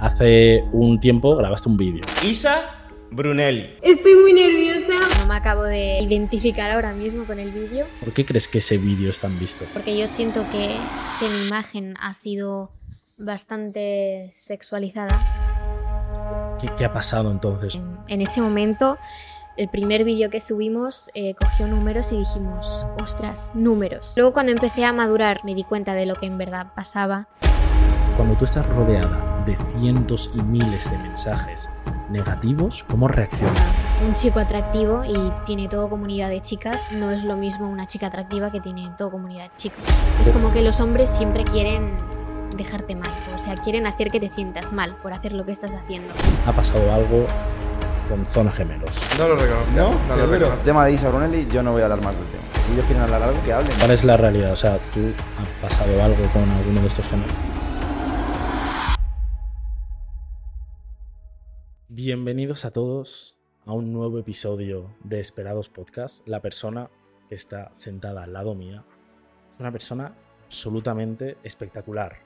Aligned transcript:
hace 0.00 0.64
un 0.72 0.98
tiempo 0.98 1.36
grabaste 1.36 1.68
un 1.68 1.76
vídeo. 1.76 2.04
Isa 2.24 2.62
Brunelli. 3.10 3.76
Estoy 3.82 4.14
muy 4.14 4.32
nerviosa. 4.32 4.94
No 5.18 5.26
me 5.26 5.34
acabo 5.34 5.64
de 5.64 6.00
identificar 6.00 6.70
ahora 6.70 6.92
mismo 6.92 7.24
con 7.24 7.38
el 7.38 7.50
vídeo. 7.50 7.86
¿Por 8.00 8.12
qué 8.12 8.24
crees 8.24 8.48
que 8.48 8.58
ese 8.58 8.78
vídeo 8.78 9.10
es 9.10 9.20
tan 9.20 9.38
visto? 9.38 9.64
Porque 9.72 9.96
yo 9.96 10.06
siento 10.08 10.44
que, 10.50 10.74
que 11.18 11.28
mi 11.28 11.46
imagen 11.46 11.94
ha 12.00 12.14
sido 12.14 12.72
bastante 13.18 14.30
sexualizada. 14.34 16.56
¿Qué, 16.60 16.68
qué 16.78 16.84
ha 16.84 16.92
pasado 16.92 17.30
entonces? 17.30 17.74
En, 17.74 17.98
en 18.08 18.20
ese 18.22 18.40
momento, 18.40 18.96
el 19.56 19.68
primer 19.68 20.04
vídeo 20.04 20.30
que 20.30 20.40
subimos 20.40 21.10
eh, 21.14 21.34
cogió 21.34 21.66
números 21.66 22.12
y 22.12 22.18
dijimos, 22.18 22.86
ostras, 23.02 23.52
números. 23.54 24.14
Luego 24.16 24.32
cuando 24.32 24.52
empecé 24.52 24.84
a 24.84 24.92
madurar 24.92 25.44
me 25.44 25.54
di 25.54 25.64
cuenta 25.64 25.94
de 25.94 26.06
lo 26.06 26.14
que 26.14 26.26
en 26.26 26.38
verdad 26.38 26.68
pasaba. 26.74 27.28
Cuando 28.16 28.36
tú 28.36 28.44
estás 28.44 28.66
rodeada 28.66 29.29
de 29.46 29.56
cientos 29.78 30.30
y 30.34 30.42
miles 30.42 30.90
de 30.90 30.98
mensajes 30.98 31.68
negativos, 32.10 32.84
¿cómo 32.88 33.08
reaccionas? 33.08 33.62
Un 34.06 34.14
chico 34.14 34.40
atractivo 34.40 35.04
y 35.04 35.32
tiene 35.46 35.68
toda 35.68 35.88
comunidad 35.88 36.28
de 36.28 36.40
chicas 36.40 36.88
no 36.92 37.10
es 37.10 37.24
lo 37.24 37.36
mismo 37.36 37.68
una 37.68 37.86
chica 37.86 38.08
atractiva 38.08 38.50
que 38.50 38.60
tiene 38.60 38.90
toda 38.98 39.10
comunidad 39.10 39.44
de 39.44 39.50
chicos. 39.56 39.82
Es 40.22 40.30
como 40.30 40.52
que 40.52 40.62
los 40.62 40.80
hombres 40.80 41.08
siempre 41.08 41.44
quieren 41.44 41.96
dejarte 42.56 42.96
mal, 42.96 43.10
o 43.34 43.38
sea, 43.38 43.54
quieren 43.54 43.86
hacer 43.86 44.10
que 44.10 44.20
te 44.20 44.28
sientas 44.28 44.72
mal 44.72 44.96
por 44.96 45.12
hacer 45.12 45.32
lo 45.32 45.46
que 45.46 45.52
estás 45.52 45.74
haciendo. 45.74 46.12
¿Ha 46.46 46.52
pasado 46.52 46.92
algo 46.92 47.26
con 48.08 48.26
Zona 48.26 48.50
Gemelos? 48.50 48.90
No 49.18 49.28
lo 49.28 49.36
reconozco. 49.36 49.70
¿No? 49.76 49.94
no 50.08 50.16
lo 50.16 50.26
reconozco. 50.26 50.58
El 50.58 50.64
tema 50.64 50.84
de 50.86 50.92
Isa 50.92 51.08
Brunelli, 51.08 51.46
yo 51.46 51.62
no 51.62 51.72
voy 51.72 51.82
a 51.82 51.84
hablar 51.84 52.02
más 52.02 52.16
del 52.16 52.24
tema. 52.26 52.42
Si 52.66 52.72
ellos 52.72 52.84
quieren 52.86 53.04
hablar 53.04 53.22
algo, 53.22 53.40
que 53.44 53.52
hablen. 53.52 53.72
¿Cuál 53.78 53.90
es 53.92 54.04
la 54.04 54.16
realidad? 54.16 54.52
O 54.52 54.56
sea, 54.56 54.78
¿tú 54.92 55.12
has 55.40 55.70
pasado 55.70 56.02
algo 56.02 56.24
con 56.32 56.42
alguno 56.50 56.80
de 56.80 56.88
estos 56.88 57.06
gemelos? 57.08 57.30
Bienvenidos 62.02 62.64
a 62.64 62.70
todos 62.70 63.36
a 63.66 63.74
un 63.74 63.92
nuevo 63.92 64.18
episodio 64.18 64.96
de 65.04 65.20
Esperados 65.20 65.68
Podcast. 65.68 66.26
La 66.26 66.40
persona 66.40 66.88
que 67.28 67.34
está 67.34 67.70
sentada 67.74 68.22
al 68.22 68.32
lado 68.32 68.54
mía 68.54 68.86
es 69.52 69.60
una 69.60 69.70
persona 69.70 70.16
absolutamente 70.46 71.36
espectacular. 71.42 72.20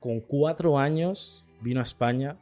Con 0.00 0.18
cuatro 0.18 0.80
años 0.80 1.46
vino 1.60 1.78
a 1.78 1.84
España 1.84 2.40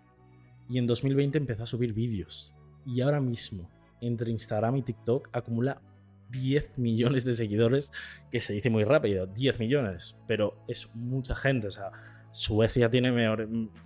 y 0.70 0.78
en 0.78 0.86
2020 0.86 1.36
empezó 1.36 1.64
a 1.64 1.66
subir 1.66 1.92
vídeos. 1.92 2.54
Y 2.86 3.02
ahora 3.02 3.20
mismo, 3.20 3.70
entre 4.00 4.30
Instagram 4.30 4.76
y 4.76 4.82
TikTok, 4.82 5.28
acumula 5.30 5.82
10 6.30 6.78
millones 6.78 7.26
de 7.26 7.34
seguidores, 7.34 7.92
que 8.30 8.40
se 8.40 8.54
dice 8.54 8.70
muy 8.70 8.84
rápido, 8.84 9.26
10 9.26 9.58
millones, 9.58 10.16
pero 10.26 10.56
es 10.68 10.88
mucha 10.94 11.34
gente. 11.34 11.66
O 11.66 11.70
sea, 11.70 11.90
Suecia 12.30 12.88
tiene 12.88 13.12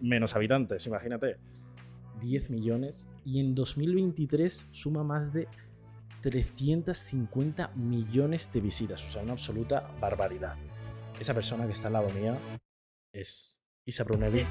menos 0.00 0.36
habitantes, 0.36 0.86
imagínate. 0.86 1.38
10 2.20 2.50
millones 2.50 3.08
y 3.24 3.40
en 3.40 3.54
2023 3.54 4.68
suma 4.72 5.02
más 5.04 5.32
de 5.32 5.48
350 6.22 7.68
millones 7.76 8.50
de 8.52 8.60
visitas, 8.60 9.04
o 9.06 9.10
sea, 9.10 9.22
una 9.22 9.32
absoluta 9.32 9.88
barbaridad. 10.00 10.56
Esa 11.20 11.34
persona 11.34 11.66
que 11.66 11.72
está 11.72 11.86
al 11.88 11.94
lado 11.94 12.08
mía 12.10 12.36
es 13.12 13.60
Isa 13.84 14.04
Brunelli. 14.04 14.44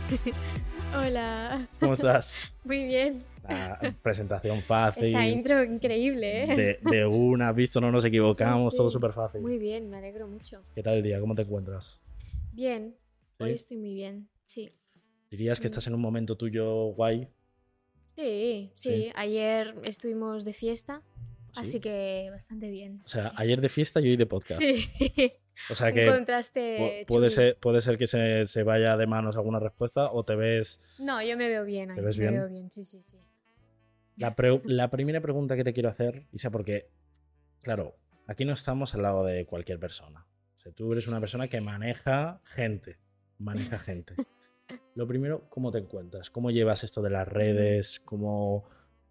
Hola, 0.95 1.67
¿Cómo 1.79 1.93
estás? 1.93 2.35
muy 2.63 2.85
bien. 2.85 3.23
La 3.47 3.95
presentación 4.01 4.61
fácil. 4.61 5.03
Esa 5.05 5.27
intro 5.27 5.63
increíble, 5.63 6.43
¿eh? 6.45 6.79
De, 6.81 6.89
de 6.97 7.05
una, 7.05 7.49
has 7.49 7.55
visto, 7.55 7.79
no 7.81 7.91
nos 7.91 8.05
equivocamos, 8.05 8.73
Sí, 8.73 8.77
todo 8.77 8.89
súper 8.89 9.11
fácil. 9.11 9.41
Muy 9.41 9.57
bien, 9.59 9.89
me 9.89 9.97
alegro 9.97 10.27
mucho. 10.27 10.63
¿Qué 10.73 10.81
tal 10.81 10.95
el 10.95 11.03
día? 11.03 11.19
¿Cómo 11.19 11.35
te 11.35 11.41
encuentras? 11.43 12.01
Bien, 12.53 12.95
hoy 13.39 13.51
estoy 13.51 13.77
muy 13.77 13.93
bien, 13.93 14.29
sí. 14.45 14.71
¿Dirías 15.29 15.59
que 15.59 15.65
Mm. 15.67 15.71
estás 15.71 15.87
en 15.87 15.93
un 15.95 16.01
momento 16.01 16.37
tuyo 16.37 16.85
guay? 16.93 17.27
Sí, 18.15 18.71
sí, 18.75 18.89
Sí. 18.89 19.11
ayer 19.15 19.75
estuvimos 19.83 20.45
de 20.45 20.53
fiesta, 20.53 21.01
¿Sí? 21.51 21.59
así 21.61 21.79
que 21.79 22.29
bastante 22.31 22.69
bien. 22.69 23.01
O 23.05 23.09
sea, 23.09 23.29
sí. 23.29 23.35
ayer 23.37 23.61
de 23.61 23.69
fiesta 23.69 23.99
y 24.01 24.09
hoy 24.09 24.17
de 24.17 24.25
podcast. 24.25 24.61
Sí, 24.61 24.89
O 25.69 25.75
sea 25.75 25.91
que 25.93 26.05
puede 27.07 27.29
ser, 27.29 27.57
puede 27.57 27.81
ser 27.81 27.97
que 27.97 28.07
se, 28.07 28.45
se 28.45 28.63
vaya 28.63 28.95
de 28.97 29.07
manos 29.07 29.35
alguna 29.37 29.59
respuesta 29.59 30.11
o 30.11 30.23
te 30.23 30.35
ves... 30.35 30.79
No, 30.99 31.21
yo 31.21 31.37
me 31.37 31.47
veo 31.47 31.65
bien. 31.65 31.93
¿Te 31.95 32.01
ves 32.01 32.17
me 32.17 32.23
bien? 32.29 32.35
veo 32.35 32.49
bien, 32.49 32.71
sí, 32.71 32.83
sí, 32.83 33.01
sí. 33.01 33.17
La, 34.17 34.35
pre- 34.35 34.61
la 34.65 34.89
primera 34.89 35.19
pregunta 35.21 35.55
que 35.57 35.63
te 35.65 35.73
quiero 35.73 35.89
hacer, 35.89 36.25
Isa, 36.31 36.49
porque, 36.49 36.87
claro, 37.61 37.97
aquí 38.27 38.45
no 38.45 38.53
estamos 38.53 38.93
al 38.95 39.01
lado 39.01 39.25
de 39.25 39.45
cualquier 39.45 39.77
persona. 39.79 40.25
O 40.53 40.57
sea, 40.57 40.71
tú 40.71 40.93
eres 40.93 41.07
una 41.07 41.19
persona 41.19 41.47
que 41.49 41.59
maneja 41.59 42.39
gente, 42.45 42.97
maneja 43.37 43.77
gente. 43.77 44.13
Lo 44.95 45.07
primero, 45.07 45.49
¿cómo 45.49 45.71
te 45.71 45.77
encuentras? 45.77 46.29
¿Cómo 46.29 46.51
llevas 46.51 46.83
esto 46.83 47.01
de 47.01 47.09
las 47.09 47.27
redes? 47.27 47.99
¿Cómo, 48.05 48.63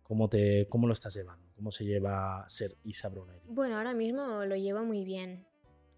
cómo, 0.03 0.29
te, 0.29 0.67
cómo 0.69 0.87
lo 0.87 0.93
estás 0.95 1.15
llevando? 1.15 1.53
¿Cómo 1.55 1.71
se 1.71 1.85
lleva 1.85 2.49
ser 2.49 2.77
Isa 2.85 3.09
Brunelli? 3.09 3.43
Bueno, 3.47 3.77
ahora 3.77 3.95
mismo 3.95 4.45
lo 4.45 4.57
llevo 4.57 4.83
muy 4.85 5.05
bien. 5.05 5.47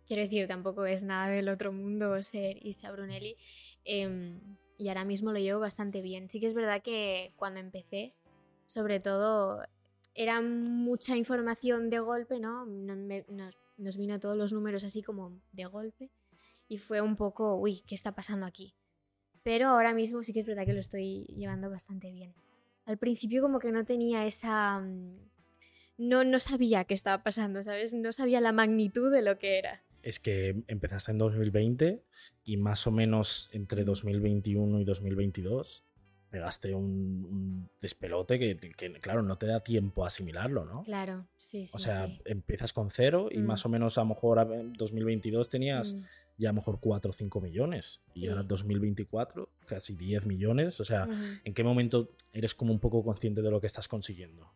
Quiero 0.06 0.22
decir, 0.22 0.49
tampoco 0.49 0.87
es 0.87 1.05
nada 1.05 1.28
del 1.28 1.49
otro 1.49 1.72
mundo 1.72 2.22
ser 2.22 2.65
Isa 2.66 2.91
Brunelli. 2.91 3.37
em, 3.84 4.41
y 4.78 4.89
ahora 4.89 5.05
mismo 5.05 5.33
lo 5.33 5.39
llevo 5.39 5.61
bastante 5.61 6.03
bien. 6.03 6.28
Sí 6.28 6.41
que 6.41 6.47
es 6.47 6.55
verdad 6.55 6.83
que 6.83 7.33
cuando 7.37 7.61
empecé, 7.61 8.15
sobre 8.66 9.00
todo, 9.00 9.62
era 10.15 10.41
mucha 10.41 11.16
información 11.16 11.89
de 11.89 12.00
golpe, 12.00 12.41
¿no? 12.41 12.66
Nos, 12.66 13.55
nos 13.77 13.97
vino 13.97 14.19
todos 14.19 14.37
los 14.37 14.53
números 14.53 14.84
así 14.84 15.03
como 15.03 15.41
de 15.53 15.65
golpe. 15.66 16.11
Y 16.69 16.78
fue 16.78 17.00
un 17.00 17.16
poco, 17.16 17.56
uy, 17.56 17.83
¿qué 17.87 17.95
está 17.95 18.15
pasando 18.15 18.45
aquí? 18.45 18.75
Pero 19.47 19.69
ahora 19.69 19.95
mismo 19.95 20.25
sí 20.25 20.33
que 20.33 20.41
es 20.41 20.47
verdad 20.47 20.67
que 20.67 20.73
lo 20.73 20.81
estoy 20.81 21.25
llevando 21.37 21.71
bastante 21.71 22.11
bien. 22.11 22.34
Al 22.84 22.99
principio 22.99 23.41
como 23.43 23.61
que 23.61 23.71
no 23.71 23.84
tenía 23.84 24.27
esa... 24.27 24.81
mm, 24.81 25.19
No, 25.99 26.25
no 26.25 26.41
sabía 26.41 26.83
qué 26.84 26.95
estaba 26.95 27.23
pasando, 27.23 27.62
¿sabes? 27.62 27.95
No 27.95 28.12
sabía 28.12 28.41
la 28.41 28.51
magnitud 28.51 29.09
de 29.12 29.23
lo 29.23 29.39
que 29.39 29.59
era. 29.59 29.84
Es 30.03 30.19
que 30.19 30.57
empezaste 30.67 31.12
en 31.12 31.19
2020 31.19 32.03
y 32.43 32.57
más 32.57 32.89
o 32.89 32.91
menos 32.91 33.49
entre 33.53 33.84
2021 33.84 34.81
y 34.81 34.84
2022 34.84 35.84
pegaste 36.28 36.75
un, 36.75 37.25
un 37.31 37.71
despelote 37.81 38.41
que, 38.41 38.57
que, 38.59 38.93
claro, 38.95 39.23
no 39.23 39.39
te 39.39 39.47
da 39.47 39.61
tiempo 39.61 40.03
a 40.03 40.09
asimilarlo, 40.09 40.65
¿no? 40.65 40.83
Claro, 40.83 41.28
sí, 41.39 41.67
sí. 41.67 41.73
O 41.77 41.78
sea, 41.78 42.09
sí. 42.09 42.21
empiezas 42.25 42.73
con 42.73 42.91
cero 42.91 43.28
y 43.31 43.39
Mm. 43.39 43.47
más 43.47 43.65
o 43.65 43.69
menos 43.69 43.97
a 43.97 44.01
lo 44.03 44.07
mejor 44.09 44.41
a- 44.41 44.43
en 44.43 44.73
2022 44.73 45.49
tenías 45.49 45.95
Mm, 45.95 46.03
ya 46.39 46.51
a 46.51 46.53
lo 46.53 46.57
mejor 46.57 46.79
4 46.81 47.11
o 47.11 47.13
5 47.15 47.41
millones 47.41 48.03
y 48.15 48.21
Sí. 48.23 48.29
ahora 48.29 48.43
2024 48.43 49.49
casi 49.67 49.95
10 49.97 50.27
millones. 50.27 50.81
O 50.81 50.85
sea. 50.85 51.09
¿en 51.45 51.55
qué 51.55 51.65
momento 51.65 52.11
eres 52.33 52.55
como 52.55 52.73
un 52.73 52.81
poco 52.81 53.03
consciente 53.03 53.43
de 53.43 53.51
lo 53.51 53.61
que 53.61 53.67
estás 53.67 53.89
consiguiendo? 53.89 54.53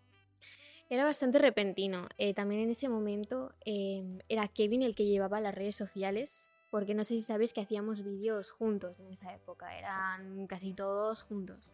Era 0.89 1.05
bastante 1.05 1.39
repentino. 1.39 2.07
Eh, 2.19 2.35
también 2.35 2.63
en 2.63 2.71
ese 2.71 2.89
momento 2.89 3.55
eh, 3.65 4.19
era 4.29 4.49
Kevin 4.49 4.83
el 4.83 4.95
que 4.97 5.07
llevaba 5.07 5.41
las 5.41 5.55
redes 5.55 5.77
sociales, 5.77 6.51
porque 6.69 6.95
no 6.95 7.05
sé 7.05 7.15
si 7.15 7.23
sabes 7.23 7.53
que 7.53 7.61
hacíamos 7.61 8.03
vídeos 8.05 8.51
juntos 8.51 8.99
en 8.99 9.09
esa 9.09 9.33
época, 9.35 9.79
eran 9.79 10.47
casi 10.49 10.73
todos 10.75 11.23
juntos. 11.23 11.73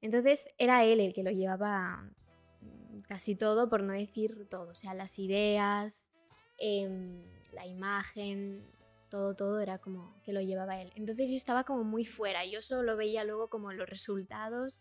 Entonces 0.00 0.48
era 0.56 0.84
él 0.84 1.00
el 1.00 1.12
que 1.12 1.22
lo 1.22 1.30
llevaba 1.30 2.10
mm, 2.62 3.00
casi 3.02 3.34
todo, 3.36 3.68
por 3.68 3.82
no 3.82 3.92
decir 3.92 4.46
todo, 4.50 4.70
o 4.70 4.74
sea, 4.74 4.94
las 4.94 5.18
ideas, 5.18 6.08
em, 6.56 7.22
la 7.52 7.66
imagen, 7.66 8.64
todo, 9.10 9.34
todo 9.34 9.60
era 9.60 9.78
como 9.78 10.14
que 10.24 10.32
lo 10.32 10.40
llevaba 10.40 10.80
él. 10.80 10.92
Entonces 10.94 11.28
yo 11.28 11.36
estaba 11.36 11.64
como 11.64 11.84
muy 11.84 12.04
fuera, 12.04 12.46
yo 12.46 12.62
solo 12.62 12.96
veía 12.96 13.24
luego 13.24 13.48
como 13.48 13.72
los 13.72 13.88
resultados 13.88 14.80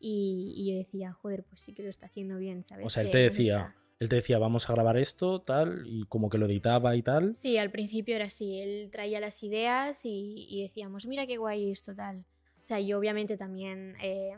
y, 0.00 0.54
y 0.56 0.70
yo 0.70 0.78
decía, 0.78 1.12
joder, 1.12 1.44
pues 1.44 1.60
sí 1.60 1.74
que 1.74 1.82
lo 1.82 1.90
está 1.90 2.06
haciendo 2.06 2.38
bien, 2.38 2.62
¿sabes? 2.62 2.86
O 2.86 2.90
sea, 2.90 3.02
él 3.02 3.10
te 3.10 3.18
decía, 3.18 3.74
él 3.98 4.08
te 4.08 4.16
decía, 4.16 4.38
vamos 4.38 4.68
a 4.68 4.72
grabar 4.72 4.96
esto, 4.96 5.42
tal, 5.42 5.82
y 5.86 6.04
como 6.06 6.30
que 6.30 6.38
lo 6.38 6.46
editaba 6.46 6.96
y 6.96 7.02
tal. 7.02 7.36
Sí, 7.36 7.58
al 7.58 7.70
principio 7.70 8.16
era 8.16 8.26
así, 8.26 8.60
él 8.60 8.90
traía 8.90 9.20
las 9.20 9.42
ideas 9.42 10.04
y, 10.04 10.46
y 10.48 10.62
decíamos, 10.62 11.06
mira 11.06 11.26
qué 11.26 11.36
guay 11.36 11.70
esto, 11.70 11.94
tal. 11.94 12.24
O 12.62 12.66
sea, 12.66 12.80
yo 12.80 12.98
obviamente 12.98 13.36
también 13.36 13.94
eh, 14.02 14.36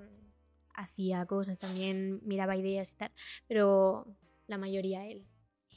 hacía 0.74 1.24
cosas, 1.27 1.59
también 1.59 2.21
miraba 2.24 2.56
ideas 2.56 2.92
y 2.92 2.97
tal, 2.97 3.12
pero 3.47 4.06
la 4.47 4.59
mayoría 4.59 5.06
él. 5.06 5.24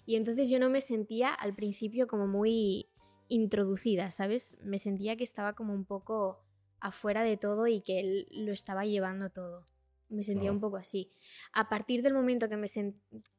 Y 0.05 0.15
entonces 0.15 0.49
yo 0.49 0.59
no 0.59 0.71
me 0.71 0.81
sentía 0.81 1.31
al 1.31 1.53
principio 1.53 2.07
como 2.07 2.27
muy 2.27 2.88
introducida, 3.29 4.11
¿sabes? 4.11 4.57
Me 4.61 4.79
sentía 4.79 5.15
que 5.15 5.23
estaba 5.23 5.53
como 5.53 5.73
un 5.73 5.85
poco 5.85 6.43
afuera 6.81 7.23
de 7.23 7.37
todo 7.37 7.67
y 7.67 7.81
que 7.81 7.99
él 7.99 8.27
lo 8.31 8.51
estaba 8.51 8.85
llevando 8.85 9.29
todo. 9.29 9.65
Me 10.09 10.23
sentía 10.23 10.51
un 10.51 10.59
poco 10.59 10.77
así. 10.77 11.11
A 11.53 11.69
partir 11.69 12.01
del 12.01 12.13
momento 12.13 12.49
que 12.49 12.57
me, 12.57 12.67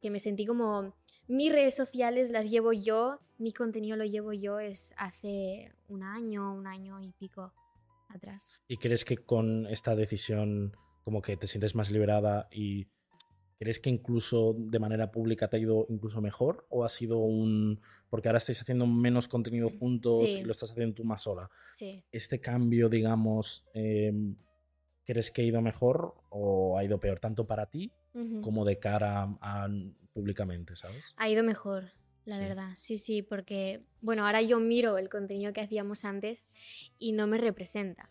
que 0.01 0.11
me 0.11 0.21
sentí 0.21 0.47
como 0.47 0.95
mis 1.27 1.53
redes 1.53 1.75
sociales 1.75 2.31
las 2.31 2.49
llevo 2.49 2.73
yo, 2.73 3.21
mi 3.39 3.53
contenido 3.53 3.97
lo 3.97 4.05
llevo 4.05 4.33
yo, 4.33 4.61
es 4.61 4.95
hace 4.97 5.73
un 5.89 6.03
año, 6.03 6.55
un 6.55 6.67
año 6.67 7.01
y 7.01 7.13
pico 7.13 7.53
atrás. 8.09 8.61
¿Y 8.69 8.77
crees 8.77 9.05
que 9.05 9.17
con 9.17 9.67
esta 9.67 9.97
decisión 9.97 10.77
como 11.05 11.23
que 11.23 11.37
te 11.37 11.47
sientes 11.47 11.75
más 11.75 11.91
liberada 11.91 12.49
y 12.53 12.87
crees 13.61 13.79
que 13.79 13.91
incluso 13.91 14.55
de 14.57 14.79
manera 14.79 15.13
pública 15.13 15.47
te 15.49 15.59
ha 15.59 15.61
ido 15.61 15.85
incluso 15.91 16.23
mejor 16.23 16.67
o 16.71 16.83
ha 16.83 16.89
sido 16.89 17.19
un... 17.19 17.79
porque 18.09 18.27
ahora 18.29 18.39
estáis 18.39 18.61
haciendo 18.63 18.87
menos 18.87 19.29
contenido 19.29 19.69
juntos 19.69 20.31
Sí. 20.31 20.39
y 20.39 20.45
lo 20.45 20.53
estás 20.53 20.71
haciendo 20.71 20.95
tú 20.95 21.05
más 21.05 21.21
sola? 21.21 21.51
Sí. 21.77 22.03
Este 22.11 22.41
cambio, 22.41 22.89
digamos, 22.89 23.67
eh, 23.75 24.13
crees 25.05 25.31
que 25.31 25.43
ha 25.43 25.45
ido 25.45 25.61
mejor 25.61 26.15
o 26.31 26.79
ha 26.79 26.85
ido 26.85 26.99
peor, 26.99 27.21
tanto 27.21 27.47
para 27.47 27.67
ti 27.67 27.93
como 28.43 28.65
de 28.65 28.79
cara 28.79 29.23
a, 29.23 29.65
a- 29.65 29.69
públicamente, 30.15 30.75
¿sabes? 30.75 31.05
Ha 31.17 31.29
ido 31.29 31.43
mejor, 31.45 31.93
la 32.25 32.37
Sí. 32.37 32.43
verdad. 32.43 32.71
Sí, 32.77 32.97
sí, 32.99 33.21
porque, 33.23 33.85
bueno, 34.01 34.25
ahora 34.27 34.41
yo 34.43 34.59
miro 34.59 34.97
el 34.97 35.09
contenido 35.11 35.53
que 35.53 35.61
hacíamos 35.61 36.05
antes 36.07 36.49
y 36.99 37.13
no 37.13 37.27
me 37.27 37.37
representa. 37.37 38.11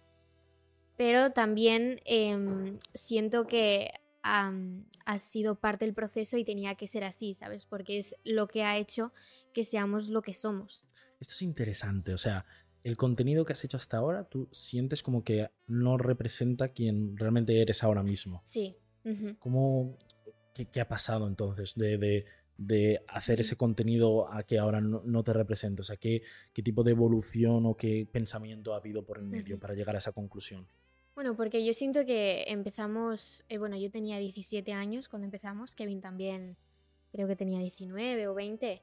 Pero 0.96 1.32
también 1.32 2.02
em, 2.06 2.78
siento 2.94 3.48
que 3.48 3.92
ha 4.24 5.20
sido 5.20 5.56
parte 5.60 5.86
del 5.86 5.94
proceso 5.94 6.38
y 6.38 6.44
tenía 6.46 6.76
que 6.76 6.88
ser 6.88 7.04
así, 7.04 7.34
¿sabes? 7.34 7.66
Porque 7.66 7.98
es 7.98 8.16
lo 8.24 8.48
que 8.48 8.64
ha 8.64 8.78
hecho 8.78 9.14
que 9.54 9.64
seamos 9.64 10.10
lo 10.10 10.22
que 10.22 10.34
somos. 10.34 10.84
Esto 11.20 11.34
es 11.34 11.42
interesante, 11.42 12.14
o 12.14 12.18
sea, 12.18 12.46
el 12.84 12.96
contenido 12.96 13.44
que 13.46 13.54
has 13.54 13.64
hecho 13.64 13.78
hasta 13.78 13.98
ahora, 13.98 14.24
tú 14.26 14.48
sientes 14.52 15.04
como 15.04 15.24
que 15.24 15.50
no 15.68 15.98
representa 15.98 16.70
quien 16.70 17.18
realmente 17.18 17.62
eres 17.62 17.84
ahora 17.84 18.04
mismo. 18.04 18.42
Sí. 18.46 18.78
ujú. 19.04 19.36
¿Cómo, 19.40 19.98
qué, 20.54 20.66
qué 20.66 20.80
ha 20.82 20.88
pasado 20.88 21.28
entonces 21.28 21.76
de, 21.76 21.98
de- 21.98 22.26
de 22.58 23.02
hacer 23.08 23.40
ese 23.40 23.56
contenido 23.56 24.32
a 24.34 24.44
que 24.44 24.60
ahora 24.60 24.82
no, 24.82 25.02
no 25.06 25.24
te 25.24 25.32
representa? 25.34 25.82
O 25.82 25.84
sea, 25.86 25.96
¿qué, 25.98 26.24
qué 26.54 26.62
tipo 26.62 26.84
de 26.84 26.92
evolución 26.92 27.66
o 27.66 27.76
qué 27.76 28.08
pensamiento 28.12 28.74
ha 28.74 28.78
habido 28.78 29.04
por 29.06 29.18
el 29.18 29.26
medio 29.26 29.58
para 29.60 29.74
llegar 29.76 29.96
a 29.96 30.00
esa 30.00 30.12
conclusión? 30.12 30.68
Bueno, 31.20 31.36
porque 31.36 31.66
yo 31.66 31.74
siento 31.74 32.06
que 32.06 32.46
empezamos, 32.48 33.44
eh, 33.50 33.58
bueno, 33.58 33.76
yo 33.76 33.92
tenía 33.92 34.20
17 34.20 34.72
años 34.72 35.10
cuando 35.10 35.26
empezamos, 35.26 35.76
Kevin 35.76 36.00
también 36.00 36.56
creo 37.12 37.28
que 37.28 37.36
tenía 37.36 37.60
19 37.60 38.30
o 38.30 38.34
20. 38.34 38.82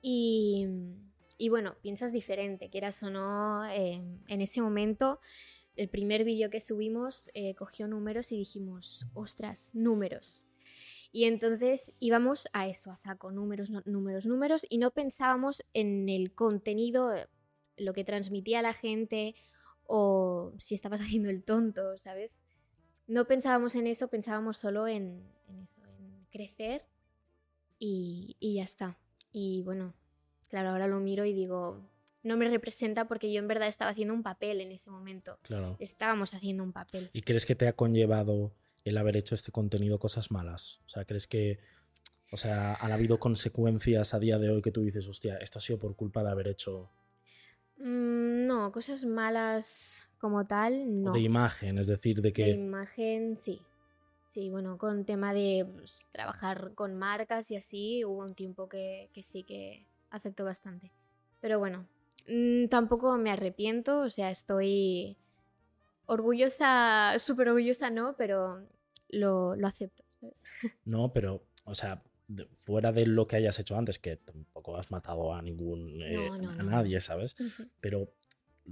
Y, 0.00 0.68
y 1.38 1.48
bueno, 1.48 1.74
piensas 1.82 2.12
diferente, 2.12 2.70
quieras 2.70 3.02
o 3.02 3.10
no, 3.10 3.66
eh, 3.66 4.00
en 4.28 4.40
ese 4.40 4.62
momento 4.62 5.18
el 5.74 5.88
primer 5.88 6.22
vídeo 6.22 6.50
que 6.50 6.60
subimos 6.60 7.32
eh, 7.34 7.56
cogió 7.56 7.88
números 7.88 8.30
y 8.30 8.38
dijimos, 8.38 9.08
ostras, 9.12 9.74
números. 9.74 10.46
Y 11.10 11.24
entonces 11.24 11.94
íbamos 11.98 12.48
a 12.52 12.68
eso, 12.68 12.92
a 12.92 12.96
saco, 12.96 13.32
números, 13.32 13.70
no- 13.70 13.82
números, 13.86 14.24
números, 14.24 14.64
y 14.70 14.78
no 14.78 14.92
pensábamos 14.92 15.64
en 15.74 16.08
el 16.10 16.32
contenido, 16.32 17.12
eh, 17.12 17.26
lo 17.76 17.92
que 17.92 18.04
transmitía 18.04 18.62
la 18.62 18.72
gente 18.72 19.34
o 19.88 20.52
si 20.58 20.74
estabas 20.74 21.00
haciendo 21.02 21.30
el 21.30 21.42
tonto, 21.42 21.96
¿sabes? 21.96 22.42
No 23.06 23.26
pensábamos 23.26 23.74
en 23.76 23.86
eso, 23.86 24.08
pensábamos 24.08 24.56
solo 24.56 24.88
en, 24.88 25.22
en 25.48 25.60
eso, 25.60 25.80
en 25.84 26.26
crecer 26.30 26.84
y, 27.78 28.36
y 28.40 28.54
ya 28.54 28.64
está. 28.64 28.98
Y 29.32 29.62
bueno, 29.62 29.94
claro, 30.48 30.70
ahora 30.70 30.88
lo 30.88 30.98
miro 30.98 31.24
y 31.24 31.32
digo, 31.32 31.82
no 32.26 32.36
me 32.36 32.48
representa 32.48 33.06
porque 33.06 33.32
yo 33.32 33.38
en 33.38 33.48
verdad 33.48 33.68
estaba 33.68 33.92
haciendo 33.92 34.12
un 34.12 34.22
papel 34.22 34.60
en 34.60 34.72
ese 34.72 34.90
momento. 34.90 35.38
Claro. 35.42 35.76
Estábamos 35.78 36.34
haciendo 36.34 36.64
un 36.64 36.72
papel. 36.72 37.08
¿Y 37.12 37.22
crees 37.22 37.46
que 37.46 37.54
te 37.54 37.68
ha 37.68 37.74
conllevado 37.74 38.52
el 38.84 38.98
haber 38.98 39.16
hecho 39.16 39.34
este 39.34 39.52
contenido 39.52 39.98
cosas 39.98 40.30
malas? 40.30 40.80
O 40.86 40.88
sea, 40.88 41.04
¿crees 41.04 41.28
que, 41.28 41.60
o 42.32 42.36
sea, 42.36 42.74
han 42.74 42.90
habido 42.90 43.20
consecuencias 43.20 44.12
a 44.12 44.18
día 44.18 44.38
de 44.38 44.50
hoy 44.50 44.60
que 44.60 44.72
tú 44.72 44.82
dices, 44.82 45.06
hostia, 45.06 45.36
esto 45.36 45.60
ha 45.60 45.62
sido 45.62 45.78
por 45.78 45.94
culpa 45.94 46.24
de 46.24 46.30
haber 46.30 46.48
hecho 46.48 46.90
Mm, 47.78 48.46
no, 48.46 48.72
cosas 48.72 49.04
malas 49.04 50.08
como 50.18 50.44
tal, 50.44 51.02
no. 51.02 51.12
de 51.12 51.20
imagen? 51.20 51.78
Es 51.78 51.86
decir, 51.86 52.16
de 52.16 52.22
De 52.28 52.32
que... 52.32 52.48
imagen, 52.50 53.38
sí. 53.40 53.60
Sí, 54.32 54.50
bueno, 54.50 54.76
con 54.76 55.04
tema 55.04 55.32
de 55.32 55.66
pues, 55.76 56.06
trabajar 56.12 56.72
con 56.74 56.94
marcas 56.94 57.50
y 57.50 57.56
así, 57.56 58.04
hubo 58.04 58.18
un 58.22 58.34
tiempo 58.34 58.68
que, 58.68 59.08
que 59.14 59.22
sí 59.22 59.44
que 59.44 59.86
afectó 60.10 60.44
bastante. 60.44 60.92
Pero 61.40 61.58
bueno, 61.58 61.86
mm, 62.28 62.66
tampoco 62.66 63.16
me 63.18 63.30
arrepiento, 63.30 64.00
o 64.00 64.10
sea, 64.10 64.30
estoy 64.30 65.16
orgullosa, 66.06 67.14
súper 67.18 67.48
orgullosa, 67.48 67.90
no, 67.90 68.14
pero 68.16 68.66
lo, 69.08 69.56
lo 69.56 69.66
acepto. 69.66 70.04
¿sabes? 70.20 70.42
No, 70.84 71.12
pero, 71.12 71.42
o 71.64 71.74
sea, 71.74 72.02
de- 72.28 72.46
fuera 72.64 72.92
de 72.92 73.06
lo 73.06 73.26
que 73.26 73.36
hayas 73.36 73.58
hecho 73.58 73.76
antes, 73.76 73.98
que 73.98 74.16
tampoco 74.16 74.76
has 74.76 74.90
matado 74.90 75.34
a 75.34 75.42
ningún... 75.42 76.00
eh, 76.02 76.30
No, 76.40 76.52
no, 76.52 76.60
a 76.60 76.62
nadie, 76.62 77.00
¿sabes? 77.00 77.36
Pero 77.80 78.12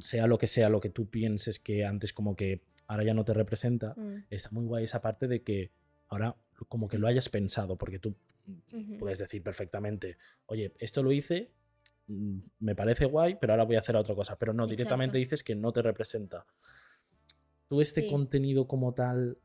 sea 0.01 0.27
lo 0.27 0.39
que 0.39 0.47
sea, 0.47 0.69
lo 0.69 0.81
que 0.81 0.91
tú 0.91 1.09
pienses 1.09 1.59
que 1.61 1.85
antes 1.85 2.13
como 2.13 2.35
que 2.37 2.63
ahora 2.87 3.05
ya 3.05 3.15
no 3.15 3.25
te 3.25 3.33
representa, 3.33 3.95
mm, 3.97 4.25
está 4.31 4.51
muy 4.51 4.65
guay 4.67 4.85
esa 4.85 5.01
parte 5.01 5.29
de 5.29 5.43
que 5.43 5.71
ahora 6.09 6.37
como 6.69 6.89
que 6.89 6.99
lo 6.99 7.07
hayas 7.07 7.29
pensado, 7.29 7.77
porque 7.77 7.99
tú 7.99 8.17
puedes 8.99 9.19
decir 9.19 9.43
perfectamente, 9.43 10.19
oye, 10.47 10.73
esto 10.79 11.03
lo 11.03 11.13
hice, 11.13 11.53
mm, 12.09 12.39
me 12.61 12.75
parece 12.75 13.05
guay, 13.07 13.37
pero 13.41 13.53
ahora 13.53 13.65
voy 13.65 13.77
a 13.77 13.81
hacer 13.81 13.97
otra 13.97 14.15
cosa. 14.15 14.37
Pero 14.39 14.53
no, 14.53 14.67
directamente 14.67 15.19
dices 15.19 15.43
que 15.45 15.55
no 15.55 15.73
te 15.73 15.81
representa. 15.83 16.45
¿Tú 17.69 17.81
este 17.81 18.03
Sí. 18.03 18.09
contenido 18.09 18.67
como 18.69 18.93
tal 18.95 19.39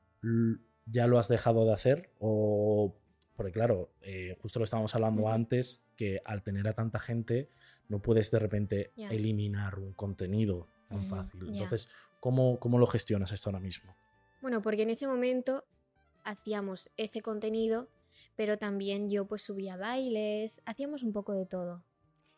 ya 0.85 1.07
lo 1.07 1.19
has 1.19 1.27
dejado 1.29 1.65
de 1.65 1.73
hacer? 1.73 2.11
O, 2.19 2.95
porque 3.39 3.53
claro, 3.53 3.93
eh, 4.01 4.35
justo 4.41 4.59
lo 4.59 4.65
estábamos 4.65 4.93
hablando 4.95 5.29
antes, 5.29 5.81
que 5.95 6.19
al 6.25 6.43
tener 6.43 6.67
a 6.67 6.73
tanta 6.73 6.99
gente, 6.99 7.47
no 7.87 8.01
puedes 8.01 8.31
de 8.31 8.37
repente 8.37 8.91
eliminar 8.97 9.79
un 9.79 9.93
contenido 9.93 10.67
tan 10.89 11.05
fácil. 11.05 11.47
Entonces, 11.47 11.87
¿cómo, 12.19 12.59
¿cómo 12.59 12.77
lo 12.79 12.85
gestionas 12.85 13.31
esto 13.31 13.49
ahora 13.49 13.61
mismo? 13.61 13.95
Bueno, 14.41 14.61
porque 14.61 14.81
en 14.81 14.89
ese 14.89 15.07
momento 15.07 15.63
hacíamos 16.25 16.91
ese 16.97 17.21
contenido, 17.21 17.87
pero 18.35 18.57
también 18.57 19.09
yo 19.09 19.25
pues 19.25 19.43
subía 19.43 19.77
bailes, 19.77 20.61
hacíamos 20.65 21.03
un 21.03 21.13
poco 21.13 21.31
de 21.31 21.45
todo. 21.45 21.81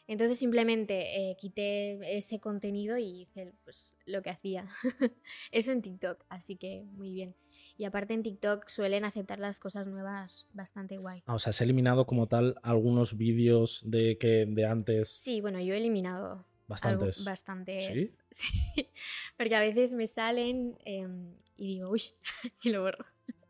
Entonces 0.06 0.38
simplemente 0.38 1.31
eh, 1.31 1.36
quité 1.36 2.15
ese 2.15 2.39
contenido 2.39 2.95
y 3.00 3.24
hice 3.24 3.56
pues, 3.63 3.95
lo 4.06 4.21
que 4.21 4.30
hacía. 4.30 4.69
Eso 5.51 5.71
en 5.71 5.81
TikTok, 5.81 6.25
así 6.30 6.57
que 6.57 6.83
muy 6.92 7.12
bien. 7.12 7.36
Y 7.81 7.86
aparte 7.86 8.13
en 8.13 8.22
TikTok 8.22 8.68
suelen 8.69 9.06
aceptar 9.06 9.39
las 9.39 9.60
cosas 9.60 9.88
nuevas 9.88 10.45
bastante 10.54 10.98
guay. 10.98 11.24
Ah, 11.25 11.33
o 11.33 11.39
sea, 11.39 11.50
¿has 11.50 11.62
eliminado 11.62 12.06
como 12.06 12.28
tal 12.28 12.54
algunos 12.62 13.18
vídeos 13.18 13.81
de 13.83 14.19
que 14.19 14.45
de 14.48 14.68
antes? 14.68 15.10
Sí, 15.10 15.42
bueno, 15.42 15.60
yo 15.60 15.74
he 15.74 15.78
eliminado 15.78 16.33
algo- 16.33 16.45
Bastantes. 16.68 17.25
bastantes. 17.25 18.19
Sí. 18.30 18.88
Porque 19.36 19.56
a 19.56 19.62
veces 19.62 19.94
me 19.94 20.06
salen 20.06 20.78
em, 20.86 21.33
y 21.57 21.66
digo, 21.78 21.89
uy, 21.89 22.04
y 22.63 22.69
lo 22.69 22.83
borro. 22.83 23.04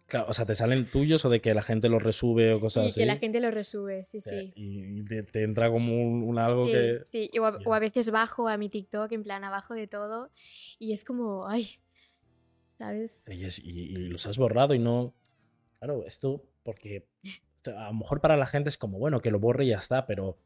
Claro, 0.08 0.28
o 0.30 0.34
sea, 0.34 0.46
¿te 0.46 0.56
salen 0.56 0.90
tuyos 0.90 1.26
o 1.26 1.30
de 1.30 1.42
que 1.42 1.54
la 1.54 1.62
gente 1.62 1.90
los 1.90 2.02
resube 2.02 2.54
o 2.54 2.62
cosas 2.62 2.86
Y 2.86 2.88
así? 2.88 3.00
que 3.02 3.06
la 3.06 3.18
gente 3.18 3.42
lo 3.42 3.52
resube, 3.52 4.06
sí, 4.06 4.22
sí. 4.22 4.54
Y 4.56 5.04
te, 5.04 5.24
te 5.24 5.44
entra 5.44 5.70
como 5.70 5.94
un, 6.02 6.24
un 6.24 6.38
algo 6.40 6.68
Sí, 6.68 6.72
que... 6.72 7.02
sí, 7.12 7.32
O, 7.38 7.46
a, 7.46 7.58
o 7.66 7.74
a 7.74 7.80
veces 7.80 8.12
bajo 8.12 8.48
a 8.48 8.56
mi 8.58 8.70
TikTok, 8.70 9.12
en 9.12 9.24
plan 9.24 9.44
abajo 9.44 9.74
de 9.74 9.88
todo, 9.88 10.30
y 10.80 10.94
es 10.94 11.04
como, 11.04 11.48
ay, 11.50 11.81
¿sabes? 12.86 13.28
Y, 13.30 13.46
es- 13.46 13.60
y- 13.60 13.70
y 13.70 13.96
los 14.10 14.26
has 14.26 14.38
borrado 14.38 14.74
y 14.74 14.80
no... 14.80 15.14
Claro, 15.80 16.06
esto 16.06 16.44
porque 16.64 17.08
a 17.66 17.88
lo 17.88 17.94
mejor 17.94 18.22
para 18.22 18.38
la 18.38 18.46
gente 18.46 18.70
es 18.70 18.78
como, 18.78 19.00
bueno, 19.00 19.20
que 19.22 19.32
lo 19.32 19.40
borre 19.40 19.66
y 19.66 19.70
ya 19.70 19.78
está, 19.78 20.06
pero 20.06 20.38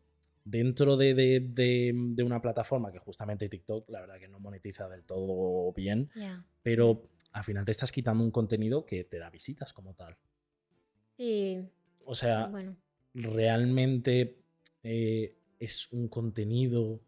dentro 0.45 0.95
de, 0.97 1.13
de- 1.13 1.39
de- 1.41 1.93
de 1.93 2.23
una 2.23 2.41
plataforma 2.41 2.91
que 2.91 2.99
justamente 2.99 3.49
TikTok, 3.49 3.89
la 3.89 4.01
verdad 4.01 4.19
que 4.19 4.27
no 4.27 4.39
monetiza 4.39 4.87
del 4.87 5.03
todo 5.03 5.71
bien, 5.73 6.09
pero 6.61 7.09
al 7.31 7.43
final 7.43 7.65
te 7.65 7.71
estás 7.71 7.91
quitando 7.91 8.23
un 8.23 8.31
contenido 8.31 8.85
que 8.85 9.03
te 9.03 9.17
da 9.19 9.29
visitas 9.29 9.73
como 9.73 9.93
tal. 9.93 10.15
Sí, 11.17 11.67
O 12.05 12.15
sea, 12.15 12.47
bueno, 12.47 12.75
realmente 13.13 14.37
eh, 14.83 15.35
es 15.59 15.91
un 15.91 16.07
contenido 16.07 16.99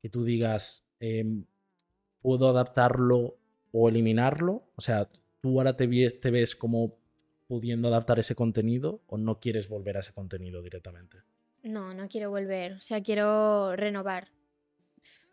que 0.00 0.08
tú 0.08 0.24
digas, 0.24 0.86
em, 1.00 1.44
¿puedo 2.20 2.48
adaptarlo 2.48 3.36
o 3.78 3.88
eliminarlo? 3.88 4.54
O 4.76 4.80
sea, 4.80 5.08
¿tú 5.40 5.58
ahora 5.58 5.76
te, 5.76 5.86
ves- 5.86 6.20
te 6.20 6.30
ves 6.30 6.56
como 6.56 6.96
pudiendo 7.46 7.88
adaptar 7.88 8.18
ese 8.18 8.34
contenido 8.34 9.02
o 9.06 9.18
no 9.18 9.40
quieres 9.40 9.68
volver 9.68 9.96
a 9.96 10.00
ese 10.00 10.12
contenido 10.12 10.62
directamente? 10.62 11.18
no, 11.62 11.92
no 11.94 12.08
quiero 12.08 12.30
volver, 12.30 12.72
o 12.74 12.80
sea, 12.80 13.02
quiero 13.02 13.76
renovar 13.76 14.28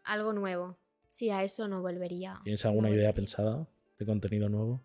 algo 0.03 0.33
nuevo. 0.33 0.77
Sí, 1.09 1.29
a 1.29 1.43
eso 1.43 1.67
no 1.67 1.81
volvería. 1.81 2.41
¿Tienes 2.43 2.63
no 2.63 2.69
alguna 2.69 2.89
idea 2.89 3.12
volvería. 3.12 3.13
pensada 3.13 3.67
de 4.00 4.05
contenido 4.05 4.50
nuevo? 4.50 4.81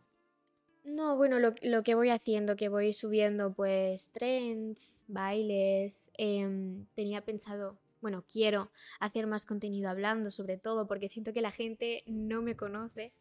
No, 0.85 1.17
bueno, 1.17 1.39
lo, 1.39 1.53
lo 1.63 1.83
que 1.83 1.95
voy 1.95 2.09
haciendo, 2.11 2.57
que 2.57 2.69
voy 2.69 2.93
subiendo 2.93 3.53
pues 3.53 4.09
trends, 4.11 5.05
bailes, 5.07 6.11
em, 6.17 6.87
tenía 6.95 7.25
pensado, 7.25 7.79
bueno, 8.01 8.25
quiero 8.33 8.71
hacer 9.01 9.27
más 9.27 9.45
contenido 9.45 9.91
hablando 9.91 10.31
sobre 10.31 10.57
todo 10.57 10.87
porque 10.87 11.09
siento 11.09 11.33
que 11.33 11.43
la 11.43 11.51
gente 11.53 12.05
no 12.07 12.41
me 12.43 12.57
conoce, 12.57 13.13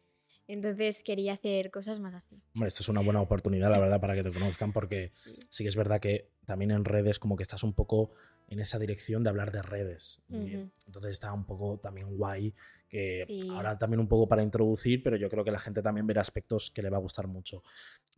entonces 0.48 1.02
quería 1.04 1.34
hacer 1.34 1.70
cosas 1.70 2.00
más 2.00 2.14
así. 2.14 2.42
Hombre, 2.54 2.68
esto 2.68 2.82
es 2.82 2.88
una 2.88 3.00
buena 3.02 3.20
oportunidad, 3.20 3.70
la 3.70 3.78
verdad, 3.78 4.00
para 4.00 4.14
que 4.16 4.24
te 4.24 4.32
conozcan, 4.32 4.72
porque 4.72 5.12
Sí. 5.14 5.36
sí 5.48 5.62
que 5.62 5.68
es 5.68 5.76
verdad 5.76 6.00
que 6.00 6.30
también 6.46 6.70
en 6.72 6.84
redes 6.84 7.18
como 7.18 7.36
que 7.36 7.42
estás 7.42 7.62
un 7.62 7.74
poco 7.74 8.10
en 8.48 8.58
esa 8.58 8.78
dirección 8.78 9.22
de 9.22 9.30
hablar 9.30 9.52
de 9.52 9.62
redes. 9.62 10.20
Y 10.28 10.56
Ujú. 10.56 10.70
entonces 10.86 11.12
está 11.12 11.32
un 11.32 11.44
poco 11.44 11.78
también 11.78 12.16
guay 12.16 12.54
que 12.88 13.24
Sí. 13.26 13.48
ahora 13.50 13.78
también 13.78 14.00
un 14.00 14.08
poco 14.08 14.26
para 14.26 14.42
introducir, 14.42 15.02
pero 15.02 15.16
yo 15.16 15.28
creo 15.28 15.44
que 15.44 15.50
la 15.50 15.58
gente 15.60 15.82
también 15.82 16.06
verá 16.06 16.22
aspectos 16.22 16.70
que 16.70 16.82
le 16.82 16.88
va 16.90 16.96
a 16.96 17.00
gustar 17.00 17.26
mucho. 17.28 17.62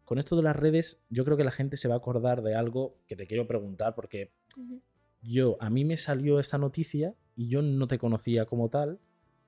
Con 0.05 0.19
esto 0.19 0.37
de 0.37 0.43
las 0.45 0.57
redes, 0.57 1.03
yo 1.09 1.25
creo 1.25 1.37
que 1.37 1.45
la 1.45 1.51
gente 1.51 1.77
se 1.77 1.89
va 1.89 1.95
a 1.95 1.99
acordar 1.99 2.43
de 2.43 2.55
algo 2.55 2.97
que 3.09 3.17
te 3.17 3.27
quiero 3.27 3.47
preguntar, 3.49 3.95
porque 3.97 4.33
Ujú. 4.57 4.81
yo, 5.23 5.57
a 5.61 5.69
mí 5.71 5.85
me 5.85 5.97
salió 5.97 6.39
esta 6.39 6.57
noticia 6.59 7.15
y 7.35 7.49
yo 7.49 7.63
no 7.63 7.89
te 7.89 7.99
conocía 7.99 8.47
como 8.47 8.69
tal, 8.71 9.01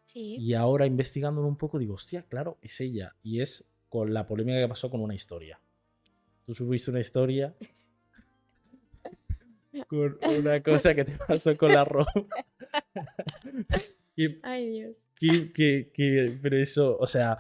Sí. 0.07 0.37
y 0.39 0.53
ahora 0.55 0.87
investigándolo 0.87 1.49
un 1.49 1.57
poco 1.57 1.79
digo, 1.79 1.95
hostia, 1.95 2.23
claro, 2.29 2.59
es 2.61 2.81
ella. 2.81 3.15
Y 3.23 3.41
es 3.41 3.65
con 3.89 4.13
la 4.13 4.27
polémica 4.27 4.61
que 4.61 4.69
pasó 4.69 4.91
con 4.91 5.01
una 5.01 5.15
historia. 5.15 5.59
Tú 6.45 6.55
subiste 6.55 6.91
una 6.91 7.01
historia 7.01 7.55
con 9.89 10.19
una 10.39 10.63
cosa 10.63 10.95
que 10.95 11.05
te 11.05 11.13
pasó 11.17 11.57
con 11.57 11.73
la 11.73 11.85
ropa. 11.85 12.13
Que- 14.15 14.41
Ay, 14.43 14.69
Dios. 14.69 15.07
que, 15.17 15.53
que- 15.55 15.91
que- 15.95 16.39
pero 16.43 16.59
eso, 16.59 16.99
o 16.99 17.07
sea, 17.07 17.39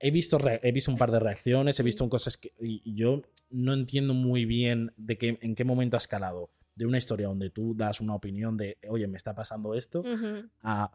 he 0.00 0.10
visto, 0.10 0.36
he 0.62 0.72
visto 0.72 0.90
un 0.90 0.98
par 0.98 1.12
de 1.12 1.20
reacciones, 1.20 1.78
he 1.78 1.84
visto 1.84 2.08
cosas 2.08 2.36
que 2.36 2.50
y 2.60 2.92
yo 2.96 3.22
no 3.50 3.72
entiendo 3.72 4.14
muy 4.14 4.46
bien 4.46 4.92
de 4.96 5.16
qué, 5.16 5.38
en 5.40 5.54
qué 5.54 5.62
momento 5.62 5.96
ha 5.96 5.98
escalado 5.98 6.50
de 6.74 6.86
una 6.86 6.98
historia 6.98 7.28
donde 7.28 7.50
tú 7.50 7.72
das 7.76 8.00
una 8.00 8.16
opinión 8.16 8.56
de, 8.56 8.78
oye, 8.88 9.06
me 9.06 9.16
está 9.16 9.32
pasando 9.32 9.74
esto, 9.74 10.02
a 10.62 10.90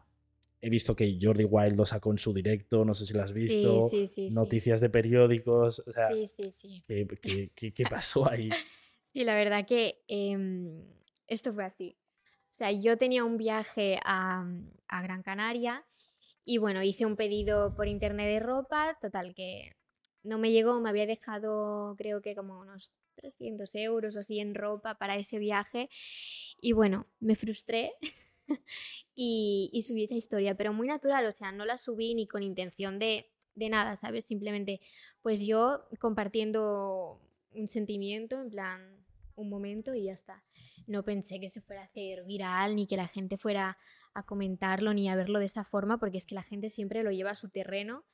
he 0.64 0.70
visto 0.70 0.96
que 0.96 1.18
Jordi 1.20 1.44
Wild 1.44 1.76
lo 1.76 1.86
sacó 1.86 2.10
en 2.10 2.18
su 2.18 2.32
directo, 2.32 2.84
no 2.84 2.94
sé 2.94 3.06
si 3.06 3.12
lo 3.14 3.22
has 3.22 3.32
visto, 3.32 3.88
Sí, 3.90 4.06
sí, 4.06 4.28
sí, 4.28 4.34
noticias 4.34 4.80
de 4.80 4.90
periódicos, 4.90 5.80
o 5.86 5.92
sea, 5.92 6.08
Sí, 6.12 6.26
sí, 6.28 6.50
sí. 6.52 6.84
¿qué, 6.86 7.06
qué- 7.20 7.50
qué- 7.54 7.72
qué 7.74 7.84
pasó 7.84 8.28
ahí? 8.30 8.48
Sí, 9.12 9.22
la 9.22 9.36
verdad 9.36 9.64
que 9.64 10.02
em, 10.08 10.82
esto 11.28 11.52
fue 11.52 11.64
así. 11.64 11.96
O 12.50 12.50
sea, 12.56 12.72
yo 12.72 12.98
tenía 12.98 13.24
un 13.24 13.36
viaje 13.36 14.00
a, 14.04 14.44
a 14.88 15.02
Gran 15.02 15.22
Canaria 15.22 15.86
y 16.44 16.58
bueno, 16.58 16.82
hice 16.82 17.06
un 17.06 17.14
pedido 17.14 17.76
por 17.76 17.86
internet 17.86 18.26
de 18.26 18.40
ropa, 18.40 18.98
total 19.00 19.32
que 19.34 19.76
no 20.24 20.38
me 20.38 20.50
llegó, 20.50 20.80
me 20.80 20.88
había 20.90 21.06
dejado 21.06 21.94
creo 21.96 22.22
que 22.22 22.34
como 22.34 22.58
unos 22.58 22.92
300 23.14 23.72
euros 23.76 24.16
o 24.16 24.18
así 24.18 24.40
en 24.40 24.52
ropa 24.56 24.96
para 24.96 25.16
ese 25.16 25.38
viaje 25.38 25.88
y 26.60 26.72
bueno, 26.72 27.06
me 27.20 27.36
frustré 27.36 27.92
y, 29.14 29.70
y 29.72 29.82
subí 29.82 30.04
esa 30.04 30.14
historia, 30.14 30.56
pero 30.56 30.72
muy 30.72 30.88
natural, 30.88 31.26
o 31.26 31.32
sea, 31.32 31.52
no 31.52 31.64
la 31.64 31.76
subí 31.76 32.14
ni 32.14 32.26
con 32.26 32.42
intención 32.42 32.98
de, 32.98 33.30
de 33.54 33.68
nada, 33.68 33.96
¿sabes? 33.96 34.24
Simplemente 34.24 34.80
pues 35.24 35.40
yo 35.40 35.86
compartiendo 36.00 37.18
un 37.54 37.66
sentimiento, 37.66 38.40
en 38.42 38.50
plan, 38.50 39.04
un 39.36 39.48
momento 39.48 39.94
y 39.94 40.04
ya 40.04 40.12
está. 40.12 40.44
No 40.86 41.02
pensé 41.02 41.40
que 41.40 41.48
se 41.48 41.62
fuera 41.62 41.80
a 41.80 41.86
hacer 41.86 42.24
viral, 42.24 42.76
ni 42.76 42.86
que 42.86 42.98
la 42.98 43.08
gente 43.08 43.38
fuera 43.38 43.78
a 44.12 44.26
comentarlo, 44.26 44.92
ni 44.92 45.08
a 45.08 45.16
verlo 45.16 45.38
de 45.38 45.46
esta 45.46 45.64
forma, 45.64 45.98
porque 45.98 46.18
es 46.18 46.26
que 46.26 46.34
la 46.34 46.42
gente 46.42 46.68
siempre 46.68 47.02
lo 47.02 47.10
lleva 47.10 47.30
a 47.30 47.34
su 47.34 47.48
terreno 47.48 48.04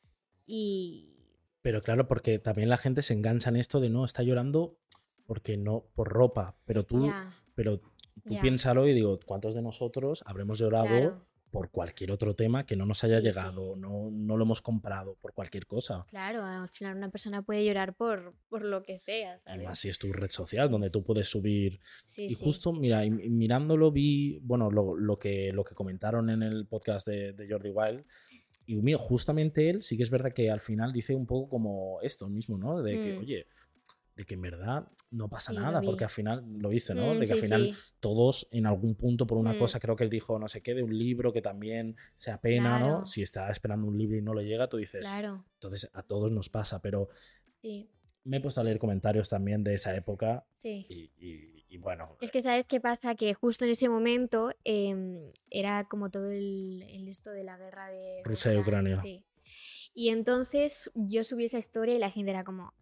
y... 0.46 1.16
Pero 1.62 1.82
claro, 1.82 2.06
porque 2.06 2.38
también 2.38 2.68
la 2.68 2.78
gente 2.78 3.02
se 3.02 3.12
engancha 3.12 3.50
en 3.50 3.56
esto 3.56 3.80
de 3.80 3.90
no, 3.90 4.04
está 4.04 4.22
llorando 4.22 4.78
porque 5.26 5.56
no, 5.56 5.86
por 5.94 6.08
ropa, 6.08 6.56
pero 6.64 6.84
tú, 6.86 7.12
pero 7.54 7.82
tú 8.24 8.34
ya. 8.34 8.42
piénsalo 8.42 8.86
y 8.88 8.92
digo, 8.94 9.18
¿cuántos 9.24 9.54
de 9.54 9.62
nosotros 9.62 10.22
habremos 10.26 10.58
llorado 10.58 10.86
claro, 10.86 11.26
por 11.50 11.70
cualquier 11.72 12.12
otro 12.12 12.34
tema 12.36 12.64
que 12.64 12.76
no 12.76 12.86
nos 12.86 13.02
haya 13.02 13.16
Sí, 13.16 13.22
sí. 13.22 13.26
llegado, 13.26 13.74
no, 13.74 14.08
no 14.12 14.36
lo 14.36 14.44
hemos 14.44 14.62
comprado, 14.62 15.16
por 15.20 15.32
cualquier 15.34 15.66
cosa? 15.66 16.06
claro, 16.08 16.44
al 16.44 16.68
final 16.68 16.96
una 16.96 17.10
persona 17.10 17.42
puede 17.42 17.64
llorar 17.64 17.94
por, 17.96 18.34
por 18.48 18.64
lo 18.64 18.82
que 18.84 18.98
sea, 18.98 19.34
Y 19.34 19.38
¿sabes? 19.40 19.64
más 19.64 19.78
si 19.78 19.88
es 19.88 19.98
tu 19.98 20.12
red 20.12 20.30
social 20.30 20.70
donde 20.70 20.90
tú 20.90 21.00
Es- 21.00 21.04
puedes 21.06 21.28
subir. 21.28 21.80
Sí, 22.04 22.26
y 22.26 22.34
sí. 22.34 22.44
justo, 22.44 22.72
mira, 22.72 23.04
y 23.04 23.10
mirándolo 23.10 23.90
vi, 23.90 24.38
bueno, 24.42 24.70
lo, 24.70 24.94
lo 24.96 25.18
que, 25.18 25.52
lo 25.52 25.64
que 25.64 25.74
comentaron 25.74 26.30
en 26.30 26.42
el 26.44 26.66
podcast 26.66 27.06
de, 27.06 27.32
de 27.32 27.48
Jordi 27.48 27.70
Wild. 27.70 28.04
Y 28.66 28.76
mira, 28.76 28.98
justamente 28.98 29.68
él 29.70 29.82
sí 29.82 29.96
que 29.96 30.04
es 30.04 30.10
verdad 30.10 30.32
que 30.32 30.48
al 30.52 30.60
final 30.60 30.92
dice 30.92 31.16
un 31.16 31.26
poco 31.26 31.48
como 31.48 32.00
esto 32.02 32.28
mismo, 32.28 32.56
¿no? 32.58 32.80
De 32.82 32.92
que, 32.92 33.16
Mm. 33.16 33.18
oye, 33.18 33.46
de 34.16 34.24
que 34.24 34.34
en 34.34 34.42
verdad 34.42 34.88
no 35.10 35.28
pasa 35.28 35.52
Sí, 35.52 35.58
nada, 35.58 35.80
porque 35.82 36.04
al 36.04 36.10
final, 36.10 36.44
lo 36.58 36.68
viste, 36.68 36.94
¿no? 36.94 37.14
Mm, 37.14 37.18
de 37.18 37.26
que 37.26 37.32
al 37.32 37.38
final 37.38 37.70
sí. 37.74 37.80
todos 38.00 38.46
en 38.50 38.66
algún 38.66 38.94
punto 38.94 39.26
por 39.26 39.38
una 39.38 39.54
Mm. 39.54 39.58
cosa, 39.58 39.80
creo 39.80 39.96
que 39.96 40.04
él 40.04 40.10
dijo, 40.10 40.38
no 40.38 40.48
sé 40.48 40.62
qué, 40.62 40.74
de 40.74 40.82
un 40.82 40.96
libro 40.96 41.32
que 41.32 41.42
también 41.42 41.96
se 42.14 42.30
apena, 42.30 42.78
¿no? 42.78 43.04
Si 43.06 43.22
está 43.22 43.50
esperando 43.50 43.86
un 43.86 43.96
libro 43.98 44.16
y 44.16 44.22
no 44.22 44.34
le 44.34 44.44
llega, 44.44 44.68
tú 44.68 44.76
dices, 44.76 45.00
Claro, 45.08 45.44
entonces 45.54 45.90
a 45.94 46.02
todos 46.02 46.30
nos 46.30 46.48
pasa, 46.48 46.80
pero 46.82 47.08
sí, 47.60 47.90
me 48.24 48.36
he 48.36 48.40
puesto 48.40 48.60
a 48.60 48.64
leer 48.64 48.78
comentarios 48.78 49.28
también 49.28 49.64
de 49.64 49.74
esa 49.74 49.96
época 49.96 50.44
sí. 50.58 50.86
y, 50.88 51.10
y- 51.18 51.64
y 51.72 51.78
bueno, 51.78 52.16
Es 52.20 52.32
que, 52.32 52.42
¿sabes 52.42 52.66
qué 52.66 52.80
pasa? 52.80 53.14
Que 53.14 53.32
justo 53.32 53.64
en 53.64 53.70
ese 53.70 53.88
momento 53.88 54.50
em, 54.64 55.30
era 55.50 55.86
como 55.88 56.10
todo 56.10 56.28
el, 56.30 56.82
el 56.88 57.06
esto 57.08 57.30
de 57.30 57.44
la 57.44 57.56
guerra 57.56 57.90
de, 57.90 57.96
de 57.96 58.22
Rusia 58.24 58.52
y 58.52 58.58
Ucrania. 58.58 59.00
Sí. 59.02 59.24
Y 59.94 60.08
entonces 60.10 60.90
yo 60.94 61.22
subí 61.24 61.44
esa 61.44 61.58
historia 61.58 61.94
y 61.94 61.98
la 62.00 62.10
gente 62.10 62.32
era 62.32 62.42
como, 62.42 62.74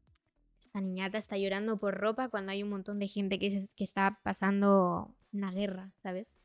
esta 0.79 0.87
niñata 0.87 1.19
está 1.19 1.37
llorando 1.37 1.79
por 1.79 1.95
ropa 1.97 2.29
cuando 2.29 2.53
hay 2.53 2.63
un 2.63 2.69
montón 2.71 2.99
de 2.99 3.09
gente 3.09 3.39
que, 3.39 3.51
se- 3.51 3.69
que 3.75 3.85
está 3.85 4.21
pasando 4.23 5.15
una 5.33 5.51
guerra, 5.51 5.93
¿sabes? 6.03 6.39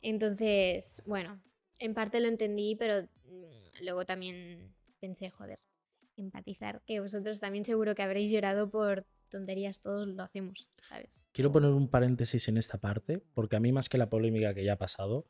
Entonces, 0.00 1.02
bueno, 1.06 1.40
en 1.80 1.94
parte 1.94 2.20
lo 2.20 2.28
entendí, 2.28 2.76
pero 2.76 3.02
mm, 3.02 3.82
luego 3.84 4.04
también 4.06 4.72
pensé, 5.00 5.30
joder, 5.30 5.58
empatizar, 6.16 6.82
que 6.86 7.00
vosotros 7.00 7.40
también 7.40 7.64
seguro 7.64 7.94
que 7.94 8.02
habréis 8.02 8.30
llorado 8.30 8.70
por 8.70 9.06
tonterías, 9.30 9.80
todos 9.80 10.06
lo 10.08 10.22
hacemos, 10.22 10.68
¿sabes? 10.88 11.26
Quiero 11.32 11.52
poner 11.52 11.70
un 11.70 11.88
paréntesis 11.88 12.48
en 12.48 12.56
esta 12.56 12.78
parte, 12.78 13.18
porque 13.34 13.56
a 13.56 13.60
mí 13.60 13.72
más 13.72 13.88
que 13.88 13.98
la 13.98 14.08
polémica 14.08 14.54
que 14.54 14.64
ya 14.64 14.74
ha 14.74 14.78
pasado, 14.78 15.26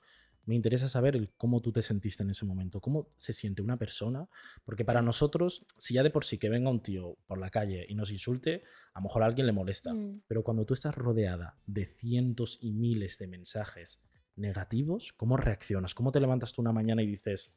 me 0.48 0.54
interesa 0.54 0.88
saber 0.88 1.14
el 1.14 1.30
cómo 1.36 1.60
tú 1.60 1.72
te 1.72 1.82
sentiste 1.82 2.22
en 2.22 2.30
ese 2.30 2.46
momento, 2.46 2.80
cómo 2.80 3.10
se 3.18 3.34
siente 3.34 3.60
una 3.60 3.76
persona, 3.76 4.28
porque 4.64 4.82
para 4.82 5.02
nosotros, 5.02 5.66
si 5.76 5.92
ya 5.92 6.02
de 6.02 6.08
por 6.10 6.24
sí 6.24 6.38
que 6.38 6.48
venga 6.48 6.70
un 6.70 6.80
tío 6.80 7.18
por 7.26 7.38
la 7.38 7.50
calle 7.50 7.84
y 7.86 7.94
nos 7.94 8.10
insulte, 8.10 8.62
a 8.94 9.00
lo 9.00 9.04
mejor 9.04 9.22
a 9.22 9.26
alguien 9.26 9.46
le 9.46 9.52
molesta, 9.52 9.92
Mm. 9.92 10.22
pero 10.26 10.42
cuando 10.42 10.64
tú 10.64 10.72
estás 10.72 10.94
rodeada 10.94 11.58
de 11.66 11.84
cientos 11.84 12.58
y 12.62 12.72
miles 12.72 13.18
de 13.18 13.26
mensajes 13.26 14.00
negativos, 14.36 15.12
¿cómo 15.12 15.36
reaccionas? 15.36 15.94
¿Cómo 15.94 16.12
te 16.12 16.20
levantas 16.20 16.54
tú 16.54 16.62
una 16.62 16.72
mañana 16.72 17.02
y 17.02 17.06
dices, 17.06 17.52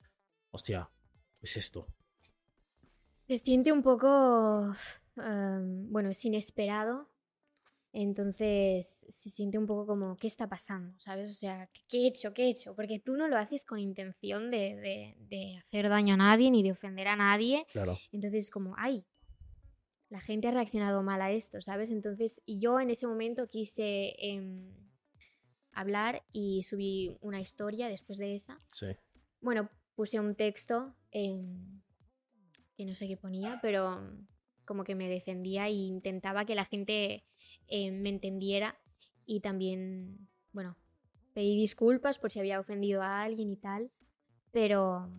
hostia, 0.51 0.89
¿qué 1.39 1.45
es 1.45 1.55
esto? 1.55 1.87
Se 3.27 3.39
siente 3.39 3.71
un 3.71 3.83
poco, 3.83 4.75
em, 5.15 5.89
bueno, 5.89 6.09
es 6.09 6.25
inesperado. 6.25 7.07
Entonces 7.93 9.05
se 9.09 9.29
siente 9.29 9.57
un 9.57 9.65
poco 9.67 9.85
como, 9.85 10.15
¿qué 10.15 10.27
está 10.27 10.47
pasando? 10.47 10.97
¿Sabes? 10.99 11.29
O 11.31 11.33
sea, 11.33 11.67
¿qué- 11.73 11.81
¿qué 11.89 11.97
he 12.03 12.07
hecho? 12.07 12.33
¿Qué 12.33 12.43
he 12.45 12.49
hecho? 12.49 12.73
Porque 12.75 12.99
tú 12.99 13.17
no 13.17 13.27
lo 13.27 13.37
haces 13.37 13.65
con 13.65 13.79
intención 13.79 14.49
de, 14.49 14.75
de- 14.77 15.15
de 15.27 15.57
hacer 15.57 15.89
daño 15.89 16.13
a 16.13 16.17
nadie 16.17 16.49
ni 16.51 16.63
de 16.63 16.71
ofender 16.71 17.07
a 17.09 17.15
nadie. 17.17 17.65
Claro. 17.71 17.97
Entonces 18.13 18.49
como, 18.49 18.75
ay, 18.77 19.03
la 20.09 20.21
gente 20.21 20.47
ha 20.47 20.51
reaccionado 20.51 21.03
mal 21.03 21.21
a 21.21 21.31
esto, 21.31 21.61
¿sabes? 21.61 21.91
Entonces 21.91 22.41
y 22.45 22.59
yo 22.59 22.79
en 22.79 22.89
ese 22.91 23.07
momento 23.07 23.47
quise 23.47 24.15
em, 24.19 24.71
hablar 25.73 26.23
y 26.31 26.63
subí 26.63 27.17
una 27.21 27.41
historia 27.41 27.87
después 27.89 28.19
de 28.19 28.35
esa. 28.35 28.61
Sí. 28.67 28.87
Bueno, 29.41 29.69
puse 29.95 30.19
un 30.19 30.35
texto 30.35 30.95
em, 31.11 31.81
que 32.77 32.85
no 32.85 32.95
sé 32.95 33.07
qué 33.07 33.17
ponía, 33.17 33.59
pero 33.61 34.01
como 34.65 34.83
que 34.85 34.95
me 34.95 35.09
defendía 35.09 35.67
e 35.67 35.71
intentaba 35.73 36.45
que 36.45 36.55
la 36.55 36.65
gente 36.65 37.25
em, 37.67 38.01
me 38.01 38.09
entendiera 38.09 38.79
y 39.25 39.39
también, 39.41 40.27
bueno, 40.51 40.77
pedí 41.33 41.55
disculpas 41.55 42.19
por 42.19 42.31
si 42.31 42.39
había 42.39 42.59
ofendido 42.59 43.01
a 43.01 43.23
alguien 43.23 43.49
y 43.51 43.57
tal, 43.57 43.91
pero, 44.51 45.09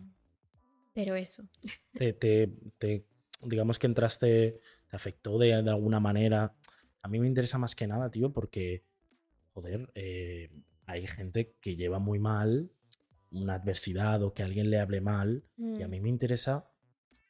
pero 0.93 1.15
eso. 1.15 1.43
te, 1.95 2.13
te- 2.13 2.53
te- 2.77 3.05
digamos 3.41 3.79
que 3.79 3.87
entraste, 3.87 4.59
te 4.89 4.95
afectó 4.95 5.37
de, 5.37 5.61
de 5.61 5.69
alguna 5.69 5.99
manera. 5.99 6.55
A 7.01 7.07
mí 7.07 7.19
me 7.19 7.27
interesa 7.27 7.57
más 7.57 7.75
que 7.75 7.87
nada, 7.87 8.09
tío, 8.09 8.31
porque, 8.31 8.83
joder, 9.53 9.91
eh, 9.95 10.49
hay 10.85 11.07
gente 11.07 11.55
que 11.61 11.75
lleva 11.75 11.99
muy 11.99 12.19
mal 12.19 12.71
una 13.31 13.55
adversidad 13.55 14.21
o 14.23 14.33
que 14.33 14.43
alguien 14.43 14.69
le 14.69 14.79
hable 14.79 15.01
mal. 15.01 15.43
Y 15.77 15.81
a 15.81 15.87
Mm, 15.87 15.91
mí 15.91 15.99
me 15.99 16.09
interesa, 16.09 16.69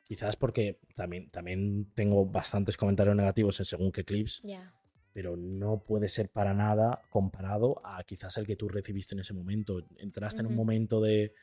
quizás 0.03 0.35
porque 0.35 0.79
también, 0.95 1.29
también 1.29 1.91
tengo 1.95 2.25
bastantes 2.25 2.75
comentarios 2.77 3.15
negativos 3.15 3.59
en 3.59 3.65
según 3.65 3.91
qué 3.91 4.03
clips, 4.03 4.41
pero 5.13 5.37
no 5.37 5.79
puede 5.83 6.07
ser 6.07 6.29
para 6.29 6.53
nada 6.53 7.03
comparado 7.09 7.81
a 7.85 8.03
quizás 8.03 8.37
el 8.37 8.47
que 8.47 8.55
tú 8.55 8.67
recibiste 8.67 9.13
en 9.15 9.19
ese 9.19 9.33
momento. 9.33 9.85
Entraste 9.97 10.41
en 10.41 10.47
un 10.47 10.55
momento 10.55 10.99
de... 11.01 11.33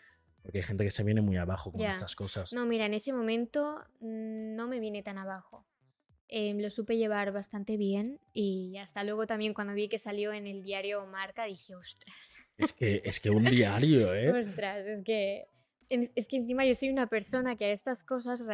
Porque 0.43 0.59
hay 0.59 0.65
gente 0.65 0.85
que 0.85 0.91
se 0.91 1.05
viene 1.05 1.21
muy 1.21 1.37
abajo 1.37 1.71
con 1.71 1.81
Ya. 1.81 1.91
estas 1.91 2.17
cosas. 2.17 2.53
No, 2.53 2.67
mira, 2.67 2.87
en 2.87 2.95
ese 2.95 3.13
momento 3.13 3.85
mm, 4.01 4.55
no 4.57 4.69
me 4.69 4.81
vine 4.81 5.03
tan 5.03 5.19
abajo. 5.19 5.67
Em, 6.33 6.59
lo 6.61 6.71
supe 6.71 6.97
llevar 6.97 7.33
bastante 7.33 7.77
bien 7.77 8.21
y 8.33 8.77
hasta 8.79 9.03
luego 9.05 9.27
también 9.27 9.53
cuando 9.53 9.75
vi 9.75 9.89
que 9.89 9.99
salió 9.99 10.33
en 10.33 10.47
el 10.47 10.63
diario 10.63 11.05
Marca 11.07 11.45
dije, 11.45 11.75
ostras. 11.75 12.37
Es 12.57 12.73
que, 12.73 13.03
es 13.05 13.19
que 13.21 13.31
un 13.31 13.45
diario, 13.45 14.15
¿eh? 14.15 14.31
Ostras, 14.31 14.87
es 14.87 15.03
que, 15.03 15.47
es 15.89 16.29
que 16.29 16.37
encima 16.37 16.65
yo 16.65 16.75
soy 16.75 16.89
una 16.89 17.09
persona 17.09 17.57
que 17.57 17.65
a 17.67 17.73
estas 17.73 18.05
cosas 18.05 18.45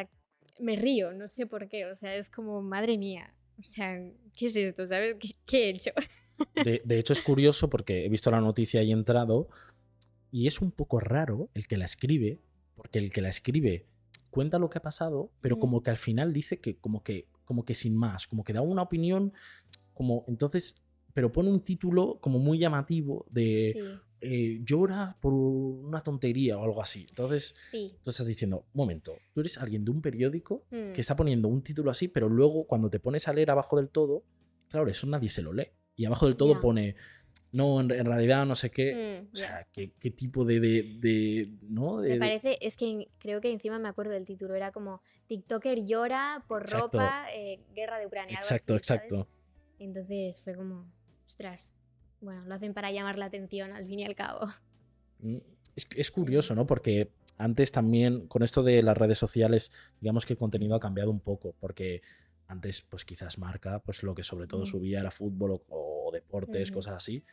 me 0.58 0.76
río, 0.76 1.12
no 1.12 1.28
sé 1.28 1.46
por 1.46 1.68
qué, 1.68 1.84
o 1.86 1.94
sea, 1.96 2.16
es 2.16 2.30
como, 2.30 2.62
madre 2.62 2.96
mía, 2.96 3.34
o 3.58 3.62
sea, 3.62 3.98
¿qué 4.34 4.46
es 4.46 4.56
esto? 4.56 4.86
¿Sabes? 4.86 5.16
¿Qué, 5.18 5.36
qué 5.44 5.64
he 5.64 5.70
hecho? 5.70 5.90
De, 6.64 6.82
de 6.84 6.98
hecho, 6.98 7.14
es 7.14 7.22
curioso 7.22 7.70
porque 7.70 8.04
he 8.04 8.08
visto 8.10 8.30
la 8.30 8.42
noticia 8.42 8.82
y 8.82 8.90
he 8.90 8.92
entrado. 8.92 9.48
Y 10.30 10.46
es 10.46 10.60
un 10.60 10.70
poco 10.70 11.00
raro 11.00 11.48
el 11.54 11.66
que 11.66 11.78
la 11.78 11.86
escribe, 11.86 12.40
porque 12.74 12.98
el 12.98 13.10
que 13.10 13.22
la 13.22 13.30
escribe 13.30 13.86
cuenta 14.28 14.58
lo 14.58 14.68
que 14.68 14.76
ha 14.76 14.82
pasado, 14.82 15.30
pero 15.40 15.58
como 15.58 15.82
que 15.82 15.88
al 15.88 15.96
final 15.96 16.34
dice 16.34 16.60
que 16.60 16.76
como 16.76 17.02
que, 17.02 17.26
como 17.46 17.64
que 17.64 17.72
sin 17.72 17.96
más, 17.96 18.26
como 18.26 18.44
que 18.44 18.52
da 18.52 18.60
una 18.60 18.82
opinión, 18.82 19.32
como 19.94 20.26
entonces, 20.28 20.76
pero 21.14 21.32
pone 21.32 21.48
un 21.48 21.60
título 21.60 22.18
como 22.20 22.38
muy 22.38 22.58
llamativo 22.58 23.24
de 23.30 23.72
Sí, 23.74 23.80
eh, 24.28 24.60
llora 24.64 25.16
por 25.20 25.32
una 25.32 26.02
tontería 26.02 26.58
o 26.58 26.64
algo 26.64 26.82
así. 26.82 27.06
Entonces, 27.08 27.54
Sí. 27.70 27.96
tú 28.02 28.10
estás 28.10 28.26
diciendo, 28.26 28.66
momento, 28.74 29.16
tú 29.32 29.40
eres 29.40 29.56
alguien 29.58 29.84
de 29.84 29.90
un 29.92 30.02
periódico 30.02 30.64
Mm. 30.70 30.92
que 30.92 31.00
está 31.00 31.14
poniendo 31.16 31.48
un 31.48 31.62
título 31.62 31.90
así, 31.90 32.08
pero 32.08 32.28
luego 32.28 32.66
cuando 32.66 32.90
te 32.90 32.98
pones 33.00 33.28
a 33.28 33.32
leer 33.32 33.50
abajo 33.50 33.76
del 33.76 33.88
todo, 33.88 34.24
claro, 34.68 34.88
eso 34.88 35.06
nadie 35.06 35.28
se 35.28 35.42
lo 35.42 35.52
lee. 35.52 35.68
Y 35.94 36.04
abajo 36.04 36.26
del 36.26 36.36
todo 36.36 36.60
pone, 36.60 36.96
no, 37.52 37.80
en, 37.80 37.90
en 37.90 38.04
realidad 38.04 38.44
no 38.44 38.54
sé 38.56 38.70
qué. 38.70 39.22
Mm, 39.22 39.32
O 39.32 39.36
sea, 39.36 39.66
¿qué, 39.72 39.92
qué 39.98 40.10
tipo 40.10 40.44
de, 40.44 40.60
de, 40.60 40.82
de- 41.00 41.50
¿no? 41.62 42.00
De- 42.00 42.10
Me 42.10 42.18
parece, 42.18 42.58
es 42.60 42.76
que 42.76 43.08
creo 43.18 43.40
que 43.40 43.50
encima 43.50 43.78
me 43.78 43.88
acuerdo 43.88 44.12
del 44.12 44.24
título, 44.26 44.54
era 44.54 44.72
como 44.72 45.00
TikToker 45.28 45.84
llora 45.86 46.44
por 46.48 46.62
Exacto. 46.62 46.98
ropa, 46.98 47.26
eh, 47.34 47.60
guerra 47.74 47.98
de 47.98 48.06
Ucrania. 48.06 48.36
algo 48.38 48.44
Exacto, 48.46 48.74
así, 48.74 48.84
¿sabes? 48.84 49.04
exacto. 49.04 49.28
Entonces 49.78 50.40
fue 50.42 50.54
como, 50.54 50.90
ostras, 51.26 51.72
bueno, 52.26 52.44
lo 52.44 52.54
hacen 52.54 52.74
para 52.74 52.90
llamar 52.90 53.18
la 53.18 53.24
atención 53.26 53.72
al 53.72 53.86
fin 53.86 54.00
y 54.00 54.04
al 54.04 54.14
cabo. 54.14 54.48
Mm, 55.20 55.38
Es, 55.74 55.86
es 55.96 56.10
curioso, 56.10 56.54
¿no? 56.54 56.66
Porque 56.66 57.10
antes 57.38 57.70
también, 57.72 58.26
con 58.26 58.42
esto 58.42 58.62
de 58.62 58.82
las 58.82 58.96
redes 58.96 59.18
sociales, 59.18 59.70
digamos 60.00 60.26
que 60.26 60.32
el 60.34 60.38
contenido 60.38 60.74
ha 60.74 60.80
cambiado 60.80 61.10
un 61.10 61.20
poco, 61.20 61.54
porque 61.60 62.02
antes, 62.48 62.82
pues 62.82 63.04
quizás 63.04 63.38
marca, 63.38 63.78
pues 63.80 64.02
lo 64.02 64.14
que 64.14 64.22
sobre 64.22 64.46
todo 64.46 64.64
subía 64.66 65.00
era 65.00 65.10
fútbol 65.10 65.50
o, 65.52 65.62
o 65.68 66.10
deportes, 66.12 66.70
cosas 66.70 66.94
así. 66.94 67.24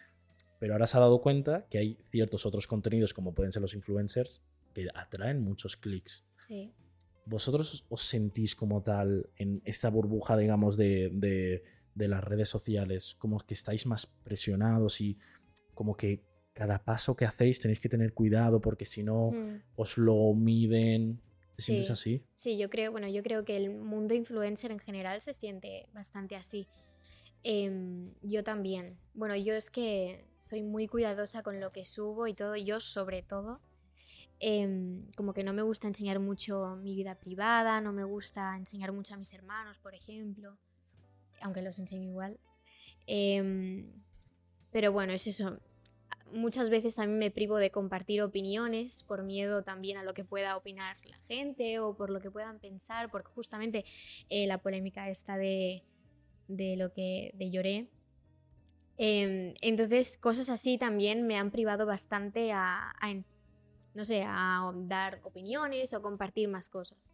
Pero 0.60 0.74
ahora 0.74 0.88
se 0.88 0.98
ha 0.98 1.02
dado 1.02 1.22
cuenta 1.22 1.66
que 1.70 1.78
hay 1.78 1.98
ciertos 2.12 2.46
otros 2.46 2.68
contenidos, 2.68 3.14
como 3.14 3.34
pueden 3.34 3.52
ser 3.52 3.62
los 3.62 3.74
influencers, 3.76 4.42
que 4.74 4.88
atraen 4.96 5.42
muchos 5.42 5.76
clics. 5.78 6.24
Sí. 6.48 6.72
¿Vosotros 7.26 7.86
os 7.90 8.02
sentís 8.02 8.56
como 8.56 8.82
tal 8.82 9.30
en 9.38 9.62
esta 9.66 9.90
burbuja, 9.90 10.36
digamos, 10.36 10.76
de, 10.78 11.10
de- 11.14 11.64
de 11.96 12.08
las 12.08 12.24
redes 12.24 12.50
sociales, 12.50 13.16
como 13.20 13.40
que 13.40 13.54
estáis 13.54 13.86
más 13.86 14.06
presionados 14.08 15.00
y 15.02 15.18
como 15.74 15.96
que 15.96 16.24
cada 16.54 16.84
paso 16.84 17.16
que 17.16 17.26
hacéis 17.26 17.60
tenéis 17.60 17.80
que 17.80 17.90
tener 17.90 18.14
cuidado 18.14 18.62
porque 18.62 18.86
si 18.86 19.04
no 19.04 19.32
Mm. 19.32 19.62
os 19.76 19.98
lo 19.98 20.34
miden? 20.34 21.20
¿Te 21.56 21.62
sientes 21.62 21.86
Sí. 21.88 21.92
así? 21.94 22.24
Sí, 22.36 22.58
yo 22.58 22.70
creo, 22.70 22.92
bueno, 22.92 23.08
yo 23.08 23.22
creo 23.24 23.46
que 23.46 23.56
el 23.58 23.70
mundo 23.70 24.14
influencer 24.16 24.72
en 24.72 24.80
general 24.80 25.22
se 25.22 25.34
siente 25.34 25.88
bastante 25.94 26.36
así. 26.36 26.68
Em, 27.44 28.14
yo 28.22 28.44
también. 28.44 28.98
Bueno, 29.14 29.36
yo 29.36 29.54
es 29.56 29.70
que 29.70 30.26
soy 30.38 30.62
muy 30.64 30.88
cuidadosa 30.88 31.44
con 31.44 31.60
lo 31.60 31.72
que 31.72 31.86
subo 31.86 32.28
y 32.28 32.34
todo, 32.34 32.56
yo 32.56 32.80
sobre 32.80 33.22
todo. 33.24 33.60
em, 34.46 35.08
como 35.16 35.34
que 35.34 35.44
no 35.44 35.54
me 35.54 35.62
gusta 35.62 35.88
enseñar 35.88 36.20
mucho 36.20 36.76
mi 36.76 36.96
vida 36.96 37.16
privada, 37.16 37.80
no 37.80 37.94
me 37.94 38.04
gusta 38.04 38.58
enseñar 38.58 38.92
mucho 38.92 39.14
a 39.14 39.18
mis 39.18 39.32
hermanos, 39.34 39.80
por 39.80 39.94
ejemplo, 39.96 40.58
aunque 41.44 41.62
los 41.62 41.78
enseño 41.78 42.10
igual. 42.10 42.40
Em, 43.06 43.92
pero 44.72 44.92
bueno, 44.92 45.14
es 45.14 45.28
eso. 45.28 45.60
Muchas 46.32 46.70
veces 46.70 46.96
también 46.96 47.20
me 47.20 47.30
privo 47.30 47.58
de 47.58 47.70
compartir 47.70 48.24
opiniones 48.24 49.04
por 49.04 49.24
miedo 49.24 49.64
también 49.64 49.98
a 49.98 50.04
lo 50.04 50.16
que 50.16 50.24
pueda 50.24 50.58
opinar 50.58 50.98
la 51.06 51.18
gente 51.28 51.78
o 51.80 51.96
por 51.96 52.10
lo 52.10 52.20
que 52.20 52.32
puedan 52.32 52.60
pensar, 52.60 53.12
porque 53.12 53.30
justamente 53.30 53.86
eh, 54.30 54.48
la 54.48 54.58
polémica 54.58 55.10
esta 55.12 55.38
de, 55.38 55.84
de 56.48 56.76
lo 56.76 56.92
que 56.92 57.32
de 57.36 57.52
lloré. 57.52 57.88
Em, 58.98 59.54
entonces, 59.62 60.18
cosas 60.18 60.50
así 60.50 60.78
también 60.78 61.28
me 61.28 61.38
han 61.38 61.52
privado 61.52 61.86
bastante 61.86 62.52
a, 62.52 62.94
a 63.00 63.14
no 63.94 64.06
sé, 64.06 64.24
a 64.26 64.72
dar 64.88 65.20
opiniones 65.24 65.94
o 65.94 66.02
compartir 66.02 66.48
más 66.48 66.70
cosas, 66.70 67.10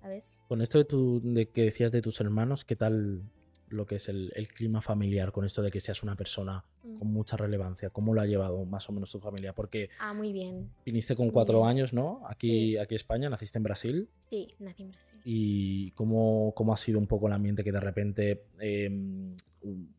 ¿sabes? 0.00 0.44
Con 0.46 0.62
esto 0.62 0.78
de, 0.78 0.84
tu, 0.84 1.20
de 1.20 1.50
que 1.50 1.62
decías 1.62 1.90
de 1.90 2.02
tus 2.02 2.20
hermanos, 2.20 2.64
¿qué 2.64 2.76
tal 2.76 3.22
lo 3.72 3.86
que 3.86 3.96
es 3.96 4.08
el, 4.08 4.32
el 4.36 4.48
clima 4.48 4.80
familiar 4.80 5.32
con 5.32 5.44
esto 5.44 5.62
de 5.62 5.70
que 5.70 5.80
seas 5.80 6.02
una 6.02 6.16
persona 6.16 6.64
Mm. 6.84 6.98
con 6.98 7.08
mucha 7.12 7.36
relevancia? 7.36 7.90
¿Cómo 7.90 8.12
lo 8.12 8.20
ha 8.20 8.26
llevado 8.26 8.64
más 8.64 8.88
o 8.88 8.92
menos 8.92 9.10
tu 9.12 9.20
familia? 9.20 9.54
Porque 9.54 9.88
Ah, 10.00 10.12
muy 10.12 10.32
bien. 10.32 10.70
viniste 10.84 11.14
con 11.14 11.26
Muy 11.26 11.32
cuatro 11.32 11.58
bien. 11.58 11.70
años, 11.70 11.92
¿no? 11.92 12.22
Aquí, 12.26 12.48
Sí. 12.72 12.76
aquí 12.78 12.94
en 12.94 12.96
España, 12.96 13.30
naciste 13.30 13.58
en 13.58 13.62
Brasil. 13.62 14.08
Sí, 14.28 14.54
nací 14.58 14.82
en 14.82 14.90
Brasil. 14.90 15.20
¿Y 15.24 15.90
cómo, 15.92 16.52
cómo 16.56 16.72
ha 16.72 16.76
sido 16.76 16.98
un 16.98 17.06
poco 17.06 17.28
el 17.28 17.34
ambiente 17.34 17.62
que 17.62 17.70
de 17.72 17.80
repente 17.80 18.46
eh, 18.60 18.88
un- 18.90 19.36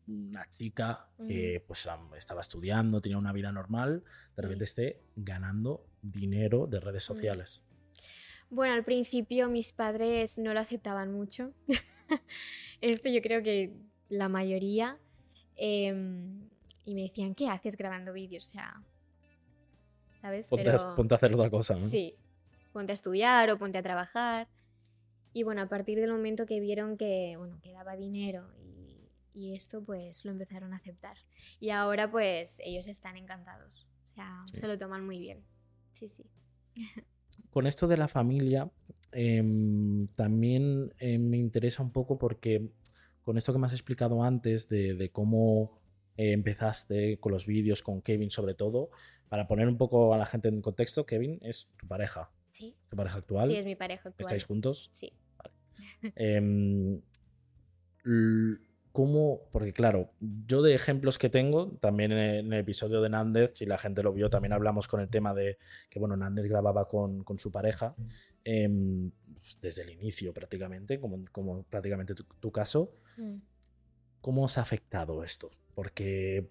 una 0.06 0.46
chica 0.50 1.08
que 1.26 1.64
pues 1.66 1.86
am- 1.86 2.12
estaba 2.14 2.42
estudiando, 2.42 3.00
tenía 3.00 3.16
una 3.16 3.32
vida 3.32 3.50
normal, 3.50 4.04
de 4.36 4.42
repente 4.42 4.64
esté 4.64 5.00
ganando 5.16 5.86
dinero 6.02 6.66
de 6.66 6.80
redes 6.80 7.04
Mm. 7.04 7.14
sociales? 7.14 7.62
Bueno, 8.50 8.74
al 8.74 8.84
principio 8.84 9.48
mis 9.48 9.72
padres 9.72 10.38
no 10.38 10.52
lo 10.52 10.60
aceptaban 10.60 11.10
mucho. 11.12 11.52
Esto 12.80 13.08
yo 13.08 13.20
creo 13.22 13.42
que 13.42 13.72
la 14.08 14.28
mayoría. 14.28 14.98
em, 15.56 16.48
y 16.86 16.94
me 16.94 17.02
decían, 17.02 17.34
¿qué 17.34 17.48
haces 17.48 17.76
grabando 17.76 18.12
vídeos? 18.12 18.46
O 18.48 18.50
sea, 18.50 18.82
¿sabes? 20.20 20.48
Ponte, 20.48 20.68
a, 20.70 20.94
ponte 20.96 21.14
a 21.14 21.16
hacer 21.16 21.34
otra 21.34 21.48
cosa, 21.50 21.74
¿no? 21.74 21.80
Sí, 21.80 22.14
ponte 22.72 22.92
a 22.92 22.94
estudiar 22.94 23.48
o 23.50 23.58
ponte 23.58 23.78
a 23.78 23.82
trabajar. 23.82 24.48
Y 25.32 25.42
bueno, 25.42 25.62
a 25.62 25.68
partir 25.68 25.98
del 25.98 26.10
momento 26.12 26.44
que 26.46 26.60
vieron 26.60 26.96
que, 26.96 27.34
bueno, 27.38 27.58
que 27.62 27.72
daba 27.72 27.96
dinero 27.96 28.46
y, 28.58 29.08
y 29.32 29.54
esto, 29.54 29.82
pues 29.82 30.24
lo 30.24 30.30
empezaron 30.32 30.72
a 30.72 30.76
aceptar. 30.76 31.16
Y 31.60 31.70
ahora 31.70 32.10
pues 32.10 32.60
ellos 32.64 32.86
están 32.86 33.16
encantados. 33.16 33.86
O 34.04 34.06
sea, 34.06 34.44
Sí. 34.52 34.60
se 34.60 34.68
lo 34.68 34.76
toman 34.78 35.04
muy 35.06 35.18
bien. 35.18 35.42
Sí, 35.92 36.08
sí. 36.08 36.24
Con 37.50 37.66
esto 37.66 37.86
de 37.88 37.96
la 37.96 38.08
familia, 38.08 38.70
em, 39.12 40.08
también 40.16 40.92
eh, 40.98 41.18
me 41.18 41.36
interesa 41.38 41.82
un 41.82 41.92
poco 41.92 42.18
porque 42.18 42.70
con 43.22 43.36
esto 43.38 43.52
que 43.52 43.58
me 43.58 43.66
has 43.66 43.72
explicado 43.72 44.22
antes 44.22 44.68
de, 44.68 44.94
de 44.94 45.10
cómo 45.10 45.78
eh, 46.16 46.32
empezaste 46.32 47.18
con 47.18 47.32
los 47.32 47.46
vídeos, 47.46 47.82
con 47.82 48.02
Kevin 48.02 48.30
sobre 48.30 48.54
todo, 48.54 48.90
para 49.28 49.46
poner 49.46 49.68
un 49.68 49.76
poco 49.78 50.12
a 50.14 50.18
la 50.18 50.26
gente 50.26 50.48
en 50.48 50.60
contexto, 50.62 51.06
Kevin 51.06 51.38
es 51.42 51.68
tu 51.76 51.86
pareja, 51.86 52.30
Sí, 52.50 52.76
tu 52.88 52.96
pareja 52.96 53.18
actual. 53.18 53.50
sí 53.50 53.56
es 53.56 53.64
mi 53.64 53.74
pareja 53.76 54.08
actual. 54.10 54.26
¿Estáis 54.26 54.44
juntos? 54.44 54.90
Sí. 54.92 55.12
Em, 56.16 57.00
l- 58.04 58.58
¿Cómo? 58.94 59.48
Porque 59.50 59.72
claro, 59.72 60.12
yo 60.20 60.62
de 60.62 60.72
ejemplos 60.72 61.18
que 61.18 61.28
tengo, 61.28 61.76
también 61.80 62.12
en 62.12 62.18
el, 62.18 62.46
en 62.46 62.52
el 62.52 62.60
episodio 62.60 63.02
de 63.02 63.08
Nández, 63.08 63.50
si 63.54 63.66
la 63.66 63.76
gente 63.76 64.04
lo 64.04 64.12
vio, 64.12 64.30
también 64.30 64.52
hablamos 64.52 64.86
con 64.86 65.00
el 65.00 65.08
tema 65.08 65.34
de 65.34 65.58
que, 65.90 65.98
bueno, 65.98 66.16
Nández 66.16 66.44
grababa 66.46 66.86
con, 66.86 67.24
con 67.24 67.40
su 67.40 67.50
pareja 67.50 67.96
em, 68.44 69.10
pues, 69.34 69.58
desde 69.60 69.82
el 69.82 69.90
inicio 69.90 70.32
prácticamente, 70.32 71.00
como, 71.00 71.24
como 71.32 71.64
prácticamente 71.64 72.14
tu, 72.14 72.22
tu 72.38 72.52
caso. 72.52 72.88
Mm. 73.16 73.38
¿Cómo 74.20 74.44
os 74.44 74.58
ha 74.58 74.60
afectado 74.60 75.24
esto? 75.24 75.50
Porque 75.74 76.46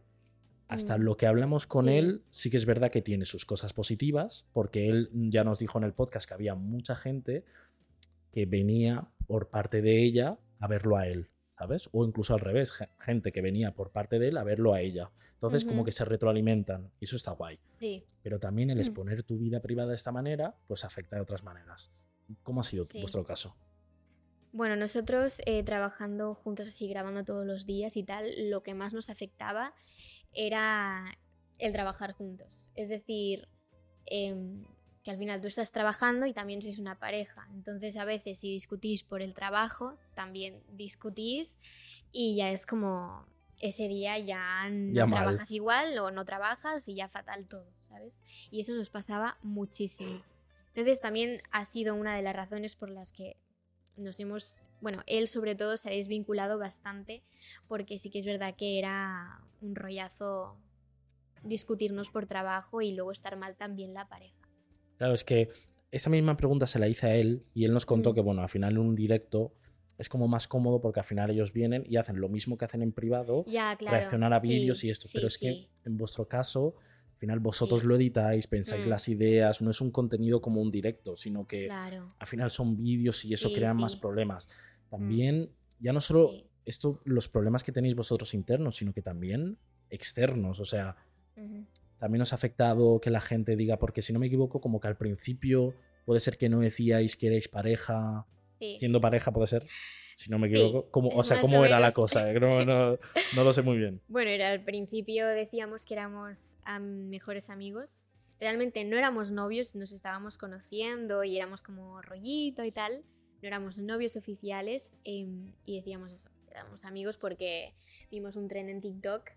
hasta 0.68 0.98
Mm, 0.98 1.02
lo 1.04 1.16
que 1.16 1.28
hablamos 1.28 1.66
con 1.66 1.86
sí. 1.86 1.94
él, 1.94 2.24
sí 2.30 2.50
que 2.50 2.58
es 2.58 2.66
verdad 2.66 2.92
que 2.92 3.02
tiene 3.02 3.24
sus 3.24 3.46
cosas 3.46 3.72
positivas, 3.72 4.48
porque 4.52 4.90
él 4.90 5.10
ya 5.14 5.46
nos 5.46 5.60
dijo 5.60 5.78
en 5.78 5.86
el 5.86 5.94
podcast 5.94 6.28
que 6.28 6.34
había 6.34 6.56
mucha 6.56 6.98
gente 6.98 7.46
que 8.34 8.46
venía 8.46 9.08
por 9.28 9.50
parte 9.50 9.82
de 9.82 10.04
ella 10.04 10.38
a 10.60 10.68
verlo 10.68 10.98
a 10.98 11.08
él, 11.08 11.30
¿sabes? 11.64 11.88
O 11.94 12.04
incluso 12.06 12.34
al 12.34 12.42
revés, 12.42 12.72
ge- 12.74 12.90
gente 13.00 13.32
que 13.32 13.42
venía 13.42 13.72
por 13.74 13.92
parte 13.92 14.20
de 14.20 14.28
él 14.28 14.38
a 14.38 14.44
verlo 14.44 14.74
a 14.74 14.82
ella. 14.82 15.12
Entonces, 15.36 15.64
como 15.64 15.86
que 15.86 15.92
se 15.94 16.04
retroalimentan, 16.04 16.92
y 17.00 17.06
eso 17.06 17.16
está 17.16 17.32
guay. 17.32 17.58
Sí. 17.80 18.04
Pero 18.22 18.38
también 18.38 18.70
el 18.70 18.78
Mm. 18.78 18.82
exponer 18.82 19.24
tu 19.24 19.38
vida 19.38 19.62
privada 19.62 19.90
de 19.90 19.96
esta 19.96 20.12
manera, 20.12 20.56
pues 20.68 20.84
afecta 20.84 21.16
de 21.16 21.22
otras 21.22 21.44
maneras. 21.44 21.90
¿Cómo 22.44 22.60
ha 22.62 22.64
sido 22.66 22.84
Sí. 22.86 23.00
vuestro 23.00 23.24
caso? 23.24 23.56
Bueno, 24.52 24.76
nosotros 24.76 25.42
eh, 25.46 25.64
trabajando 25.64 26.36
juntos 26.36 26.68
así, 26.68 26.88
grabando 26.90 27.24
todos 27.24 27.46
los 27.46 27.66
días 27.66 27.96
y 27.98 28.04
tal, 28.04 28.26
lo 28.50 28.62
que 28.62 28.74
más 28.74 28.94
nos 28.94 29.10
afectaba 29.10 29.74
era 30.34 31.06
el 31.60 31.72
trabajar 31.72 32.12
juntos. 32.14 32.70
Es 32.76 32.90
decir, 32.90 33.48
em, 34.06 34.64
que 35.04 35.12
al 35.12 35.18
final 35.18 35.42
tú 35.42 35.48
estás 35.48 35.72
trabajando 35.72 36.26
y 36.26 36.34
también 36.34 36.62
sois 36.62 36.80
una 36.80 36.98
pareja. 36.98 37.48
Entonces 37.54 37.98
a 37.98 38.06
veces 38.06 38.40
si 38.40 38.52
discutís 38.52 39.04
por 39.04 39.22
el 39.22 39.34
trabajo, 39.34 39.98
también 40.16 40.62
discutís 40.72 41.60
y 42.12 42.36
ya 42.38 42.52
es 42.52 42.66
como 42.66 43.26
ese 43.60 43.88
día 43.88 44.18
ya 44.20 44.70
no 44.70 44.94
Ya 44.94 45.06
mal. 45.06 45.24
trabajas 45.24 45.52
igual 45.52 45.98
o 46.00 46.12
no 46.12 46.26
trabajas 46.26 46.88
y 46.88 46.96
ya 46.96 47.10
fatal 47.10 47.48
todo, 47.48 47.68
¿sabes? 47.90 48.22
Y 48.52 48.62
eso 48.62 48.74
nos 48.74 48.90
pasaba 48.90 49.38
muchísimo. 49.42 50.22
Entonces 50.70 51.00
también 51.02 51.42
ha 51.52 51.66
sido 51.66 51.96
una 51.96 52.16
de 52.16 52.22
las 52.24 52.36
razones 52.36 52.76
por 52.76 52.90
las 52.90 53.12
que 53.12 53.38
nos 53.96 54.20
hemos, 54.20 54.58
bueno, 54.82 55.04
él 55.06 55.28
sobre 55.28 55.56
todo 55.56 55.78
se 55.78 55.90
ha 55.90 55.92
desvinculado 55.92 56.58
bastante 56.58 57.24
porque 57.68 57.98
sí 57.98 58.10
que 58.10 58.20
es 58.20 58.26
verdad 58.26 58.56
que 58.56 58.80
era 58.80 59.42
un 59.62 59.76
rollazo 59.76 60.58
discutirnos 61.44 62.10
por 62.10 62.26
trabajo 62.26 62.82
y 62.82 62.94
luego 62.94 63.12
estar 63.12 63.36
mal 63.38 63.56
también 63.56 63.94
la 63.94 64.08
pareja. 64.08 64.43
Claro, 64.98 65.14
es 65.14 65.24
que 65.24 65.50
esta 65.92 66.10
misma 66.10 66.36
pregunta 66.38 66.66
se 66.68 66.80
la 66.80 66.88
hice 66.88 67.08
a 67.08 67.16
él 67.16 67.46
y 67.54 67.66
él 67.66 67.74
nos 67.74 67.86
contó 67.86 68.12
Mm. 68.12 68.16
que, 68.16 68.22
bueno, 68.22 68.42
al 68.42 68.50
final 68.50 68.74
en 68.74 68.80
un 68.80 68.96
directo 68.96 69.54
es 69.98 70.10
como 70.10 70.28
más 70.28 70.48
cómodo 70.48 70.82
porque 70.82 71.00
al 71.00 71.06
final 71.06 71.30
ellos 71.30 71.54
vienen 71.54 71.84
y 71.88 71.98
hacen 71.98 72.20
lo 72.20 72.30
mismo 72.30 72.58
que 72.58 72.66
hacen 72.66 72.82
en 72.82 72.92
privado, 72.92 73.46
Ya, 73.48 73.76
claro. 73.78 73.98
reaccionar 73.98 74.34
a 74.34 74.42
sí, 74.42 74.48
vídeos 74.48 74.84
y 74.84 74.90
esto. 74.90 75.08
sí, 75.08 75.14
Pero 75.14 75.28
es 75.28 75.34
sí. 75.36 75.40
que 75.46 75.70
en 75.90 75.98
vuestro 75.98 76.28
caso, 76.28 76.76
al 77.14 77.18
final 77.20 77.40
vosotros 77.40 77.84
lo 77.84 77.96
editáis, 77.96 78.48
pensáis 78.48 78.86
Mm. 78.86 78.90
las 78.90 79.08
ideas, 79.08 79.62
no 79.62 79.70
es 79.70 79.82
un 79.82 79.92
contenido 79.92 80.42
como 80.42 80.62
un 80.62 80.72
directo, 80.72 81.16
sino 81.16 81.46
que 81.48 81.66
Claro. 81.68 82.08
al 82.18 82.28
final 82.28 82.50
son 82.50 82.76
vídeos 82.76 83.24
y 83.26 83.34
eso 83.34 83.50
Sí, 83.50 83.56
crea 83.56 83.74
más. 83.74 83.96
Mm. 83.98 84.00
problemas. 84.00 84.48
También, 84.90 85.52
ya 85.80 85.94
no 85.94 86.02
solo 86.02 86.32
esto, 86.66 87.02
los 87.06 87.28
problemas 87.30 87.64
que 87.64 87.72
tenéis 87.72 87.94
vosotros 87.96 88.34
internos, 88.34 88.78
sino 88.78 88.94
que 88.94 89.02
también 89.02 89.58
externos. 89.90 90.60
O 90.60 90.66
sea. 90.66 90.96
También 92.04 92.22
os 92.22 92.34
ha 92.34 92.36
afectado 92.36 93.00
que 93.00 93.10
la 93.10 93.22
gente 93.22 93.56
diga, 93.56 93.80
porque 93.80 94.02
si 94.02 94.12
no 94.12 94.20
me 94.20 94.28
equivoco, 94.28 94.60
como 94.60 94.82
que 94.82 94.90
al 94.90 94.98
principio 94.98 95.74
puede 96.04 96.20
ser 96.20 96.38
que 96.38 96.50
no 96.50 96.60
decíais 96.60 97.16
que 97.16 97.28
erais 97.28 97.48
pareja, 97.48 98.26
Sí. 98.60 98.76
siendo 98.78 99.00
pareja 99.00 99.32
puede 99.32 99.48
ser, 99.48 99.66
si 100.16 100.30
no 100.30 100.38
me 100.38 100.50
Sí, 100.50 100.56
equivoco. 100.56 100.92
Como, 100.92 101.08
o 101.10 101.24
sea, 101.24 101.40
¿cómo 101.40 101.62
o 101.62 101.66
era 101.66 101.80
la 101.80 101.94
cosa? 101.94 102.30
Eh, 102.30 102.38
No, 102.42 102.60
no- 102.66 102.98
no 103.38 103.44
lo 103.46 103.54
sé 103.54 103.62
muy 103.62 103.78
bien. 103.78 104.02
Bueno, 104.10 104.32
era 104.32 104.52
al 104.52 104.66
principio 104.66 105.26
decíamos 105.28 105.86
que 105.86 105.94
éramos 105.94 106.58
am, 106.66 107.08
mejores 107.08 107.50
amigos. 107.50 108.10
Realmente 108.38 108.84
no 108.84 108.98
éramos 108.98 109.32
novios, 109.32 109.74
nos 109.74 109.94
estábamos 109.94 110.38
conociendo 110.38 111.24
y 111.24 111.38
éramos 111.38 111.64
como 111.64 112.02
rollito 112.02 112.66
y 112.66 112.74
tal. 112.74 113.06
No 113.42 113.48
éramos 113.48 113.78
novios 113.78 114.18
oficiales 114.18 114.92
em, 115.06 115.54
y 115.66 115.78
decíamos 115.78 116.12
eso, 116.12 116.30
éramos 116.52 116.84
amigos 116.84 117.18
porque 117.18 117.74
vimos 118.12 118.36
un 118.36 118.50
tren 118.50 118.68
en 118.68 118.82
TikTok 118.82 119.30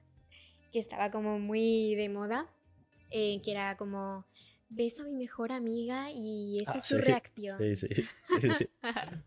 que 0.73 0.79
estaba 0.81 1.13
como 1.13 1.39
muy 1.39 1.95
de 1.95 2.09
moda, 2.09 2.53
eh, 3.11 3.41
que 3.43 3.51
era 3.53 3.77
como, 3.77 4.27
ves 4.69 4.99
a 5.01 5.05
mi 5.05 5.13
mejor 5.13 5.53
amiga 5.53 6.11
y 6.13 6.59
esta 6.61 6.75
Ah, 6.75 6.79
es 6.79 6.85
su 6.85 6.97
sí. 6.97 7.03
reacción. 7.03 7.59
Sí, 7.59 7.77
sí, 7.77 7.89
sí, 8.53 8.67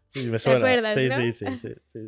sí, 0.08 0.28
me 0.28 0.40
suena. 0.40 0.58
acuerdas, 0.60 0.94
sí, 0.94 1.08
no? 1.08 1.16
sí, 1.16 1.32
sí, 1.32 1.58
sí, 1.58 1.70
sí. 1.84 2.00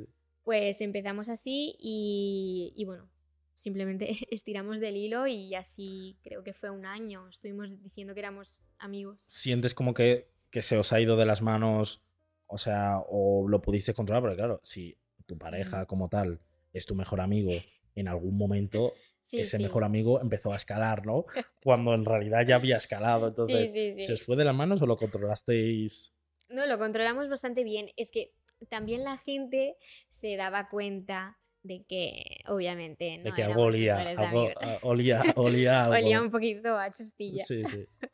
Pues 0.43 0.81
empezamos 0.81 1.29
así 1.29 1.75
y, 1.79 2.73
y 2.75 2.85
bueno, 2.85 3.09
simplemente 3.53 4.17
estiramos 4.31 4.79
del 4.79 4.97
hilo 4.97 5.27
y 5.27 5.53
así 5.55 6.17
creo 6.23 6.43
que 6.43 6.53
fue 6.53 6.69
un 6.69 6.85
año. 6.85 7.27
Estuvimos 7.29 7.81
diciendo 7.81 8.13
que 8.13 8.19
éramos 8.21 8.61
amigos. 8.79 9.19
Sientes 9.27 9.73
como 9.73 9.93
que, 9.93 10.27
que 10.49 10.61
se 10.61 10.77
os 10.77 10.91
ha 10.93 10.99
ido 10.99 11.15
de 11.15 11.25
las 11.25 11.41
manos, 11.41 12.01
o 12.47 12.57
sea, 12.57 12.99
o 13.07 13.47
lo 13.47 13.61
pudiste 13.61 13.93
controlar, 13.93 14.21
porque 14.23 14.37
claro, 14.37 14.59
si 14.63 14.97
tu 15.25 15.37
pareja 15.37 15.85
como 15.85 16.09
tal 16.09 16.41
es 16.73 16.85
tu 16.85 16.95
mejor 16.95 17.21
amigo, 17.21 17.51
en 17.95 18.07
algún 18.07 18.37
momento 18.37 18.93
Sí, 19.31 19.39
ese 19.39 19.55
sí. 19.55 19.63
mejor 19.63 19.85
amigo 19.85 20.19
empezó 20.19 20.51
a 20.51 20.57
escalar, 20.57 21.05
¿no? 21.05 21.23
Cuando 21.63 21.93
en 21.93 22.03
realidad 22.03 22.45
ya 22.45 22.55
había 22.55 22.75
escalado. 22.75 23.29
Entonces. 23.29 23.71
¿se 24.05 24.11
os 24.11 24.21
fue 24.23 24.35
de 24.35 24.43
las 24.43 24.53
manos 24.53 24.81
o 24.81 24.85
lo 24.85 24.97
controlasteis? 24.97 26.13
No, 26.49 26.67
lo 26.67 26.77
controlamos 26.77 27.29
bastante 27.29 27.63
bien. 27.63 27.91
Es 27.95 28.11
que 28.11 28.33
también 28.67 29.05
la 29.05 29.17
gente 29.17 29.77
se 30.09 30.35
daba 30.35 30.67
cuenta 30.67 31.39
de 31.63 31.85
que, 31.87 32.41
obviamente, 32.47 33.19
no 33.19 33.23
de 33.23 33.31
que 33.31 33.43
algo 33.43 33.61
olía, 33.61 34.01
algo, 34.01 34.49
ah, 34.59 34.79
olía, 34.81 35.21
olía 35.37 35.85
algo. 35.85 35.95
Olía 35.95 36.21
un 36.21 36.29
poquito 36.29 36.75
a 36.77 36.91
chustilla. 36.91 37.45
Sí, 37.45 37.63
sí. 37.63 37.85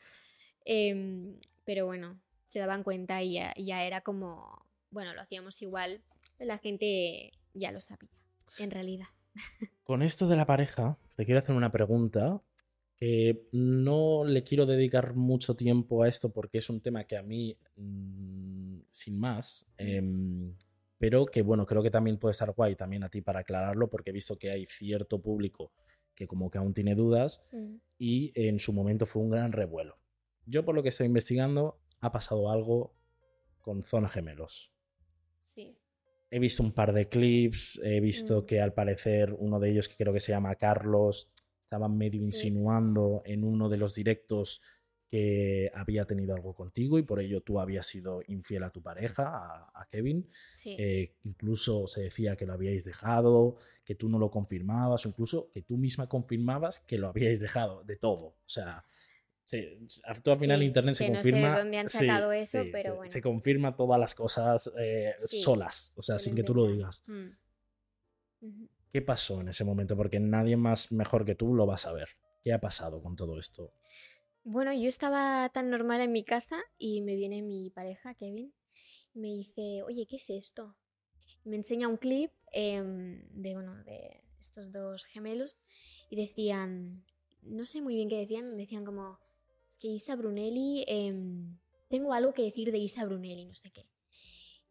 Em, 0.70 1.40
pero 1.64 1.88
bueno, 1.88 2.22
se 2.46 2.60
daban 2.60 2.84
cuenta 2.84 3.24
y 3.24 3.34
ya, 3.34 3.56
ya 3.58 3.86
era 3.86 4.02
como, 4.02 4.68
bueno, 4.92 5.16
lo 5.16 5.22
hacíamos 5.22 5.60
igual. 5.64 6.04
La 6.38 6.60
gente 6.60 7.32
ya 7.54 7.72
lo 7.72 7.82
sabía, 7.82 8.12
en 8.60 8.70
realidad. 8.70 9.08
Con 9.88 10.02
esto 10.02 10.28
de 10.28 10.36
la 10.36 10.46
pareja, 10.46 10.98
te 11.16 11.24
quiero 11.26 11.40
hacer 11.40 11.56
una 11.56 11.72
pregunta 11.72 12.44
que 12.98 13.48
no 13.54 14.26
le 14.26 14.44
quiero 14.44 14.66
dedicar 14.66 15.16
mucho 15.16 15.56
tiempo 15.56 16.04
a 16.04 16.10
esto 16.10 16.34
porque 16.34 16.58
es 16.58 16.70
un 16.70 16.82
tema 16.82 17.06
que 17.06 17.16
a 17.16 17.24
mí, 17.24 17.58
mm, 17.78 18.80
sin 18.92 19.18
más, 19.18 19.66
em, 19.78 20.54
pero 20.98 21.26
que 21.26 21.42
bueno, 21.42 21.66
creo 21.66 21.82
que 21.82 21.90
también 21.90 22.18
puede 22.18 22.34
estar 22.34 22.52
guay 22.54 22.76
también 22.76 23.06
a 23.06 23.10
ti 23.10 23.22
para 23.22 23.40
aclararlo 23.40 23.90
porque 23.90 24.10
he 24.10 24.14
visto 24.14 24.38
que 24.38 24.52
hay 24.52 24.66
cierto 24.66 25.22
público 25.22 25.72
que 26.14 26.28
como 26.28 26.50
que 26.52 26.58
aún 26.58 26.74
tiene 26.74 26.94
dudas 26.94 27.40
Mm. 27.54 27.76
y 27.98 28.32
en 28.36 28.60
su 28.60 28.74
momento 28.74 29.06
fue 29.06 29.22
un 29.22 29.30
gran 29.30 29.54
revuelo. 29.54 29.98
Yo 30.46 30.66
por 30.66 30.76
lo 30.76 30.84
que 30.84 30.90
estoy 30.90 31.06
investigando 31.08 31.80
ha 32.02 32.12
pasado 32.12 32.52
algo 32.52 32.94
con 33.62 33.86
Zona 33.86 34.10
Gemelos. 34.10 34.70
Sí. 35.40 35.78
He 36.30 36.40
visto 36.40 36.62
un 36.64 36.74
par 36.74 36.94
de 36.94 37.08
clips, 37.08 37.80
he 37.84 38.00
visto 38.02 38.42
Mm. 38.42 38.46
que 38.46 38.62
al 38.62 38.74
parecer 38.74 39.34
uno 39.38 39.60
de 39.60 39.70
ellos, 39.72 39.88
que 39.88 39.96
creo 39.96 40.14
que 40.14 40.20
se 40.20 40.32
llama 40.34 40.56
Carlos, 40.56 41.30
estaba 41.62 41.88
medio 41.88 42.20
Sí. 42.22 42.26
insinuando 42.28 43.22
en 43.26 43.44
uno 43.44 43.70
de 43.70 43.78
los 43.78 43.96
directos 43.96 44.62
que 45.10 45.72
había 45.74 46.04
tenido 46.06 46.36
algo 46.36 46.54
contigo 46.54 47.00
y 47.00 47.04
por 47.04 47.22
ello 47.22 47.40
tú 47.40 47.62
habías 47.62 47.88
sido 47.88 48.22
infiel 48.28 48.64
a 48.64 48.72
tu 48.72 48.82
pareja, 48.82 49.24
a, 49.26 49.72
a 49.74 49.88
Kevin. 49.90 50.28
Sí. 50.54 50.76
Eh, 50.78 51.14
incluso 51.24 51.88
se 51.88 52.02
decía 52.02 52.36
que 52.36 52.46
lo 52.46 52.52
habíais 52.52 52.84
dejado, 52.84 53.56
que 53.86 53.96
tú 53.96 54.10
no 54.10 54.20
lo 54.20 54.30
confirmabas, 54.30 55.06
o 55.06 55.10
incluso 55.10 55.50
que 55.54 55.62
tú 55.62 55.78
misma 55.78 56.10
confirmabas 56.10 56.82
que 56.82 56.98
lo 56.98 57.08
habíais 57.08 57.40
dejado, 57.40 57.86
de 57.86 57.96
todo. 57.96 58.26
O 58.46 58.50
sea, 58.50 58.84
se, 59.48 59.80
tú 60.24 60.32
al 60.32 60.40
final 60.40 60.60
Sí, 60.60 60.66
internet 60.66 60.96
se 60.96 61.06
que 61.06 61.12
no 61.12 61.24
sé 61.24 61.24
de 61.24 61.32
confirma. 61.32 61.58
dónde 61.60 61.78
han 61.78 61.90
sí, 61.90 61.98
sacado 62.00 62.32
eso, 62.34 62.64
sí, 62.64 62.70
pero 62.70 62.84
se, 62.84 62.92
bueno. 62.92 63.12
se 63.12 63.22
confirma 63.22 63.76
todas 63.78 63.98
las 63.98 64.14
cosas 64.14 64.70
eh, 64.78 65.16
solas, 65.26 65.94
o 65.96 66.02
sea, 66.02 66.20
se 66.20 66.26
sin 66.26 66.36
que 66.36 66.44
tú 66.44 66.54
lo 66.54 66.68
digas. 66.68 67.04
Mm. 67.08 67.30
¿Qué 68.92 69.02
pasó 69.02 69.40
en 69.40 69.48
ese 69.48 69.64
momento? 69.64 69.96
Porque 69.96 70.20
nadie 70.20 70.58
más 70.58 70.92
mejor 70.92 71.24
que 71.24 71.36
tú 71.36 71.54
lo 71.54 71.66
va 71.66 71.76
a 71.76 71.78
saber. 71.78 72.10
¿Qué 72.44 72.52
ha 72.52 72.60
pasado 72.60 73.02
con 73.02 73.16
todo 73.16 73.40
esto? 73.40 73.72
Bueno, 74.44 74.74
yo 74.74 74.90
estaba 74.90 75.50
tan 75.54 75.70
normal 75.70 76.02
en 76.02 76.12
mi 76.12 76.24
casa 76.26 76.58
y 76.78 77.02
me 77.02 77.16
viene 77.16 77.42
mi 77.42 77.70
pareja, 77.70 78.16
Kevin, 78.16 78.54
y 79.14 79.20
me 79.20 79.28
dice, 79.30 79.82
oye, 79.84 80.06
¿qué 80.10 80.18
es 80.18 80.30
esto? 80.30 80.76
Y 81.46 81.50
me 81.50 81.56
enseña 81.56 81.88
un 81.88 81.98
clip 81.98 82.32
em, 82.52 83.22
de, 83.32 83.54
bueno, 83.54 83.82
de 83.86 84.24
estos 84.42 84.72
dos 84.74 85.06
gemelos 85.06 85.58
y 86.10 86.16
decían, 86.18 87.06
no 87.44 87.66
sé 87.66 87.82
muy 87.82 87.96
bien 87.96 88.10
qué 88.10 88.18
decían, 88.18 88.58
decían 88.58 88.84
como, 88.86 89.20
es 89.68 89.78
que 89.78 89.88
Isa 89.88 90.16
Brunelli, 90.16 90.86
em, 90.88 91.58
tengo 91.90 92.14
algo 92.14 92.34
que 92.34 92.44
decir 92.44 92.72
de 92.72 92.78
Isa 92.78 93.06
Brunelli, 93.06 93.46
no 93.46 93.56
sé 93.56 93.72
qué. 93.72 93.90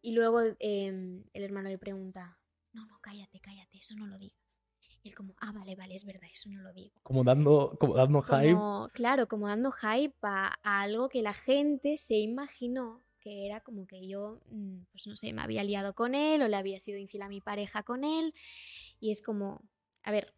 Y 0.00 0.12
luego 0.12 0.40
em, 0.58 1.24
el 1.32 1.42
hermano 1.42 1.68
le 1.68 1.78
pregunta, 1.78 2.38
no, 2.72 2.86
no, 2.86 2.98
cállate, 3.00 3.40
cállate, 3.40 3.78
eso 3.78 3.94
no 3.96 4.06
lo 4.06 4.18
digas. 4.18 4.62
Y 5.02 5.08
él 5.08 5.14
como, 5.14 5.34
ah, 5.40 5.52
vale, 5.52 5.76
vale, 5.76 5.94
es 5.94 6.04
verdad, 6.04 6.28
eso 6.32 6.48
no 6.50 6.62
lo 6.62 6.72
digo. 6.72 6.98
Como 7.02 7.24
dando, 7.24 7.76
como 7.78 7.94
dando 7.94 8.22
hype. 8.22 8.54
Como, 8.54 8.88
claro, 8.92 9.28
como 9.28 9.46
dando 9.46 9.70
hype 9.70 10.16
a, 10.22 10.54
a 10.62 10.82
algo 10.82 11.08
que 11.08 11.22
la 11.22 11.34
gente 11.34 11.96
se 11.96 12.16
imaginó 12.16 13.06
que 13.26 13.44
era 13.44 13.60
como 13.60 13.88
que 13.88 14.06
yo, 14.06 14.40
mm, 14.50 14.84
pues 14.92 15.08
no 15.08 15.16
sé, 15.16 15.32
me 15.32 15.42
había 15.42 15.64
liado 15.64 15.94
con 15.94 16.14
él 16.14 16.42
o 16.42 16.48
le 16.48 16.54
había 16.54 16.78
sido 16.78 16.96
infiel 16.96 17.22
a 17.22 17.28
mi 17.28 17.40
pareja 17.40 17.82
con 17.82 18.04
él. 18.04 18.32
Y 19.00 19.10
es 19.10 19.20
como, 19.20 19.62
a 20.04 20.12
ver, 20.12 20.32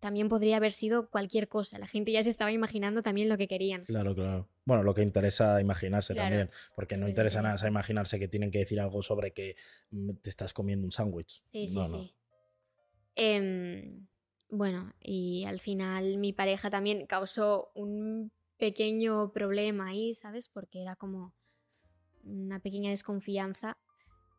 también 0.00 0.28
podría 0.28 0.56
haber 0.56 0.72
sido 0.72 1.08
cualquier 1.10 1.46
cosa. 1.48 1.78
La 1.78 1.86
gente 1.86 2.10
ya 2.10 2.22
se 2.22 2.30
estaba 2.30 2.50
imaginando 2.50 3.02
también 3.02 3.28
lo 3.28 3.36
que 3.36 3.46
querían. 3.46 3.84
Claro, 3.84 4.14
claro. 4.14 4.48
Bueno, 4.64 4.82
lo 4.82 4.94
que 4.94 5.02
interesa 5.02 5.60
imaginarse 5.60 6.14
Claro, 6.14 6.28
también, 6.28 6.50
porque 6.74 6.96
no 6.96 7.08
interesa 7.08 7.42
nada 7.42 7.68
imaginarse 7.68 8.18
que 8.18 8.28
tienen 8.28 8.50
que 8.50 8.58
decir 8.58 8.80
algo 8.80 9.02
sobre 9.02 9.32
que 9.32 9.56
mm, 9.90 10.14
te 10.22 10.30
estás 10.30 10.52
comiendo 10.52 10.84
un 10.86 10.92
sándwich. 10.92 11.42
Sí, 11.52 11.68
sí, 11.68 11.74
No, 11.74 11.88
no. 11.88 12.00
sí. 12.00 12.14
Em, 13.16 14.06
bueno, 14.48 14.92
y 15.00 15.44
al 15.44 15.60
final 15.60 16.18
mi 16.18 16.32
pareja 16.32 16.70
también 16.70 17.06
causó 17.06 17.70
un 17.74 18.32
pequeño 18.56 19.32
problema 19.32 19.88
ahí, 19.88 20.14
¿sabes? 20.14 20.48
Porque 20.48 20.82
era 20.82 20.96
como 20.96 21.34
una 22.24 22.60
pequeña 22.60 22.90
desconfianza 22.90 23.78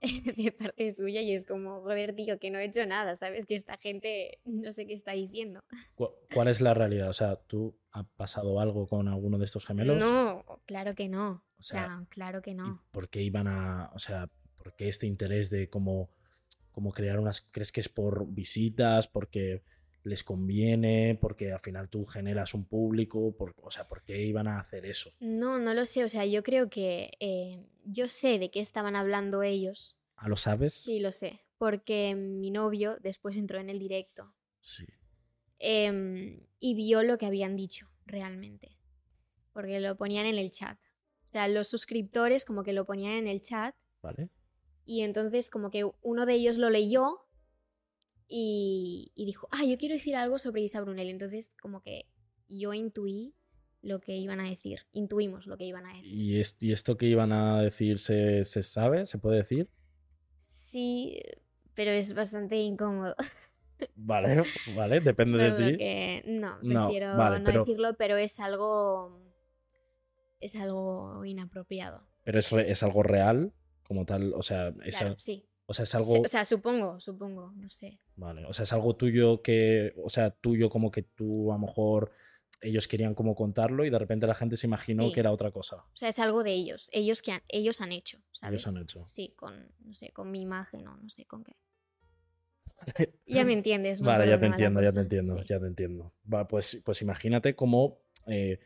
de 0.37 0.51
parte 0.51 0.91
suya 0.91 1.21
y 1.21 1.33
es 1.33 1.43
como, 1.43 1.81
joder, 1.81 2.15
tío, 2.15 2.39
que 2.39 2.49
no 2.49 2.59
he 2.59 2.65
hecho 2.65 2.85
nada, 2.85 3.15
¿sabes? 3.15 3.45
Que 3.45 3.55
esta 3.55 3.77
gente 3.77 4.39
no 4.45 4.73
sé 4.73 4.85
qué 4.87 4.93
está 4.93 5.11
diciendo. 5.11 5.63
Cu- 5.95 6.11
¿Cuál 6.33 6.47
es 6.47 6.61
la 6.61 6.73
realidad? 6.73 7.09
O 7.09 7.13
sea, 7.13 7.35
¿tú 7.35 7.77
ha 7.91 8.03
pasado 8.03 8.59
algo 8.59 8.87
con 8.87 9.07
alguno 9.07 9.37
de 9.37 9.45
estos 9.45 9.65
gemelos? 9.65 9.97
No, 9.97 10.43
claro 10.65 10.95
que 10.95 11.07
no. 11.07 11.43
O 11.59 11.63
sea, 11.63 11.85
sea, 11.85 12.05
claro 12.09 12.41
que 12.41 12.51
¿Y 12.51 12.55
no. 12.55 12.83
por 12.91 13.09
qué 13.09 13.21
iban 13.21 13.47
a, 13.47 13.91
o 13.93 13.99
sea, 13.99 14.29
por 14.57 14.75
qué 14.75 14.89
este 14.89 15.05
interés 15.07 15.49
de 15.49 15.69
cómo, 15.69 16.09
cómo 16.71 16.91
crear 16.91 17.19
unas, 17.19 17.41
crees 17.51 17.71
que 17.71 17.81
es 17.81 17.89
por 17.89 18.27
visitas, 18.27 19.07
porque 19.07 19.61
les 20.03 20.23
conviene, 20.23 21.17
porque 21.21 21.51
al 21.51 21.59
final 21.59 21.89
tú 21.89 22.05
generas 22.05 22.53
un 22.53 22.65
público, 22.65 23.35
por, 23.37 23.53
o 23.61 23.69
sea, 23.71 23.87
por 23.87 24.03
qué 24.03 24.21
iban 24.23 24.47
a 24.47 24.59
hacer 24.59 24.85
eso? 24.85 25.11
No, 25.19 25.59
no 25.59 25.73
lo 25.73 25.85
sé. 25.85 26.03
O 26.03 26.09
sea, 26.09 26.25
yo 26.25 26.41
creo 26.43 26.69
que 26.69 27.11
eh, 27.19 27.65
yo 27.85 28.07
sé 28.07 28.39
de 28.39 28.49
qué 28.51 28.59
estaban 28.61 28.95
hablando 28.95 29.43
ellos. 29.43 29.97
¿Ah, 30.15 30.27
lo 30.27 30.35
sabes? 30.37 30.73
Sí, 30.73 30.99
lo 30.99 31.11
sé. 31.11 31.41
Porque 31.57 32.15
mi 32.15 32.49
novio 32.51 32.97
después 33.01 33.37
entró 33.37 33.59
en 33.59 33.69
el 33.69 33.77
directo 33.79 34.33
Sí. 34.59 34.85
em, 35.59 36.39
y 36.59 36.73
vio 36.75 37.03
lo 37.03 37.17
que 37.17 37.25
habían 37.25 37.55
dicho 37.55 37.87
realmente. 38.05 38.77
Porque 39.53 39.79
lo 39.79 39.95
ponían 39.97 40.25
en 40.25 40.37
el 40.37 40.49
chat. 40.51 40.79
O 41.25 41.29
sea, 41.29 41.47
los 41.47 41.67
suscriptores 41.67 42.45
como 42.45 42.63
que 42.63 42.73
lo 42.73 42.85
ponían 42.85 43.13
en 43.13 43.27
el 43.27 43.41
chat 43.41 43.75
¿Vale? 44.01 44.29
y 44.85 45.01
entonces 45.01 45.49
como 45.49 45.69
que 45.69 45.89
uno 46.01 46.25
de 46.25 46.33
ellos 46.33 46.57
lo 46.57 46.69
leyó 46.69 47.19
y, 48.31 49.11
y 49.15 49.25
dijo, 49.25 49.47
ah, 49.51 49.65
yo 49.65 49.77
quiero 49.77 49.93
decir 49.95 50.15
algo 50.15 50.39
sobre 50.39 50.61
Isa 50.61 50.79
Brunelli. 50.81 51.09
Entonces 51.11 51.49
como 51.61 51.81
que 51.81 52.05
yo 52.47 52.73
intuí 52.73 53.35
lo 53.81 53.99
que 53.99 54.15
iban 54.15 54.39
a 54.39 54.49
decir. 54.49 54.79
Intuimos 54.93 55.45
lo 55.47 55.57
que 55.57 55.65
iban 55.65 55.85
a 55.85 55.93
decir. 55.95 56.05
¿Y, 56.13 56.39
es- 56.39 56.55
y 56.59 56.71
esto 56.71 56.95
que 56.97 57.07
iban 57.07 57.31
a 57.33 57.61
decir 57.61 57.99
se, 57.99 58.43
se 58.45 58.63
sabe? 58.63 59.05
¿Se 59.05 59.17
puede 59.17 59.37
decir? 59.37 59.69
Sí, 60.37 61.19
pero 61.73 61.91
es 61.91 62.13
bastante 62.13 62.55
incómodo. 62.57 63.15
Vale, 63.95 64.43
vale, 64.75 64.99
depende 64.99 65.39
de 65.39 65.71
ti. 65.71 65.77
que 65.79 66.23
no, 66.27 66.59
No, 66.61 66.85
prefiero 66.85 67.17
vale, 67.17 67.39
no 67.39 67.45
pero- 67.45 67.59
decirlo, 67.65 67.95
pero 67.97 68.15
es 68.15 68.39
algo 68.39 69.19
es 70.39 70.55
algo 70.55 71.25
inapropiado. 71.25 72.07
Pero 72.23 72.37
es, 72.37 72.51
re- 72.51 72.69
es 72.69 72.83
algo 72.83 73.01
real, 73.01 73.53
como 73.83 74.05
tal, 74.05 74.33
o 74.35 74.43
sea, 74.43 74.67
es, 74.83 74.97
Claro, 74.97 75.13
al- 75.13 75.19
sí. 75.19 75.47
O 75.71 75.73
sea, 75.73 75.83
es 75.83 75.95
algo, 75.95 76.21
O 76.21 76.27
sea, 76.27 76.45
supongo, 76.45 76.99
supongo, 76.99 77.51
no 77.55 77.69
sé. 77.69 77.99
vale, 78.15 78.45
o 78.45 78.53
sea, 78.53 78.63
es 78.63 78.73
algo 78.73 78.95
tuyo 78.95 79.41
que, 79.41 79.93
o 80.03 80.09
sea, 80.09 80.29
tuyo 80.29 80.69
como 80.69 80.91
que 80.91 81.01
tú 81.03 81.51
a 81.51 81.55
lo 81.55 81.59
mejor 81.65 82.11
ellos 82.61 82.87
querían 82.87 83.15
como 83.15 83.33
contarlo 83.33 83.83
y 83.85 83.89
de 83.89 83.97
repente 83.97 84.27
la 84.27 84.35
gente 84.35 84.55
se 84.55 84.67
imaginó 84.67 85.07
Sí. 85.07 85.13
que 85.13 85.19
era 85.21 85.31
otra 85.31 85.49
cosa. 85.51 85.77
O 85.77 85.95
sea, 85.95 86.09
es 86.09 86.19
algo 86.19 86.43
de 86.43 86.51
ellos. 86.53 86.89
Ellos 86.91 87.23
que 87.23 87.31
han, 87.31 87.41
ellos 87.47 87.81
han 87.81 87.91
hecho, 87.91 88.19
¿sabes? 88.31 88.53
Ellos 88.63 88.67
han 88.67 88.81
hecho. 88.83 89.07
Sí, 89.07 89.33
con, 89.35 89.71
no 89.79 89.95
sé, 89.95 90.11
con 90.11 90.29
mi 90.29 90.41
imagen 90.41 90.87
o 90.87 90.95
no 90.95 91.09
sé 91.09 91.25
con 91.25 91.43
qué. 91.43 91.55
Ya 93.25 93.45
me 93.45 93.53
entiendes, 93.53 94.01
¿no? 94.01 94.07
Vale, 94.07 94.27
ya 94.29 94.39
te 94.39 94.45
entiendo, 94.47 94.81
ya 94.81 94.91
te 94.91 94.99
entiendo, 94.99 95.41
Sí. 95.41 95.47
ya 95.49 95.59
te 95.59 95.67
entiendo. 95.67 96.13
Va, 96.31 96.47
pues, 96.47 96.81
pues 96.83 97.01
imagínate 97.01 97.55
cómo 97.55 97.99
eh, 98.27 98.59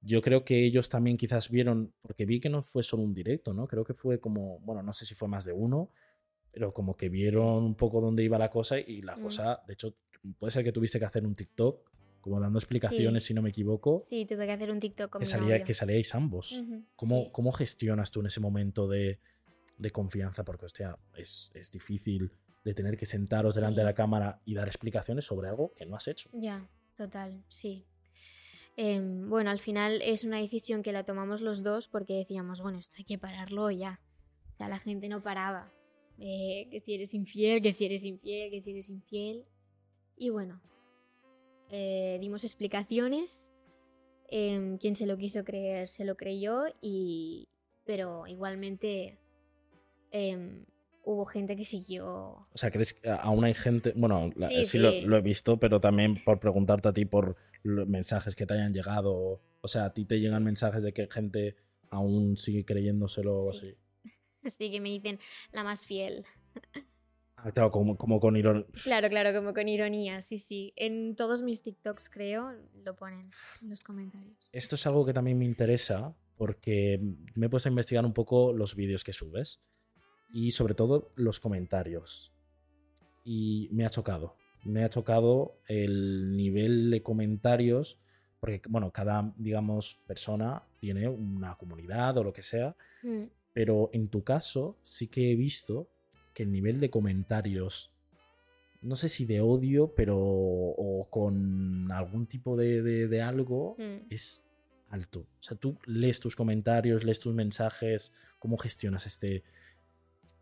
yo 0.00 0.20
creo 0.22 0.44
que 0.44 0.64
ellos 0.64 0.88
también 0.88 1.16
quizás 1.16 1.48
vieron, 1.50 1.92
porque 2.00 2.24
vi 2.26 2.40
que 2.40 2.48
no 2.48 2.62
fue 2.62 2.82
solo 2.82 3.02
un 3.02 3.12
directo, 3.14 3.52
¿no? 3.52 3.66
Creo 3.68 3.84
que 3.84 3.94
fue 3.94 4.18
como, 4.20 4.58
bueno, 4.60 4.82
no 4.82 4.92
sé 4.92 5.04
si 5.04 5.14
fue 5.14 5.28
más 5.28 5.44
de 5.44 5.52
uno, 5.52 5.90
pero 6.52 6.72
como 6.72 6.96
que 6.96 7.08
vieron 7.08 7.64
un 7.64 7.74
poco 7.74 8.00
dónde 8.00 8.22
iba 8.22 8.38
la 8.38 8.50
cosa 8.50 8.78
y 8.78 9.02
la 9.02 9.16
Mm. 9.16 9.22
cosa, 9.22 9.62
de 9.66 9.72
hecho, 9.72 9.94
puede 10.38 10.50
ser 10.52 10.62
que 10.62 10.72
tuviste 10.72 10.98
que 10.98 11.04
hacer 11.06 11.26
un 11.26 11.34
TikTok, 11.34 11.90
como 12.20 12.38
dando 12.38 12.58
explicaciones, 12.60 13.24
si 13.24 13.34
no 13.34 13.42
me 13.42 13.48
equivoco, 13.50 14.04
Sí, 14.08 14.24
tuve 14.26 14.46
que 14.46 14.52
hacer 14.52 14.70
un 14.70 14.78
TikTok 14.78 15.10
con 15.10 15.20
que, 15.20 15.26
mi 15.26 15.30
salía, 15.30 15.54
novio. 15.54 15.64
que 15.64 15.74
salíais 15.74 16.14
ambos. 16.14 16.62
¿Cómo, 16.94 17.24
sí. 17.24 17.28
¿Cómo 17.32 17.50
gestionas 17.52 18.10
tú 18.12 18.20
en 18.20 18.26
ese 18.26 18.38
momento 18.38 18.86
de, 18.86 19.18
de 19.78 19.90
confianza? 19.90 20.44
Porque, 20.44 20.66
hostia, 20.66 20.96
es, 21.16 21.50
es 21.54 21.72
difícil 21.72 22.30
de 22.64 22.74
tener 22.74 22.96
que 22.96 23.06
sentaros 23.06 23.56
delante 23.56 23.80
de 23.80 23.84
la 23.86 23.94
cámara 23.94 24.40
y 24.44 24.54
dar 24.54 24.68
explicaciones 24.68 25.24
sobre 25.24 25.48
algo 25.48 25.72
que 25.74 25.84
no 25.84 25.96
has 25.96 26.06
hecho. 26.06 26.30
Ya, 26.32 26.68
total, 26.96 27.42
sí. 27.48 27.84
Em, 28.76 29.28
bueno, 29.28 29.50
al 29.50 29.58
final 29.58 30.00
es 30.02 30.22
una 30.24 30.38
decisión 30.38 30.82
que 30.82 30.92
la 30.92 31.04
tomamos 31.04 31.40
los 31.40 31.62
dos 31.64 31.88
porque 31.88 32.14
decíamos, 32.14 32.62
bueno, 32.62 32.78
esto 32.78 32.94
hay 32.98 33.04
que 33.04 33.18
pararlo 33.18 33.68
ya. 33.72 34.00
O 34.52 34.56
sea, 34.56 34.68
la 34.68 34.78
gente 34.78 35.08
no 35.08 35.22
paraba. 35.24 35.72
Eh, 36.18 36.68
que 36.70 36.80
si 36.80 36.94
eres 36.94 37.14
infiel, 37.14 37.60
que 37.62 37.72
si 37.72 37.84
eres 37.86 38.04
infiel, 38.04 38.50
que 38.50 38.62
si 38.62 38.70
eres 38.70 38.88
infiel. 38.90 39.44
Y 40.16 40.30
bueno, 40.30 40.60
eh, 41.70 42.18
dimos 42.20 42.44
explicaciones. 42.44 43.50
em, 44.34 44.78
quien 44.78 44.96
se 44.96 45.04
lo 45.06 45.18
quiso 45.18 45.44
creer 45.44 45.88
se 45.88 46.04
lo 46.06 46.16
creyó 46.16 46.62
y... 46.80 47.44
Pero 47.84 48.26
igualmente 48.26 49.18
em, 50.10 50.64
hubo 51.04 51.26
gente 51.26 51.54
que 51.56 51.64
siguió... 51.66 52.06
O 52.08 52.48
sea, 52.54 52.70
¿crees 52.70 52.94
que 52.94 53.10
aún 53.10 53.44
hay 53.44 53.52
gente? 53.54 53.92
Bueno, 53.94 54.30
la- 54.36 54.48
Sí, 54.48 54.64
sí, 54.64 54.78
Lo, 54.78 54.90
sí. 54.90 55.02
lo 55.02 55.16
he 55.18 55.20
visto, 55.20 55.58
pero 55.60 55.80
también 55.80 56.22
por 56.24 56.40
preguntarte 56.40 56.88
a 56.88 56.92
ti 56.94 57.04
por 57.04 57.36
los 57.62 57.86
mensajes 57.86 58.34
que 58.34 58.46
te 58.46 58.54
hayan 58.54 58.72
llegado. 58.72 59.42
O 59.60 59.68
sea, 59.68 59.84
a 59.86 59.92
ti 59.92 60.04
te 60.06 60.18
llegan 60.18 60.42
mensajes 60.44 60.82
de 60.82 60.92
que 60.94 61.08
gente 61.10 61.56
aún 61.90 62.36
sigue 62.38 62.64
creyéndoselo 62.64 63.38
o 63.38 63.52
Sí. 63.52 63.58
así. 63.58 63.74
Así 64.44 64.70
que 64.70 64.80
me 64.80 64.90
dicen 64.90 65.18
la 65.52 65.64
más 65.64 65.86
fiel. 65.86 66.24
Ah, 67.36 67.50
claro, 67.50 67.70
como, 67.70 67.96
como 67.96 68.20
con 68.20 68.36
ironía. 68.36 68.66
Claro, 68.84 69.08
claro, 69.08 69.32
como 69.36 69.52
con 69.52 69.68
ironía, 69.68 70.22
sí, 70.22 70.38
sí. 70.38 70.72
En 70.76 71.16
todos 71.16 71.42
mis 71.42 71.62
TikToks, 71.62 72.08
creo, 72.08 72.52
lo 72.84 72.94
ponen 72.94 73.30
en 73.60 73.70
los 73.70 73.82
comentarios. 73.82 74.48
Esto 74.52 74.76
es 74.76 74.86
algo 74.86 75.04
que 75.04 75.12
también 75.12 75.38
me 75.38 75.44
interesa 75.44 76.14
porque 76.36 77.00
me 77.34 77.46
he 77.46 77.48
puesto 77.48 77.68
a 77.68 77.70
investigar 77.70 78.04
un 78.04 78.12
poco 78.12 78.52
los 78.52 78.76
vídeos 78.76 79.02
que 79.02 79.12
subes 79.12 79.60
y 80.32 80.52
sobre 80.52 80.74
todo 80.74 81.12
los 81.16 81.40
comentarios. 81.40 82.32
Y 83.24 83.68
me 83.72 83.86
ha 83.86 83.90
chocado. 83.90 84.36
Me 84.64 84.84
ha 84.84 84.90
chocado 84.90 85.60
el 85.66 86.36
nivel 86.36 86.90
de 86.90 87.02
comentarios 87.02 87.98
porque, 88.38 88.62
bueno, 88.68 88.92
cada, 88.92 89.32
digamos, 89.36 90.00
persona 90.06 90.64
tiene 90.78 91.08
una 91.08 91.56
comunidad 91.56 92.18
o 92.18 92.24
lo 92.24 92.32
que 92.32 92.42
sea, 92.42 92.76
Mm, 93.02 93.24
pero 93.52 93.90
en 93.92 94.08
tu 94.08 94.22
caso 94.24 94.76
sí 94.82 95.08
que 95.08 95.30
he 95.32 95.36
visto 95.36 95.88
que 96.34 96.42
el 96.44 96.52
nivel 96.52 96.80
de 96.80 96.90
comentarios, 96.90 97.90
no 98.80 98.96
sé 98.96 99.08
si 99.08 99.24
de 99.26 99.40
odio, 99.40 99.94
pero 99.94 100.18
o 100.18 101.06
con 101.10 101.90
algún 101.92 102.26
tipo 102.26 102.56
de, 102.56 102.82
de- 102.82 103.08
de 103.08 103.22
algo, 103.22 103.76
mm. 103.78 104.06
es 104.10 104.44
alto. 104.90 105.20
O 105.20 105.42
sea, 105.42 105.56
tú 105.56 105.78
lees 105.86 106.20
tus 106.20 106.34
comentarios, 106.36 107.04
lees 107.04 107.20
tus 107.20 107.34
mensajes, 107.34 108.12
¿cómo 108.38 108.56
gestionas 108.56 109.06
este, 109.06 109.42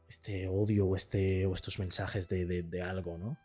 este 0.08 0.48
odio 0.48 0.86
o, 0.86 0.96
este, 0.96 1.46
o 1.46 1.54
estos 1.54 1.78
mensajes 1.78 2.28
de, 2.28 2.46
de- 2.46 2.62
de 2.62 2.82
algo, 2.82 3.18
no? 3.18 3.36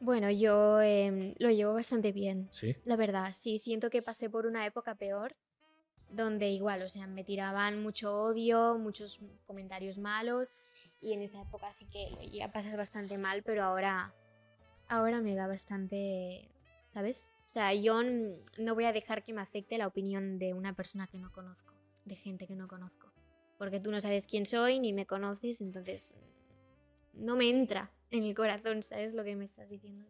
Bueno, 0.00 0.30
yo 0.30 0.80
em, 0.80 1.34
lo 1.38 1.50
llevo 1.50 1.74
bastante 1.74 2.10
bien. 2.12 2.48
Sí. 2.52 2.74
La 2.84 2.96
verdad, 2.96 3.32
sí, 3.38 3.58
siento 3.58 3.90
que 3.90 4.00
pasé 4.02 4.30
por 4.30 4.46
una 4.46 4.64
época 4.64 4.94
peor, 4.94 5.36
donde 6.10 6.50
igual, 6.50 6.82
o 6.82 6.88
sea, 6.88 7.06
me 7.06 7.24
tiraban 7.24 7.82
mucho 7.82 8.14
odio, 8.14 8.78
muchos 8.78 9.20
comentarios 9.46 9.98
malos, 9.98 10.56
y 11.00 11.12
en 11.12 11.22
esa 11.22 11.40
época 11.40 11.72
sí 11.72 11.86
que 11.86 12.10
lo 12.10 12.20
llegué 12.20 12.42
a 12.42 12.52
pasar 12.52 12.76
bastante 12.76 13.16
mal, 13.16 13.42
pero 13.42 13.64
ahora, 13.64 14.14
ahora 14.88 15.20
me 15.20 15.34
da 15.34 15.46
bastante, 15.46 16.50
¿sabes? 16.92 17.30
O 17.46 17.48
sea, 17.48 17.74
yo 17.74 18.00
no 18.58 18.74
voy 18.74 18.84
a 18.84 18.92
dejar 18.92 19.24
que 19.24 19.32
me 19.32 19.40
afecte 19.40 19.78
la 19.78 19.86
opinión 19.86 20.38
de 20.38 20.52
una 20.54 20.74
persona 20.74 21.06
que 21.06 21.18
no 21.18 21.32
conozco, 21.32 21.74
de 22.04 22.16
gente 22.16 22.46
que 22.46 22.56
no 22.56 22.68
conozco, 22.68 23.12
porque 23.58 23.80
tú 23.80 23.90
no 23.90 24.00
sabes 24.00 24.26
quién 24.26 24.46
soy 24.46 24.80
ni 24.80 24.92
me 24.92 25.06
conoces, 25.06 25.60
entonces 25.60 26.12
no 27.12 27.36
me 27.36 27.48
entra 27.48 27.90
en 28.10 28.24
el 28.24 28.34
corazón, 28.34 28.82
¿sabes 28.82 29.14
lo 29.14 29.24
que 29.24 29.36
me 29.36 29.44
estás 29.44 29.68
diciendo? 29.68 30.06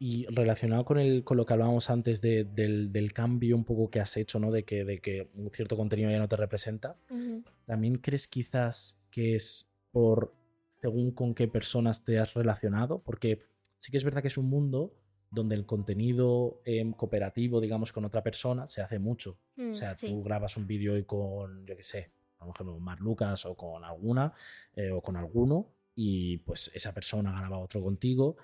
Y 0.00 0.26
relacionado 0.26 0.84
con, 0.84 0.98
el, 0.98 1.24
con 1.24 1.36
lo 1.36 1.44
que 1.44 1.52
hablábamos 1.54 1.90
antes 1.90 2.20
de- 2.20 2.44
del, 2.44 2.92
del 2.92 3.12
cambio 3.12 3.56
un 3.56 3.64
poco 3.64 3.90
que 3.90 3.98
has 4.00 4.16
hecho, 4.16 4.38
¿no? 4.38 4.52
De 4.52 4.64
que, 4.64 4.84
de 4.84 5.00
que 5.00 5.28
un 5.34 5.50
cierto 5.50 5.76
contenido 5.76 6.10
ya 6.10 6.18
no 6.20 6.28
te 6.28 6.36
representa. 6.36 6.96
Ujú. 7.10 7.42
¿También 7.66 7.96
crees 7.98 8.28
quizás 8.28 9.02
que 9.10 9.34
es 9.34 9.68
por 9.90 10.32
según 10.80 11.10
con 11.10 11.34
qué 11.34 11.48
personas 11.48 12.04
te 12.04 12.18
has 12.20 12.34
relacionado? 12.34 13.02
Porque 13.02 13.40
sí 13.76 13.90
que 13.90 13.96
es 13.96 14.04
verdad 14.04 14.22
que 14.22 14.28
es 14.28 14.38
un 14.38 14.48
mundo 14.48 14.94
donde 15.30 15.56
el 15.56 15.66
contenido 15.66 16.62
em, 16.64 16.92
cooperativo, 16.92 17.60
digamos, 17.60 17.92
con 17.92 18.04
otra 18.04 18.22
persona 18.22 18.68
se 18.68 18.80
hace 18.80 18.98
mucho. 19.00 19.38
Mm, 19.56 19.70
O 19.72 19.74
sea, 19.74 19.96
sí. 19.96 20.06
tú 20.06 20.22
grabas 20.22 20.56
un 20.56 20.66
vídeo 20.68 20.96
y 20.96 21.02
con, 21.04 21.66
yo 21.66 21.76
qué 21.76 21.82
sé, 21.82 22.12
a 22.38 22.44
lo 22.44 22.52
mejor 22.52 22.66
con 22.66 22.82
Mar 22.82 23.00
Lucas 23.00 23.44
o 23.46 23.56
con 23.56 23.84
alguna, 23.84 24.32
eh, 24.76 24.90
o 24.92 25.02
con 25.02 25.16
alguno, 25.16 25.72
y 25.96 26.38
pues 26.38 26.70
esa 26.72 26.94
persona 26.94 27.32
graba 27.32 27.58
otro 27.58 27.82
contigo. 27.82 28.36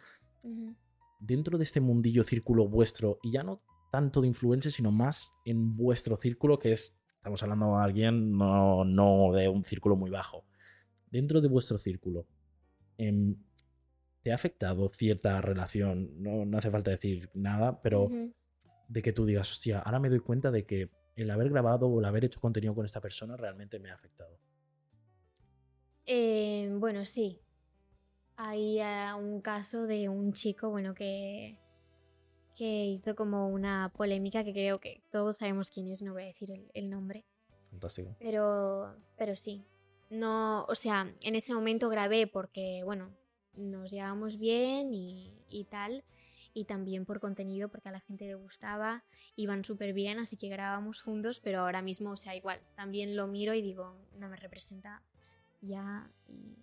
Ujú. 0.43 0.75
Dentro 1.27 1.57
de 1.59 1.65
este 1.65 1.81
mundillo 1.81 2.23
círculo 2.23 2.69
vuestro, 2.69 3.19
y 3.23 3.33
ya 3.33 3.43
no 3.43 3.63
tanto 3.91 4.21
de 4.21 4.27
influencers, 4.27 4.75
sino 4.75 4.91
más 4.91 5.33
en 5.45 5.77
vuestro 5.77 6.17
círculo, 6.17 6.59
que 6.59 6.73
es, 6.73 6.97
estamos 7.15 7.43
hablando 7.43 7.77
de 7.77 7.83
alguien, 7.85 8.37
no, 8.37 8.85
no 8.85 9.33
de 9.33 9.49
un 9.49 9.65
círculo 9.65 9.97
muy 9.97 10.11
bajo. 10.11 10.45
Dentro 11.11 11.41
de 11.41 11.49
vuestro 11.49 11.79
círculo, 11.79 12.27
em, 12.99 13.37
¿te 14.23 14.33
ha 14.33 14.35
afectado 14.35 14.89
cierta 14.89 15.41
relación? 15.41 16.21
No, 16.21 16.45
no 16.45 16.59
hace 16.59 16.71
falta 16.71 16.91
decir 16.91 17.31
nada, 17.35 17.81
pero 17.81 18.11
de 18.89 19.03
que 19.03 19.13
tú 19.13 19.25
digas, 19.25 19.51
hostia, 19.51 19.79
ahora 19.79 20.01
me 20.01 20.11
doy 20.11 20.21
cuenta 20.21 20.51
de 20.51 20.67
que 20.67 20.91
el 21.17 21.31
haber 21.31 21.51
grabado 21.51 21.87
o 21.87 22.01
el 22.01 22.05
haber 22.05 22.25
hecho 22.25 22.41
contenido 22.41 22.75
con 22.75 22.85
esta 22.85 23.01
persona 23.01 23.37
realmente 23.37 23.79
me 23.79 23.91
ha 23.91 23.95
afectado. 23.95 24.39
Eh, 26.07 26.69
bueno, 26.73 27.05
sí. 27.05 27.41
Hay 28.37 28.81
eh, 28.81 29.15
un 29.17 29.41
caso 29.41 29.87
de 29.87 30.09
un 30.09 30.33
chico, 30.33 30.71
bueno, 30.71 30.95
que, 30.95 31.57
que 32.57 32.87
hizo 32.87 33.15
como 33.15 33.49
una 33.49 33.93
polémica 33.97 34.45
que 34.45 34.53
creo 34.53 34.81
que 34.81 35.03
todos 35.11 35.37
sabemos 35.39 35.71
quién 35.71 35.89
es, 35.89 36.03
no 36.03 36.13
voy 36.13 36.25
a 36.25 36.27
decir 36.27 36.51
el, 36.51 36.71
el 36.75 36.91
nombre, 36.91 37.25
Fantástico. 37.71 38.17
pero, 38.19 38.97
pero 39.17 39.37
sí. 39.37 39.65
No, 40.11 40.65
o 40.65 40.75
sea, 40.75 41.13
en 41.23 41.35
ese 41.35 41.55
momento 41.55 41.89
grabé 41.89 42.27
porque, 42.27 42.83
bueno, 42.85 43.11
nos 43.55 43.91
llevábamos 43.91 44.39
bien 44.39 44.93
y, 44.93 45.33
y 45.49 45.65
tal, 45.65 46.05
y 46.53 46.65
también 46.67 47.05
por 47.05 47.21
contenido, 47.21 47.69
porque 47.69 47.89
a 47.89 47.93
la 47.93 48.01
gente 48.01 48.27
le 48.27 48.35
gustaba, 48.35 49.05
iban 49.37 49.65
súper 49.65 49.93
bien, 49.93 50.19
así 50.19 50.37
que 50.37 50.49
grabábamos 50.49 51.03
juntos, 51.03 51.41
pero 51.41 51.61
ahora 51.61 51.83
mismo, 51.83 52.11
o 52.11 52.17
sea, 52.17 52.37
igual, 52.37 52.61
también 52.77 53.17
lo 53.17 53.27
miro 53.27 53.55
y 53.55 53.63
digo, 53.63 53.97
no 54.19 54.29
me 54.29 54.37
representa 54.37 55.03
ya, 55.61 56.11
y 56.29 56.57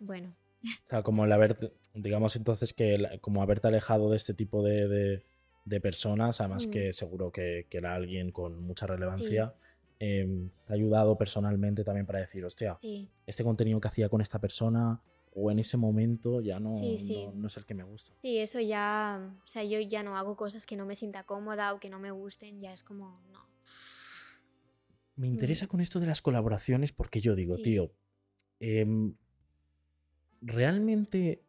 bueno, 0.00 0.34
O 0.64 0.88
sea, 0.90 1.02
como 1.02 1.24
el 1.24 1.32
haber, 1.32 1.72
digamos 1.94 2.36
entonces 2.36 2.72
que 2.72 2.94
el- 2.94 3.20
como 3.20 3.42
haberte 3.42 3.68
alejado 3.68 4.10
de 4.10 4.16
este 4.16 4.34
tipo 4.34 4.62
de, 4.62 4.88
de- 4.88 5.26
de 5.64 5.80
personas, 5.80 6.40
además 6.40 6.66
Mm. 6.66 6.70
que 6.70 6.92
seguro 6.92 7.30
que, 7.32 7.66
que 7.70 7.78
era 7.78 7.94
alguien 7.94 8.30
con 8.32 8.60
mucha 8.62 8.86
relevancia, 8.86 9.54
em, 9.98 10.50
te 10.66 10.72
ha 10.72 10.74
ayudado 10.74 11.16
personalmente 11.16 11.84
también 11.84 12.06
para 12.06 12.18
decir, 12.20 12.44
hostia, 12.44 12.78
sí. 12.80 13.08
este 13.26 13.44
contenido 13.44 13.80
que 13.80 13.88
hacía 13.88 14.08
con 14.08 14.20
esta 14.20 14.40
persona 14.40 15.00
o 15.34 15.50
en 15.50 15.60
ese 15.60 15.76
momento 15.76 16.40
ya 16.40 16.58
no, 16.60 16.72
Sí, 16.72 16.98
no, 17.26 17.32
no 17.32 17.46
es 17.46 17.56
el 17.56 17.64
que 17.64 17.74
me 17.74 17.84
gusta. 17.84 18.12
Sí, 18.20 18.38
eso 18.38 18.60
ya, 18.60 19.34
o 19.42 19.46
sea, 19.46 19.62
yo 19.64 19.80
ya 19.80 20.02
no 20.02 20.16
hago 20.16 20.36
cosas 20.36 20.66
que 20.66 20.76
no 20.76 20.84
me 20.84 20.94
sienta 20.96 21.22
cómoda 21.24 21.72
o 21.72 21.80
que 21.80 21.88
no 21.88 21.98
me 22.00 22.10
gusten, 22.10 22.60
ya 22.60 22.72
es 22.72 22.82
como, 22.82 23.22
no. 23.30 23.46
Me 25.14 25.26
interesa 25.28 25.66
con 25.68 25.80
esto 25.80 26.00
de 26.00 26.06
las 26.06 26.22
colaboraciones 26.22 26.90
porque 26.92 27.20
yo 27.20 27.34
digo, 27.34 27.56
Mm. 27.58 27.62
Tío, 27.62 27.92
em, 28.60 29.14
¿realmente 30.42 31.44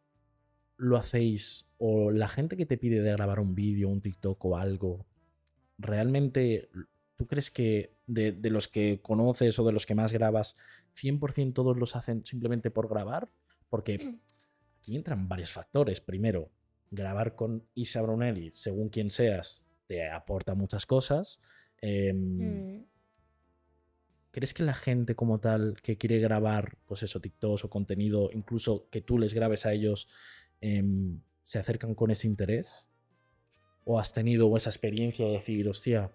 lo 0.76 0.96
hacéis 0.96 1.66
o 1.78 2.10
la 2.10 2.28
gente 2.28 2.56
que 2.56 2.66
te 2.66 2.78
pide 2.78 3.02
de 3.02 3.12
grabar 3.12 3.40
un 3.40 3.54
vídeo, 3.54 3.88
un 3.88 4.00
TikTok 4.00 4.42
o 4.44 4.56
algo, 4.56 5.04
realmente 5.78 6.70
tú 7.16 7.26
crees 7.26 7.50
que 7.50 7.94
de, 8.06 8.32
de 8.32 8.50
los 8.50 8.68
que 8.68 9.00
conoces 9.02 9.58
o 9.58 9.64
de 9.64 9.72
los 9.72 9.86
que 9.86 9.94
más 9.94 10.12
grabas, 10.12 10.56
100% 10.94 11.52
todos 11.52 11.76
los 11.76 11.96
hacen 11.96 12.24
simplemente 12.24 12.70
por 12.70 12.88
grabar? 12.88 13.28
Porque 13.68 14.18
aquí 14.78 14.96
entran 14.96 15.28
varios 15.28 15.50
factores. 15.52 16.00
Primero, 16.00 16.50
grabar 16.90 17.34
con 17.34 17.66
Isa 17.74 18.02
Brunelli, 18.02 18.50
según 18.52 18.88
quien 18.88 19.10
seas, 19.10 19.66
te 19.86 20.08
aporta 20.08 20.54
muchas 20.54 20.86
cosas. 20.86 21.40
em, 21.80 22.78
Mm, 22.78 22.84
¿Crees 24.34 24.52
que 24.52 24.64
la 24.64 24.74
gente 24.74 25.14
como 25.14 25.38
tal 25.38 25.76
que 25.80 25.96
quiere 25.96 26.18
grabar, 26.18 26.76
pues 26.86 27.04
eso, 27.04 27.20
TikToks 27.20 27.64
o 27.66 27.70
contenido, 27.70 28.30
incluso 28.32 28.88
que 28.90 29.00
tú 29.00 29.16
les 29.16 29.32
grabes 29.32 29.64
a 29.64 29.72
ellos, 29.72 30.08
em, 30.60 31.20
se 31.44 31.60
acercan 31.60 31.94
con 31.94 32.10
ese 32.10 32.26
interés? 32.26 32.88
¿O 33.84 33.96
has 34.00 34.12
tenido 34.12 34.56
esa 34.56 34.70
experiencia 34.70 35.24
de 35.24 35.32
decir, 35.34 35.68
hostia, 35.68 36.10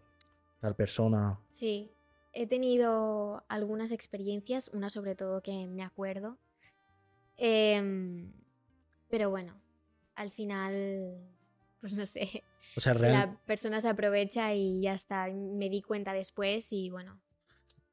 tal 0.59 0.75
persona... 0.75 1.39
Sí, 1.47 1.91
he 2.33 2.45
tenido 2.45 3.45
algunas 3.47 3.93
experiencias, 3.93 4.67
una 4.73 4.89
sobre 4.89 5.15
todo 5.15 5.41
que 5.41 5.65
me 5.67 5.83
acuerdo. 5.83 6.37
Em, 7.37 8.33
pero 9.09 9.29
bueno, 9.29 9.53
al 10.15 10.31
final, 10.31 11.17
pues 11.79 11.93
no 11.93 12.05
sé, 12.05 12.43
O 12.75 12.81
sea, 12.81 12.91
real- 12.93 13.13
la 13.13 13.39
persona 13.45 13.79
se 13.79 13.87
aprovecha 13.87 14.53
y 14.53 14.81
ya 14.81 14.93
está. 14.93 15.29
Me 15.31 15.69
di 15.69 15.81
cuenta 15.81 16.11
después 16.11 16.73
y 16.73 16.89
bueno, 16.89 17.21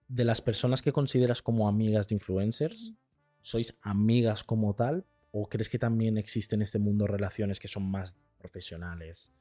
de 0.09 0.25
las 0.25 0.40
personas 0.40 0.83
que 0.83 0.92
consideras 0.92 1.42
como 1.42 1.69
amigas 1.69 2.09
de 2.09 2.14
influencers, 2.14 2.92
¿sois 3.40 3.77
amigas 3.83 4.45
como 4.45 4.75
tal? 4.75 5.05
¿O 5.33 5.49
crees 5.49 5.69
que 5.69 5.79
también 5.79 6.16
existen 6.16 6.59
en 6.59 6.62
este 6.62 6.79
mundo 6.79 7.07
relaciones 7.07 7.59
que 7.61 7.69
son 7.69 7.85
más 7.90 8.16
profesionales? 8.38 9.33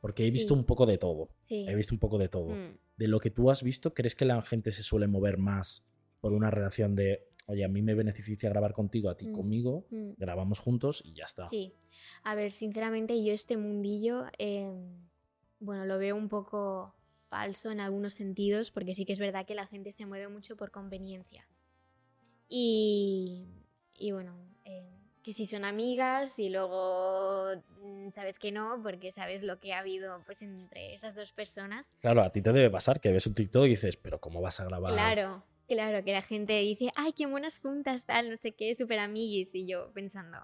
Porque 0.00 0.26
he 0.26 0.30
visto 0.30 0.54
Sí. 0.54 0.58
un 0.60 0.64
poco 0.66 0.86
de 0.86 0.98
todo. 0.98 1.28
sí. 1.48 1.66
He 1.68 1.74
visto 1.74 1.94
un 1.94 1.98
poco 2.00 2.18
de 2.18 2.28
todo. 2.28 2.50
Mm, 2.54 2.78
De 2.96 3.08
lo 3.08 3.18
que 3.20 3.30
tú 3.30 3.50
has 3.50 3.62
visto, 3.62 3.94
¿crees 3.94 4.14
que 4.14 4.24
la 4.24 4.40
gente 4.42 4.70
se 4.72 4.82
suele 4.82 5.06
mover 5.08 5.38
más 5.38 5.84
por 6.20 6.32
una 6.32 6.50
relación 6.50 6.94
de, 6.94 7.26
oye, 7.46 7.64
a 7.64 7.68
mí 7.68 7.82
me 7.82 7.94
beneficia 7.94 8.48
grabar 8.48 8.72
contigo, 8.74 9.08
a 9.10 9.16
ti 9.16 9.26
Mm. 9.26 9.32
conmigo, 9.32 9.86
mm. 9.90 10.10
grabamos 10.18 10.58
juntos 10.60 11.02
y 11.04 11.12
ya 11.14 11.24
está? 11.24 11.48
Sí, 11.48 11.74
a 12.22 12.34
ver, 12.36 12.52
sinceramente 12.52 13.22
yo 13.24 13.32
este 13.32 13.56
mundillo, 13.56 14.24
em, 14.38 15.08
bueno, 15.58 15.84
lo 15.84 15.98
veo 15.98 16.14
un 16.16 16.28
poco 16.28 16.94
falso 17.32 17.70
en 17.70 17.80
algunos 17.80 18.12
sentidos, 18.12 18.70
porque 18.70 18.92
sí 18.92 19.06
que 19.06 19.14
es 19.14 19.18
verdad 19.18 19.46
que 19.46 19.54
la 19.54 19.66
gente 19.66 19.90
se 19.90 20.04
mueve 20.04 20.28
mucho 20.28 20.54
por 20.54 20.70
conveniencia. 20.70 21.48
Y, 22.46 23.46
y 23.98 24.12
bueno, 24.12 24.36
em, 24.66 24.84
que 25.22 25.32
si 25.32 25.46
son 25.46 25.64
amigas 25.64 26.38
y 26.38 26.50
luego 26.50 27.52
mm, 27.80 28.10
sabes 28.14 28.38
que 28.38 28.52
no, 28.52 28.82
porque 28.82 29.10
sabes 29.10 29.44
lo 29.44 29.60
que 29.60 29.72
ha 29.72 29.78
habido 29.78 30.22
pues 30.26 30.42
entre 30.42 30.92
esas 30.92 31.14
dos 31.14 31.32
personas. 31.32 31.94
Claro, 32.00 32.20
a 32.20 32.30
ti 32.30 32.42
te 32.42 32.52
debe 32.52 32.68
pasar 32.68 33.00
que 33.00 33.10
ves 33.10 33.26
un 33.26 33.32
TikTok 33.32 33.64
y 33.64 33.70
dices, 33.70 33.96
pero 33.96 34.20
¿cómo 34.20 34.42
vas 34.42 34.60
a 34.60 34.66
grabar? 34.66 34.92
Claro, 34.92 35.42
claro, 35.66 36.04
que 36.04 36.12
la 36.12 36.20
gente 36.20 36.60
dice, 36.60 36.90
ay, 36.96 37.14
qué 37.14 37.24
buenas 37.24 37.60
juntas, 37.60 38.04
tal, 38.04 38.28
no 38.28 38.36
sé 38.36 38.52
qué, 38.52 38.74
súper 38.74 38.98
amiguis, 38.98 39.54
y 39.54 39.64
yo 39.64 39.90
pensando, 39.94 40.36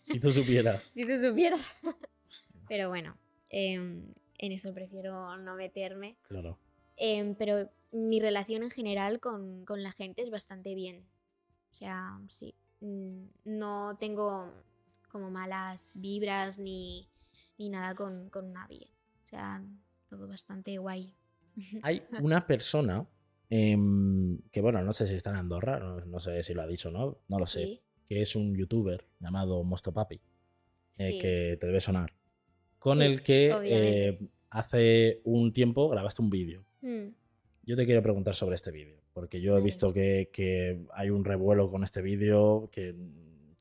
Si 0.00 0.18
tú 0.18 0.32
supieras. 0.32 0.84
si 0.94 1.04
tú 1.04 1.20
supieras. 1.20 1.74
Pero 2.66 2.88
bueno, 2.88 3.18
em, 3.50 4.14
en 4.40 4.52
eso 4.52 4.72
prefiero 4.72 5.36
no 5.36 5.54
meterme. 5.54 6.16
Claro. 6.22 6.58
Em, 6.96 7.34
pero 7.34 7.70
mi 7.92 8.20
relación 8.20 8.62
en 8.62 8.70
general 8.70 9.20
con, 9.20 9.64
con 9.64 9.82
la 9.82 9.92
gente 9.92 10.22
es 10.22 10.30
bastante 10.30 10.74
bien. 10.74 11.04
O 11.72 11.74
sea, 11.74 12.18
sí. 12.28 12.54
mm, 12.80 13.24
No 13.44 13.96
tengo 13.98 14.52
como 15.08 15.30
malas 15.30 15.92
vibras 15.94 16.58
ni, 16.58 17.08
ni 17.58 17.68
nada 17.68 17.94
con, 17.94 18.28
con 18.30 18.52
nadie. 18.52 18.90
O 19.24 19.26
sea, 19.26 19.62
todo 20.08 20.26
bastante 20.26 20.78
guay. 20.78 21.14
Hay 21.82 22.02
una 22.20 22.46
persona 22.46 23.06
em, 23.48 24.38
que, 24.52 24.60
bueno, 24.60 24.82
no 24.82 24.92
sé 24.92 25.06
si 25.06 25.14
está 25.14 25.30
en 25.30 25.36
Andorra, 25.36 25.78
no, 25.78 26.00
no 26.04 26.20
sé 26.20 26.42
si 26.42 26.54
lo 26.54 26.62
ha 26.62 26.66
dicho 26.66 26.88
o 26.88 26.92
no, 26.92 27.18
no 27.28 27.38
lo 27.38 27.46
sé, 27.46 27.64
Sí, 27.64 27.82
que 28.08 28.20
es 28.22 28.34
un 28.36 28.56
youtuber 28.56 29.04
llamado 29.20 29.62
Mosto 29.64 29.92
Papi, 29.92 30.16
eh, 30.98 31.12
sí. 31.12 31.18
que 31.18 31.56
te 31.60 31.66
debe 31.66 31.80
sonar, 31.80 32.12
con 32.80 32.98
Sí, 32.98 33.04
el 33.04 33.22
que 33.22 33.50
eh, 33.64 34.18
hace 34.50 35.20
un 35.24 35.52
tiempo 35.52 35.88
grabaste 35.88 36.22
un 36.22 36.30
vídeo. 36.30 36.64
Mm, 36.80 37.08
Yo 37.62 37.76
te 37.76 37.86
quiero 37.86 38.02
preguntar 38.02 38.34
sobre 38.34 38.56
este 38.56 38.72
vídeo, 38.72 39.00
porque 39.12 39.40
yo 39.40 39.56
he 39.56 39.60
visto 39.60 39.92
que, 39.92 40.30
que 40.32 40.84
hay 40.92 41.10
un 41.10 41.24
revuelo 41.24 41.70
con 41.70 41.84
este 41.84 42.02
vídeo 42.02 42.68
que, 42.72 42.96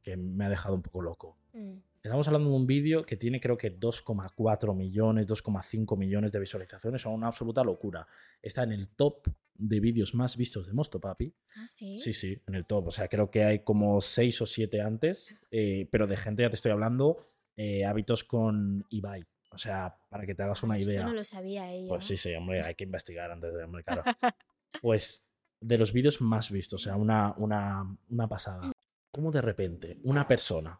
que 0.01 0.17
me 0.17 0.45
ha 0.45 0.49
dejado 0.49 0.73
un 0.73 0.81
poco 0.81 1.01
loco. 1.03 1.37
mm, 1.53 1.73
Estamos 2.01 2.25
hablando 2.27 2.49
de 2.49 2.55
un 2.55 2.65
vídeo 2.65 3.05
que 3.05 3.17
tiene 3.17 3.41
creo 3.41 3.57
que 3.57 3.77
2,4 3.77 4.73
millones, 4.73 5.27
2,5 5.27 5.97
millones 5.97 6.31
de 6.31 6.39
visualizaciones, 6.39 7.01
son 7.01 7.13
una 7.13 7.27
absoluta 7.27 7.61
locura. 7.63 8.07
Está 8.41 8.63
en 8.63 8.71
el 8.71 8.87
top 8.87 9.27
de 9.55 9.81
vídeos 9.81 10.15
más 10.15 10.37
vistos 10.37 10.67
de 10.67 10.73
Mosto 10.73 11.01
Papi. 11.01 11.33
¿Ah, 11.57 11.67
sí? 11.67 11.97
Sí, 11.97 12.13
sí, 12.13 12.41
en 12.47 12.55
el 12.55 12.65
top. 12.65 12.87
O 12.87 12.91
sea, 12.91 13.09
creo 13.09 13.29
que 13.29 13.43
hay 13.43 13.59
como 13.59 13.99
6 13.99 14.41
o 14.41 14.45
7 14.45 14.79
antes, 14.81 15.35
eh, 15.51 15.89
pero 15.91 16.07
de 16.07 16.15
gente, 16.15 16.43
ya 16.43 16.49
te 16.49 16.55
estoy 16.55 16.71
hablando, 16.71 17.17
eh, 17.61 17.83
hábitos 17.83 18.23
con 18.23 18.85
Ibai. 18.89 19.25
O 19.51 19.57
sea, 19.57 19.97
para 20.07 20.25
que 20.25 20.33
te 20.33 20.43
hagas 20.43 20.63
una 20.63 20.77
esto 20.77 20.91
idea. 20.91 21.05
no 21.05 21.13
lo 21.13 21.25
sabía 21.25 21.69
ella. 21.73 21.89
Pues 21.89 22.05
sí, 22.05 22.15
sí, 22.15 22.33
hombre, 22.33 22.61
hay 22.61 22.73
que 22.75 22.85
investigar 22.85 23.29
antes 23.31 23.53
de 23.53 23.63
hombre, 23.63 23.83
claro. 23.83 24.03
Pues 24.81 25.27
de 25.59 25.77
los 25.77 25.91
vídeos 25.91 26.21
más 26.21 26.51
vistos, 26.51 26.81
o 26.81 26.83
sea, 26.85 26.95
una, 26.95 27.33
una, 27.35 27.97
una 28.07 28.29
pasada. 28.29 28.71
¿Cómo 29.11 29.31
de 29.31 29.41
repente 29.41 29.97
una 30.03 30.25
persona 30.27 30.79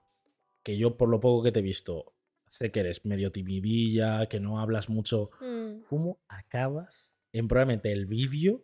que 0.63 0.77
yo 0.77 0.95
por 0.95 1.09
lo 1.09 1.19
poco 1.19 1.43
que 1.43 1.51
te 1.51 1.59
he 1.59 1.63
visto 1.63 2.13
sé 2.47 2.71
que 2.71 2.79
eres 2.79 3.03
medio 3.03 3.31
timidilla, 3.31 4.27
que 4.27 4.39
no 4.39 4.59
hablas 4.59 4.87
mucho, 4.87 5.31
Mm, 5.41 5.81
¿cómo 5.89 6.19
acabas 6.29 7.19
en 7.33 7.47
probablemente 7.47 7.91
el 7.91 8.05
vídeo 8.05 8.63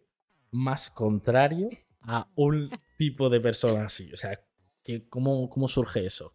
más 0.52 0.90
contrario 0.90 1.68
a 2.02 2.30
un 2.36 2.70
tipo 2.98 3.30
de 3.30 3.42
persona 3.42 3.86
así? 3.86 4.14
O 4.14 4.18
sea, 4.18 4.40
que, 4.84 5.10
¿cómo, 5.10 5.50
¿cómo 5.50 5.68
surge 5.68 6.06
eso? 6.06 6.35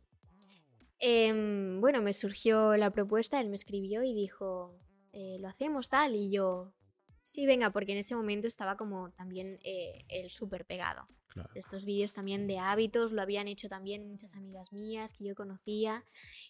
Em, 1.00 1.80
bueno, 1.80 2.02
me 2.02 2.12
surgió 2.12 2.76
la 2.76 2.90
propuesta, 2.90 3.40
él 3.40 3.48
me 3.48 3.56
escribió 3.56 4.02
y 4.02 4.14
dijo, 4.14 4.78
eh, 5.12 5.38
lo 5.40 5.48
hacemos 5.48 5.88
tal, 5.88 6.14
y 6.14 6.30
yo, 6.30 6.74
sí, 7.22 7.46
venga, 7.46 7.70
porque 7.70 7.92
en 7.92 7.98
ese 7.98 8.14
momento 8.14 8.46
estaba 8.46 8.76
como 8.76 9.10
también 9.12 9.58
eh, 9.64 10.04
el 10.08 10.30
súper 10.30 10.66
pegado. 10.66 11.08
Claro. 11.28 11.50
Estos 11.54 11.84
vídeos 11.84 12.12
también 12.12 12.46
de 12.46 12.58
hábitos 12.58 13.12
lo 13.12 13.22
habían 13.22 13.48
hecho 13.48 13.68
también 13.68 14.08
muchas 14.08 14.34
amigas 14.34 14.72
mías 14.72 15.14
que 15.14 15.24
yo 15.24 15.34
conocía 15.34 16.04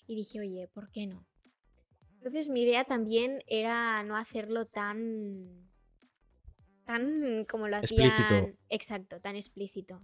y 0.07 0.17
dije, 0.17 0.41
oye, 0.41 0.69
¿por 0.73 0.91
qué 0.91 1.07
no? 1.07 1.27
Entonces 2.15 2.49
mi 2.49 2.63
idea 2.63 2.85
también 2.85 3.45
era 3.47 4.03
no 4.03 4.17
hacerlo 4.17 4.67
tan... 4.67 5.71
tan 6.85 7.45
como 7.45 7.69
lo 7.69 7.77
hacían... 7.77 8.09
Explícito. 8.09 8.59
Exacto, 8.69 9.21
tan 9.21 9.37
explícito. 9.37 10.03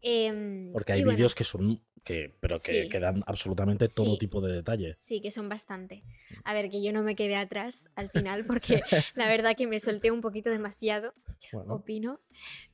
Em, 0.00 0.70
Porque 0.72 0.92
hay 0.92 1.02
bueno, 1.02 1.16
vídeos 1.16 1.34
que 1.34 1.44
son, 1.44 1.82
que, 2.04 2.34
pero 2.40 2.58
que, 2.58 2.82
Sí. 2.82 2.88
que 2.88 3.00
dan 3.00 3.22
absolutamente 3.26 3.88
todo 3.88 4.12
Sí. 4.12 4.18
tipo 4.18 4.40
de 4.40 4.52
detalles. 4.52 5.00
Sí, 5.00 5.20
que 5.20 5.30
son 5.30 5.48
bastante. 5.48 6.04
A 6.44 6.52
ver, 6.54 6.68
que 6.70 6.82
yo 6.82 6.92
no 6.92 7.02
me 7.02 7.16
quedé 7.16 7.34
atrás 7.36 7.90
al 7.96 8.10
final 8.10 8.44
porque 8.46 8.82
la 9.16 9.26
verdad 9.26 9.56
que 9.56 9.66
me 9.66 9.80
solté 9.80 10.10
un 10.10 10.20
poquito 10.20 10.50
demasiado, 10.50 11.14
Bueno, 11.52 11.74
opino, 11.74 12.20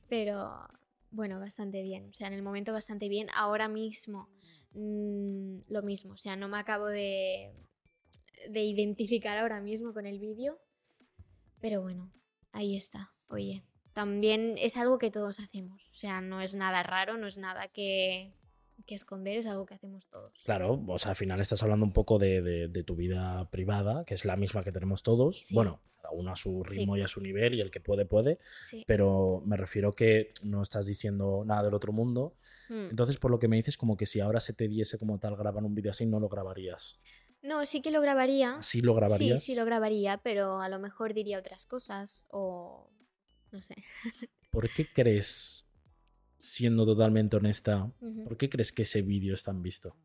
pero 0.09 0.67
bueno, 1.11 1.39
bastante 1.39 1.81
bien. 1.81 2.09
O 2.09 2.13
sea, 2.13 2.27
en 2.27 2.33
el 2.33 2.43
momento 2.43 2.73
bastante 2.73 3.07
bien. 3.09 3.27
Ahora 3.33 3.67
mismo 3.69 4.29
mm, 4.73 5.59
lo 5.69 5.81
mismo. 5.81 6.13
O 6.13 6.17
sea, 6.17 6.35
no 6.35 6.47
me 6.47 6.57
acabo 6.57 6.87
de, 6.87 7.53
de 8.49 8.61
identificar 8.63 9.37
ahora 9.37 9.61
mismo 9.61 9.93
con 9.93 10.05
el 10.05 10.19
vídeo, 10.19 10.59
pero 11.59 11.81
bueno, 11.81 12.11
ahí 12.51 12.75
está. 12.75 13.13
Oye, 13.27 13.63
también 13.93 14.55
es 14.57 14.77
algo 14.77 14.97
que 14.97 15.11
todos 15.11 15.39
hacemos. 15.39 15.89
O 15.89 15.93
sea, 15.93 16.21
no 16.21 16.41
es 16.41 16.53
nada 16.55 16.83
raro, 16.83 17.17
no 17.17 17.27
es 17.27 17.37
nada 17.37 17.67
que, 17.67 18.33
que 18.85 18.95
esconder, 18.95 19.37
es 19.37 19.47
algo 19.47 19.65
que 19.65 19.73
hacemos 19.75 20.05
todos. 20.07 20.31
Claro, 20.45 20.83
o 20.87 20.99
sea, 20.99 21.11
al 21.11 21.15
final 21.17 21.39
estás 21.39 21.61
hablando 21.63 21.85
un 21.85 21.93
poco 21.93 22.19
de, 22.19 22.41
de- 22.41 22.67
de 22.67 22.83
tu 22.83 22.95
vida 22.95 23.49
privada, 23.49 24.03
que 24.05 24.13
es 24.13 24.25
la 24.25 24.35
misma 24.37 24.63
que 24.63 24.71
tenemos 24.71 25.03
todos. 25.03 25.39
Sí. 25.45 25.55
Bueno, 25.55 25.81
cada 26.01 26.13
uno 26.13 26.31
a 26.31 26.35
su 26.35 26.63
Sí. 26.67 26.77
ritmo 26.79 26.97
y 26.97 27.01
a 27.01 27.07
su 27.07 27.21
nivel, 27.21 27.53
y 27.53 27.61
el 27.61 27.71
que 27.71 27.79
puede, 27.79 28.05
puede. 28.05 28.39
Sí. 28.69 28.83
Pero 28.87 29.41
me 29.45 29.57
refiero 29.57 29.93
que 29.93 30.33
no 30.41 30.61
estás 30.63 30.85
diciendo 30.85 31.43
nada 31.45 31.63
del 31.63 31.73
otro 31.73 31.93
mundo. 31.93 32.35
Mm. 32.69 32.89
Entonces, 32.91 33.17
por 33.17 33.31
lo 33.31 33.39
que 33.39 33.47
me 33.47 33.57
dices, 33.57 33.77
como 33.77 33.97
que 33.97 34.05
si 34.05 34.19
ahora 34.19 34.39
se 34.39 34.53
te 34.53 34.67
diese 34.67 34.97
como 34.97 35.19
tal 35.19 35.35
grabar 35.35 35.63
un 35.63 35.75
vídeo 35.75 35.91
así, 35.91 36.05
no 36.05 36.19
lo 36.19 36.29
grabarías. 36.29 36.99
No, 37.43 37.65
sí 37.65 37.81
que 37.81 37.89
lo 37.91 38.01
grabaría. 38.01 38.57
¿Así 38.57 38.81
lo 38.81 38.93
grabarías? 38.93 39.39
Sí, 39.43 39.53
sí 39.53 39.55
lo 39.57 39.65
grabaría, 39.65 40.17
pero 40.23 40.61
a 40.61 40.69
lo 40.69 40.77
mejor 40.79 41.13
diría 41.13 41.39
otras 41.39 41.65
cosas 41.65 42.27
o 42.29 42.89
no 43.51 43.61
sé. 43.61 43.75
¿Por 44.51 44.69
qué 44.73 44.87
crees, 44.93 45.65
siendo 46.41 46.85
totalmente 46.85 47.37
honesta, 47.37 47.93
por 48.23 48.35
qué 48.35 48.49
crees 48.49 48.71
que 48.71 48.81
ese 48.81 49.03
vídeo 49.03 49.35
es 49.35 49.43
tan 49.43 49.61
visto? 49.61 49.95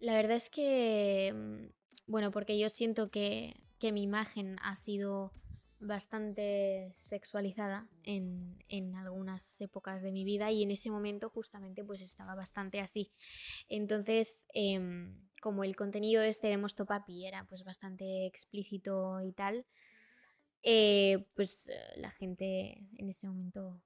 La 0.00 0.14
verdad 0.14 0.36
es 0.36 0.48
que, 0.48 1.32
mm, 1.34 2.10
bueno, 2.10 2.30
porque 2.30 2.58
yo 2.58 2.70
siento 2.70 3.10
que, 3.10 3.60
que 3.78 3.92
mi 3.92 4.02
imagen 4.02 4.56
ha 4.62 4.74
sido 4.76 5.32
bastante 5.78 6.94
sexualizada 6.96 7.86
en, 8.02 8.64
en 8.68 8.94
algunas 8.94 9.60
épocas 9.60 10.02
de 10.02 10.10
mi 10.10 10.24
vida 10.24 10.50
y 10.50 10.62
en 10.62 10.70
ese 10.70 10.90
momento 10.90 11.28
justamente 11.28 11.84
pues 11.84 12.00
estaba 12.00 12.34
bastante 12.34 12.80
así. 12.80 13.12
Entonces, 13.68 14.46
em, 14.54 15.28
como 15.42 15.64
el 15.64 15.76
contenido 15.76 16.22
este 16.22 16.48
de 16.48 16.56
Mosto 16.56 16.86
Papi 16.86 17.26
era 17.26 17.44
pues 17.46 17.62
bastante 17.64 18.24
explícito 18.24 19.20
y 19.20 19.32
tal, 19.32 19.66
eh, 20.62 21.26
pues 21.34 21.68
eh, 21.68 21.74
la 21.96 22.10
gente 22.10 22.82
en 22.96 23.10
ese 23.10 23.26
momento 23.26 23.82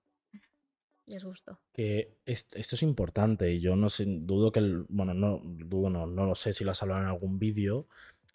les 1.09 1.25
gustó. 1.25 1.59
que 1.73 2.19
est- 2.27 2.55
esto 2.57 2.75
es 2.77 2.83
importante 2.83 3.53
y 3.53 3.61
yo 3.61 3.77
no 3.77 3.89
sé, 3.89 4.05
dudo 4.07 4.53
que, 4.53 4.61
el- 4.61 4.85
bueno, 4.89 5.15
no, 5.15 5.41
dudo 5.45 5.91
no, 5.91 6.07
no 6.07 6.27
lo 6.27 6.35
sé 6.35 6.53
si 6.53 6.65
lo 6.65 6.71
has 6.73 6.83
hablado 6.83 7.03
en 7.03 7.09
algún 7.09 7.39
vídeo, 7.39 7.87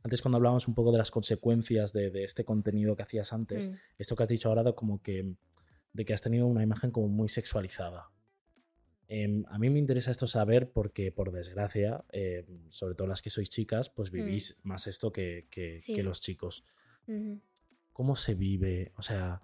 antes 0.03 0.21
cuando 0.21 0.37
hablábamos 0.37 0.67
un 0.67 0.75
poco 0.75 0.91
de 0.91 0.97
las 0.97 1.11
consecuencias 1.11 1.93
de, 1.93 2.09
de 2.11 2.23
este 2.25 2.43
contenido 2.43 2.95
que 2.95 3.03
hacías 3.03 3.31
antes, 3.33 3.69
Mm. 3.71 3.75
esto 3.97 4.15
que 4.15 4.23
has 4.23 4.29
dicho 4.29 4.49
ahora 4.49 4.63
de 4.63 4.73
como 4.75 5.01
que, 5.01 5.33
de 5.93 6.05
que 6.05 6.13
has 6.13 6.21
tenido 6.21 6.45
una 6.47 6.63
imagen 6.63 6.91
como 6.91 7.07
muy 7.07 7.29
sexualizada. 7.29 8.09
Em, 9.07 9.43
a 9.47 9.59
mí 9.59 9.69
me 9.69 9.79
interesa 9.79 10.11
esto 10.11 10.27
saber 10.27 10.71
porque, 10.71 11.11
por 11.11 11.31
desgracia, 11.31 12.03
em, 12.11 12.69
sobre 12.69 12.95
todo 12.95 13.07
las 13.07 13.21
que 13.21 13.29
sois 13.29 13.49
chicas, 13.49 13.89
pues 13.89 14.09
vivís 14.11 14.57
más 14.63 14.87
esto 14.87 15.11
que, 15.11 15.47
que- 15.51 15.75
Mm. 15.75 15.79
Sí. 15.79 15.93
que 15.93 16.03
los 16.03 16.19
chicos. 16.21 16.65
¿Cómo 17.91 18.15
se 18.15 18.33
vive? 18.33 18.91
O 18.95 19.01
sea, 19.03 19.41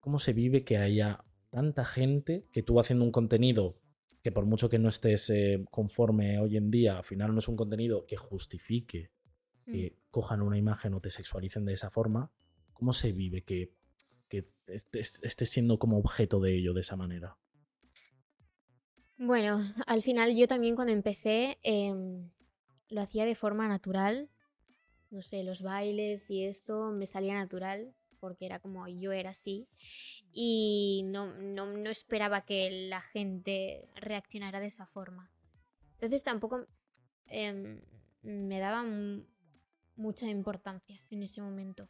¿cómo 0.00 0.18
se 0.18 0.32
vive 0.34 0.64
que 0.64 0.76
haya 0.76 1.24
tanta 1.50 1.84
gente 1.84 2.46
que 2.52 2.62
tú 2.62 2.80
haciendo 2.80 3.04
un 3.04 3.12
contenido 3.12 3.78
que 4.22 4.32
por 4.32 4.46
mucho 4.46 4.68
que 4.68 4.78
no 4.78 4.88
estés 4.88 5.30
eh, 5.30 5.64
conforme 5.70 6.38
hoy 6.40 6.56
en 6.56 6.70
día, 6.70 6.98
al 6.98 7.04
final 7.04 7.32
no 7.32 7.38
es 7.38 7.48
un 7.48 7.56
contenido 7.56 8.06
que 8.06 8.16
justifique 8.16 9.10
que 9.66 9.92
Mm. 9.92 10.10
cojan 10.10 10.42
una 10.42 10.58
imagen 10.58 10.94
o 10.94 11.00
te 11.00 11.10
sexualicen 11.10 11.64
de 11.64 11.74
esa 11.74 11.90
forma, 11.90 12.32
¿cómo 12.72 12.92
se 12.92 13.12
vive 13.12 13.44
que, 13.44 13.74
que 14.28 14.50
estés, 14.66 15.22
estés 15.22 15.50
siendo 15.50 15.78
como 15.78 15.98
objeto 15.98 16.40
de 16.40 16.56
ello 16.56 16.72
de 16.74 16.80
esa 16.80 16.96
manera? 16.96 17.38
Bueno, 19.16 19.60
al 19.86 20.02
final 20.02 20.34
yo 20.36 20.46
también 20.46 20.74
cuando 20.76 20.92
empecé 20.92 21.58
em, 21.62 22.30
lo 22.88 23.00
hacía 23.00 23.24
de 23.24 23.34
forma 23.34 23.68
natural. 23.68 24.30
No 25.10 25.22
sé, 25.22 25.44
los 25.44 25.62
bailes 25.62 26.30
y 26.30 26.44
esto 26.44 26.92
me 26.92 27.06
salía 27.06 27.34
natural 27.34 27.94
porque 28.20 28.46
era 28.46 28.58
como 28.60 28.86
yo 28.88 29.12
era 29.12 29.30
así. 29.30 29.66
Y 30.32 31.04
no, 31.06 31.32
no, 31.34 31.66
no 31.66 31.90
esperaba 31.90 32.42
que 32.42 32.70
la 32.88 33.00
gente 33.02 33.88
reaccionara 33.94 34.60
de 34.60 34.66
esa 34.66 34.86
forma. 34.86 35.30
Entonces 35.94 36.22
tampoco 36.22 36.66
em, 37.26 37.80
me 38.22 38.58
daba 38.60 38.82
mu- 38.84 39.24
mucha 39.96 40.28
importancia 40.28 41.00
en 41.10 41.22
ese 41.22 41.42
momento. 41.42 41.88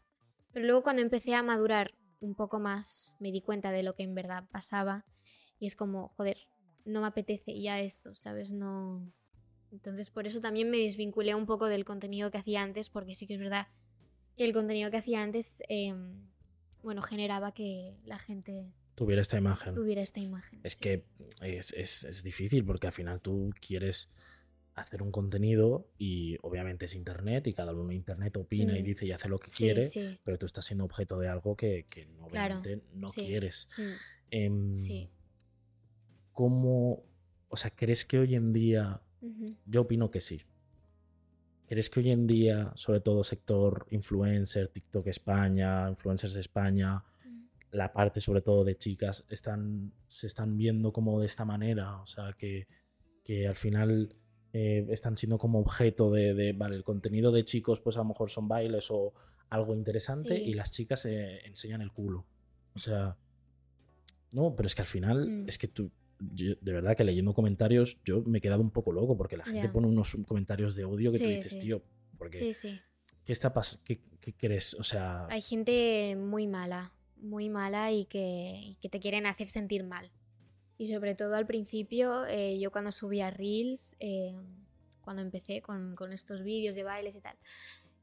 Pero 0.52 0.66
luego 0.66 0.82
cuando 0.82 1.02
empecé 1.02 1.34
a 1.34 1.42
madurar 1.42 1.94
un 2.20 2.34
poco 2.34 2.58
más, 2.58 3.14
me 3.20 3.30
di 3.32 3.42
cuenta 3.42 3.70
de 3.70 3.82
lo 3.82 3.94
que 3.94 4.02
en 4.02 4.14
verdad 4.14 4.44
pasaba. 4.50 5.04
Y 5.60 5.66
es 5.66 5.76
como, 5.76 6.08
joder, 6.16 6.38
no 6.84 7.00
me 7.00 7.06
apetece 7.08 7.60
ya 7.60 7.80
esto, 7.80 8.14
¿sabes? 8.14 8.50
No. 8.52 9.12
Entonces, 9.70 10.10
por 10.10 10.26
eso 10.26 10.40
también 10.40 10.70
me 10.70 10.78
desvinculé 10.78 11.34
un 11.34 11.46
poco 11.46 11.66
del 11.66 11.84
contenido 11.84 12.30
que 12.30 12.38
hacía 12.38 12.62
antes, 12.62 12.88
porque 12.88 13.14
sí 13.14 13.26
que 13.26 13.34
es 13.34 13.40
verdad 13.40 13.68
que 14.39 14.45
el 14.45 14.53
contenido 14.55 14.91
que 14.91 14.97
hacía 14.97 15.20
antes, 15.22 15.62
em, 15.68 16.22
bueno, 16.82 17.03
generaba 17.03 17.53
que 17.53 17.97
la 18.07 18.18
gente 18.18 18.72
Tuviera 18.95 19.20
esta 19.20 19.36
imagen. 19.36 19.74
tuviera 19.74 20.01
esta 20.01 20.20
imagen. 20.20 20.61
Es 20.62 20.72
sí. 20.74 20.78
que 20.80 21.05
es, 21.43 21.72
es- 21.72 22.05
es 22.05 22.22
difícil 22.22 22.64
porque 22.64 22.86
al 22.86 22.93
final 22.93 23.20
tú 23.20 23.51
quieres 23.61 24.09
hacer 24.74 25.03
un 25.03 25.11
contenido 25.11 25.89
y 25.99 26.36
obviamente 26.43 26.84
es 26.86 26.95
internet 26.95 27.49
y 27.49 27.53
cada 27.53 27.72
uno 27.74 27.91
en 27.91 27.97
internet 27.97 28.36
opina 28.36 28.78
y 28.78 28.82
Mm. 28.82 28.84
dice 28.86 29.07
y 29.07 29.12
hace 29.12 29.28
lo 29.28 29.39
que 29.41 29.51
Sí, 29.51 29.64
quiere, 29.64 29.91
sí. 29.91 30.18
pero 30.24 30.36
tú 30.39 30.47
estás 30.47 30.64
siendo 30.64 30.84
objeto 30.84 31.18
de 31.18 31.26
algo 31.28 31.57
que, 31.57 31.84
que 31.91 32.07
Claro, 32.30 32.59
obviamente 32.61 32.84
no 32.95 33.09
quieres. 33.09 33.68
Mm, 33.76 33.82
Em, 34.30 34.74
sí. 34.74 35.11
¿Cómo, 36.32 37.03
o 37.49 37.57
sea, 37.57 37.70
crees 37.74 38.05
que 38.05 38.18
hoy 38.18 38.34
en 38.36 38.53
día, 38.53 39.01
yo 39.66 39.80
opino 39.82 40.11
que 40.11 40.20
sí, 40.20 40.43
¿crees 41.68 41.90
que 41.90 42.00
hoy 42.00 42.10
en 42.10 42.26
día, 42.26 42.72
sobre 42.74 43.00
todo 43.00 43.22
sector 43.22 43.86
influencer, 43.90 44.68
TikTok 44.68 45.06
España, 45.08 45.88
influencers 45.88 46.34
de 46.34 46.40
España, 46.40 47.04
la 47.70 47.92
parte 47.92 48.20
sobre 48.20 48.40
todo 48.40 48.64
de 48.64 48.76
chicas 48.76 49.24
están, 49.28 49.92
se 50.06 50.26
están 50.26 50.56
viendo 50.56 50.92
como 50.92 51.20
de 51.20 51.26
esta 51.26 51.44
manera, 51.44 52.00
o 52.00 52.06
sea, 52.06 52.32
que, 52.32 52.66
que 53.22 53.46
al 53.46 53.56
final 53.56 54.16
eh, 54.54 54.86
están 54.90 55.16
siendo 55.18 55.36
como 55.38 55.58
objeto 55.60 56.10
de, 56.10 56.32
de, 56.34 56.52
vale, 56.54 56.76
el 56.76 56.84
contenido 56.84 57.30
de 57.30 57.44
chicos 57.44 57.80
pues 57.80 57.96
a 57.96 58.00
lo 58.00 58.06
mejor 58.06 58.30
son 58.30 58.48
bailes 58.48 58.86
o 58.90 59.12
algo 59.50 59.74
interesante 59.74 60.36
Sí. 60.36 60.42
y 60.44 60.54
las 60.54 60.70
chicas 60.72 61.04
eh, 61.04 61.40
enseñan 61.44 61.82
el 61.82 61.92
culo. 61.92 62.24
O 62.74 62.78
sea, 62.78 63.16
no, 64.32 64.54
pero 64.56 64.66
es 64.66 64.74
que 64.74 64.82
al 64.82 64.88
final 64.88 65.28
Mm. 65.28 65.48
es 65.48 65.58
que 65.58 65.68
tú, 65.68 65.90
yo- 66.20 66.54
de 66.60 66.72
verdad 66.72 66.96
que 66.96 67.04
leyendo 67.04 67.34
comentarios 67.34 67.98
yo 68.04 68.22
me 68.24 68.38
he 68.38 68.40
quedado 68.40 68.60
un 68.62 68.70
poco 68.70 68.92
loco 68.92 69.16
porque 69.16 69.36
la 69.36 69.44
gente 69.44 69.68
pone 69.68 69.86
unos 69.86 70.16
comentarios 70.26 70.74
de 70.74 70.84
odio 70.84 71.12
que 71.12 71.18
tú 71.18 71.24
Sí, 71.24 71.30
dices, 71.36 71.52
sí. 71.54 71.58
tío, 71.60 71.82
porque 72.18 72.40
Sí, 72.40 72.54
sí. 72.54 72.80
¿qué 73.24 73.32
está 73.32 73.52
pasando? 73.52 73.84
¿Qué, 73.84 74.00
qué 74.20 74.32
crees? 74.32 74.74
O 74.74 74.82
sea, 74.82 75.26
Hay 75.28 75.42
gente 75.42 76.16
muy 76.16 76.46
mala, 76.46 76.92
muy 77.16 77.48
mala 77.48 77.92
y 77.92 78.04
que, 78.06 78.60
y 78.62 78.74
que 78.80 78.88
te 78.88 79.00
quieren 79.00 79.26
hacer 79.26 79.48
sentir 79.48 79.84
mal. 79.84 80.10
Y 80.76 80.86
sobre 80.92 81.14
todo 81.14 81.34
al 81.34 81.46
principio, 81.46 82.24
eh, 82.26 82.58
yo 82.60 82.70
cuando 82.70 82.92
subía 82.92 83.30
Reels, 83.30 83.96
eh, 84.00 84.34
cuando 85.00 85.22
empecé 85.22 85.60
con, 85.62 85.96
con 85.96 86.12
estos 86.12 86.42
vídeos 86.44 86.74
de 86.76 86.84
bailes 86.84 87.16
y 87.16 87.20
tal, 87.20 87.36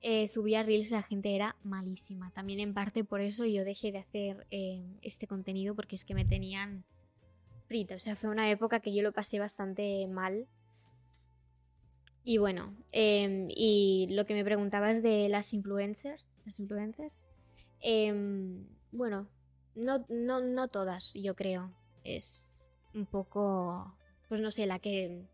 eh, 0.01 0.27
subía 0.27 0.61
Reels 0.63 0.91
la 0.91 1.01
gente 1.03 1.35
era 1.35 1.55
malísima. 1.63 2.31
También 2.31 2.59
en 2.59 2.73
parte 2.73 3.03
por 3.03 3.21
eso 3.21 3.45
yo 3.45 3.63
dejé 3.63 3.91
de 3.91 3.99
hacer 3.99 4.45
eh, 4.51 4.83
este 5.01 5.25
contenido 5.25 5.73
porque 5.75 5.95
es 5.95 6.03
que 6.03 6.13
me 6.15 6.25
tenían 6.25 6.83
frita. 7.67 7.95
O 7.95 7.99
sea, 7.99 8.15
fue 8.15 8.29
una 8.29 8.49
época 8.49 8.79
que 8.79 8.93
yo 8.93 9.03
lo 9.03 9.11
pasé 9.11 9.39
bastante 9.39 10.07
mal. 10.07 10.47
Y 12.23 12.37
bueno, 12.39 12.75
em, 12.91 13.47
y 13.51 14.07
lo 14.11 14.25
que 14.25 14.33
me 14.33 14.43
preguntabas 14.43 15.03
de 15.03 15.29
las 15.29 15.53
influencers, 15.53 16.27
las 16.45 16.59
influencers, 16.59 17.29
em, 17.81 18.65
bueno, 18.91 19.27
no, 19.75 20.05
no, 20.09 20.41
no 20.41 20.67
todas, 20.69 21.13
yo 21.13 21.35
creo. 21.35 21.71
Es 22.03 22.61
un 22.95 23.05
poco, 23.05 23.95
pues 24.27 24.41
no 24.41 24.49
sé, 24.51 24.65
la 24.65 24.79
que 24.79 25.27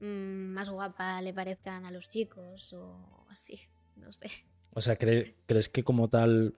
mm, 0.00 0.52
más 0.52 0.70
guapa 0.70 1.20
le 1.22 1.34
parezcan 1.34 1.86
a 1.86 1.90
los 1.90 2.08
chicos 2.08 2.72
o 2.72 3.26
así, 3.30 3.58
no 3.96 4.12
sé. 4.12 4.30
O 4.70 4.80
sea, 4.80 4.96
¿cre- 4.96 5.34
¿crees 5.46 5.68
que 5.68 5.82
como 5.82 6.08
tal, 6.08 6.56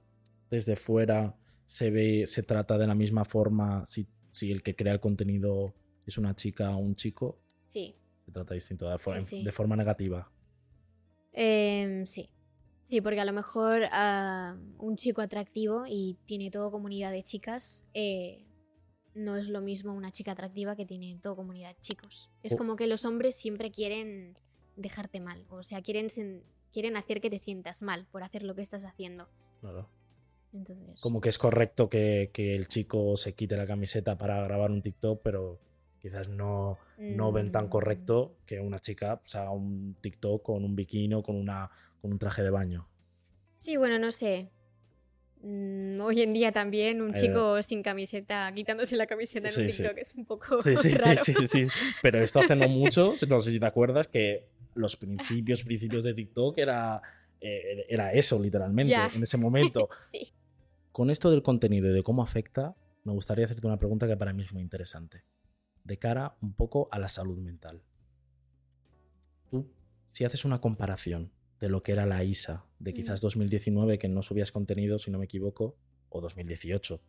desde 0.50 0.76
fuera, 0.76 1.36
se 1.64 1.90
ve, 1.90 2.26
se 2.26 2.42
trata 2.42 2.76
de 2.76 2.86
la 2.86 2.94
misma 2.94 3.24
forma 3.24 3.86
si, 3.86 4.06
si 4.32 4.50
el 4.52 4.62
que 4.62 4.74
crea 4.76 4.92
el 4.94 5.00
contenido 5.00 5.74
es 6.06 6.18
una 6.18 6.34
chica 6.34 6.70
o 6.74 6.78
un 6.78 6.94
chico? 6.96 7.38
Sí, 7.68 7.94
Se 8.24 8.32
trata 8.32 8.54
distinto, 8.54 8.88
de, 8.88 8.98
for- 8.98 9.16
Sí, 9.22 9.38
sí. 9.38 9.44
de 9.44 9.52
forma 9.52 9.76
negativa. 9.76 10.30
Em, 11.32 12.06
sí. 12.06 12.30
Sí, 12.82 13.00
porque 13.00 13.20
a 13.20 13.24
lo 13.24 13.32
mejor 13.32 13.82
ah, 13.92 14.56
un 14.78 14.96
chico 14.96 15.20
atractivo 15.22 15.84
y 15.86 16.18
tiene 16.26 16.50
todo 16.50 16.70
comunidad 16.72 17.12
de 17.12 17.22
chicas, 17.22 17.86
eh, 17.94 18.44
no 19.14 19.36
es 19.36 19.48
lo 19.48 19.60
mismo 19.60 19.92
una 19.92 20.10
chica 20.10 20.32
atractiva 20.32 20.74
que 20.74 20.86
tiene 20.86 21.16
todo 21.22 21.36
comunidad 21.36 21.74
de 21.74 21.80
chicos. 21.80 22.30
Es 22.42 22.56
como 22.56 22.74
que 22.76 22.86
los 22.88 23.04
hombres 23.04 23.36
siempre 23.36 23.70
quieren 23.70 24.36
dejarte 24.76 25.20
mal, 25.20 25.46
o 25.50 25.62
sea, 25.62 25.82
quieren, 25.82 26.08
quieren 26.72 26.96
hacer 26.96 27.20
que 27.20 27.30
te 27.30 27.38
sientas 27.38 27.82
mal 27.82 28.06
por 28.10 28.22
hacer 28.24 28.42
lo 28.42 28.54
que 28.56 28.62
estás 28.62 28.84
haciendo. 28.84 29.28
Claro. 29.60 29.88
Entonces, 30.53 31.01
Como 31.01 31.20
que 31.20 31.28
es 31.28 31.38
correcto 31.38 31.88
que, 31.88 32.30
que 32.32 32.57
el 32.57 32.68
chico 32.68 33.16
se 33.16 33.34
quite 33.34 33.57
la 33.57 33.66
camiseta 33.66 34.18
para 34.18 34.42
grabar 34.42 34.70
un 34.70 34.82
TikTok, 34.82 35.20
pero 35.22 35.61
quizás 36.01 36.28
no, 36.28 36.78
no 36.98 37.30
ven 37.30 37.53
tan 37.53 37.66
mm, 37.66 37.68
correcto 37.68 38.36
que 38.46 38.59
una 38.61 38.78
chica 38.78 39.20
haga 39.34 39.51
un 39.51 39.96
TikTok 40.01 40.42
con 40.42 40.64
un 40.64 40.74
bikini 40.74 41.14
o 41.14 41.22
con, 41.22 41.36
una, 41.36 41.70
con 42.01 42.12
un 42.12 42.18
traje 42.18 42.42
de 42.42 42.51
baño. 42.51 42.88
Sí, 43.57 43.76
bueno, 43.76 43.98
no 43.98 44.11
sé. 44.11 44.51
Mm, 45.42 46.01
hoy 46.01 46.22
en 46.22 46.32
día 46.32 46.53
también 46.53 47.01
un 47.01 47.14
chico 47.14 47.62
sin 47.62 47.82
camiseta, 47.82 48.53
quitándose 48.55 48.96
la 48.96 49.07
camiseta 49.07 49.48
en 49.48 49.55
un 49.55 49.66
sí, 49.66 49.70
sí. 49.70 49.82
TikTok 49.82 49.98
es 49.98 50.14
un 50.14 50.24
poco 50.24 50.62
Sí, 50.62 50.76
sí, 50.76 50.82
sí, 50.90 50.94
raro. 50.94 51.22
sí, 51.22 51.34
sí. 51.48 51.66
Pero 52.03 52.18
esto 52.20 52.40
hace 52.40 52.57
no 52.57 52.68
mucho, 52.68 53.14
no 53.28 53.40
sé 53.40 53.53
si 53.53 53.61
te 53.61 53.66
acuerdas, 53.66 54.09
que 54.09 54.46
los 54.74 54.96
principios, 54.96 55.64
principios 55.64 56.05
de 56.05 56.14
TikTok 56.14 56.59
era, 56.59 57.01
eh, 57.40 57.86
era 57.88 58.12
eso, 58.12 58.38
literalmente, 58.38 58.94
en 59.14 59.22
ese 59.22 59.36
momento. 59.36 59.88
Sí. 60.11 60.32
Con 60.93 61.11
esto 61.11 61.30
del 61.30 61.43
contenido 61.43 61.88
y 61.88 61.93
de 61.93 62.03
cómo 62.03 62.22
afecta, 62.22 62.76
me 63.05 63.12
gustaría 63.12 63.45
hacerte 63.45 63.66
una 63.66 63.78
pregunta 63.78 64.07
que 64.07 64.16
para 64.16 64.32
mí 64.32 64.43
es 64.43 64.53
muy 64.53 64.62
interesante. 64.62 65.24
De 65.84 65.99
cara 65.99 66.36
un 66.43 66.55
poco 66.55 66.88
a 66.91 66.99
la 66.99 67.09
salud 67.09 67.38
mental. 67.38 67.82
Tú, 69.51 69.70
si 70.11 70.24
haces 70.24 70.45
una 70.45 70.61
comparación 70.61 71.32
de 71.61 71.68
lo 71.68 71.82
que 71.82 71.93
era 71.93 72.07
la 72.07 72.24
ISA 72.24 72.64
de 72.78 72.95
quizás 72.95 73.20
2019, 73.20 73.99
que 73.99 74.09
no 74.09 74.22
subías 74.22 74.53
contenido, 74.53 74.99
si 74.99 75.11
no 75.11 75.18
me 75.18 75.26
equivoco, 75.26 75.76
o 76.09 76.20
2018, 76.20 77.01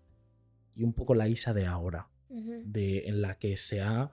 y 0.76 0.84
un 0.84 0.94
poco 0.94 1.16
la 1.16 1.28
ISA 1.28 1.54
de 1.54 1.66
ahora, 1.66 2.10
de, 2.30 3.08
en 3.08 3.22
la 3.22 3.38
que 3.40 3.58
se 3.58 3.82
ha 3.82 4.12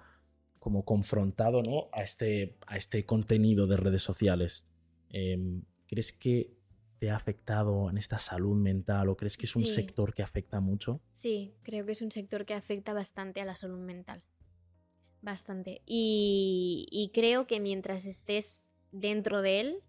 como 0.58 0.84
confrontado 0.84 1.62
¿no? 1.62 1.88
a, 1.92 2.02
este, 2.02 2.56
a 2.66 2.76
este 2.76 3.04
contenido 3.04 3.66
de 3.66 3.76
redes 3.76 4.02
sociales. 4.02 4.66
Em, 5.10 5.62
¿Crees 5.86 6.12
que 6.12 6.57
te 6.98 7.10
ha 7.10 7.16
afectado 7.16 7.90
en 7.90 7.98
esta 7.98 8.18
salud 8.18 8.56
mental 8.56 9.08
o 9.08 9.16
crees 9.16 9.36
que 9.36 9.46
es 9.46 9.56
un 9.56 9.64
Sí. 9.64 9.72
sector 9.72 10.14
que 10.14 10.22
afecta 10.22 10.60
mucho? 10.60 11.00
Sí, 11.12 11.54
creo 11.62 11.86
que 11.86 11.92
es 11.92 12.02
un 12.02 12.10
sector 12.10 12.44
que 12.44 12.54
afecta 12.54 12.92
bastante 12.92 13.40
a 13.40 13.44
la 13.44 13.56
salud 13.56 13.78
mental. 13.78 14.22
Bastante. 15.20 15.82
Y, 15.86 16.86
y 16.90 17.10
creo 17.12 17.46
que 17.46 17.60
mientras 17.60 18.04
estés 18.04 18.70
dentro 18.92 19.42
de 19.42 19.60
él, 19.60 19.82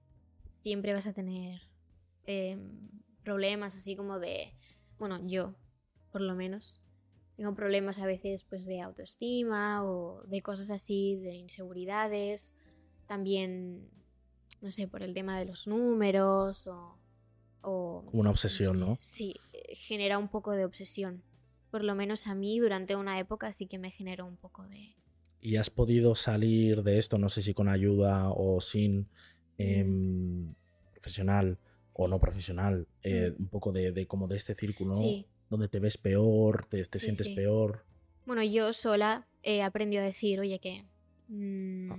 siempre 0.64 0.94
vas 0.94 1.08
a 1.08 1.14
tener 1.14 1.62
em, 2.26 2.90
problemas 3.24 3.76
así 3.76 3.96
como 3.96 4.20
de, 4.20 4.54
bueno, 4.98 5.20
yo, 5.28 5.56
por 6.12 6.22
lo 6.22 6.36
menos, 6.36 6.82
tengo 7.36 7.54
problemas 7.54 8.00
a 8.00 8.06
veces 8.06 8.44
pues 8.44 8.66
de 8.66 8.82
autoestima 8.82 9.84
o 9.86 10.24
de 10.28 10.42
cosas 10.42 10.72
así, 10.72 11.16
de 11.18 11.36
inseguridades. 11.36 12.56
También 13.08 13.90
no 14.62 14.72
sé, 14.72 14.88
por 14.88 15.04
el 15.04 15.14
tema 15.14 15.38
de 15.40 15.46
los 15.46 15.68
números 15.68 16.68
o... 16.68 16.98
o 17.62 18.04
Como 18.06 18.22
una 18.22 18.30
obsesión, 18.32 18.74
sé, 18.74 18.80
¿no? 18.80 18.98
Sí, 19.02 19.36
eh, 19.54 19.76
genera 19.76 20.18
un 20.18 20.28
poco 20.30 20.52
de 20.52 20.66
obsesión. 20.66 21.24
Por 21.72 21.84
lo 21.84 21.96
menos 21.96 22.28
a 22.28 22.36
mí 22.36 22.60
durante 22.60 22.96
una 22.96 23.20
época 23.20 23.54
sí 23.54 23.68
que 23.68 23.78
me 23.78 23.92
generó 23.92 24.26
un 24.26 24.38
poco 24.38 24.68
de... 24.68 24.96
¿Y 25.42 25.56
has 25.56 25.70
podido 25.70 26.16
salir 26.16 26.84
de 26.84 26.98
esto, 27.00 27.18
no 27.18 27.30
sé 27.30 27.42
si 27.42 27.54
con 27.54 27.70
ayuda 27.70 28.30
o 28.32 28.60
sin 28.60 29.08
em, 29.58 30.54
profesional 30.92 31.58
o 31.94 32.08
no 32.08 32.20
profesional, 32.20 32.88
eh, 33.04 33.34
un 33.38 33.48
poco 33.48 33.72
de, 33.72 33.92
de 33.92 34.08
como 34.08 34.28
de 34.28 34.38
este 34.38 34.56
círculo. 34.56 34.96
Sí. 34.98 35.26
donde 35.50 35.68
te 35.68 35.80
ves 35.80 35.98
peor, 35.98 36.66
te, 36.68 36.84
te 36.86 37.00
Sí, 37.00 37.06
sientes 37.06 37.28
sí. 37.28 37.36
peor? 37.36 37.84
Bueno, 38.26 38.44
yo 38.44 38.72
sola 38.74 39.28
he 39.44 39.62
aprendido 39.64 40.04
a 40.04 40.06
decir, 40.06 40.40
oye, 40.40 40.60
que 40.60 40.86
mm, 41.28 41.92
Ah. 41.92 41.98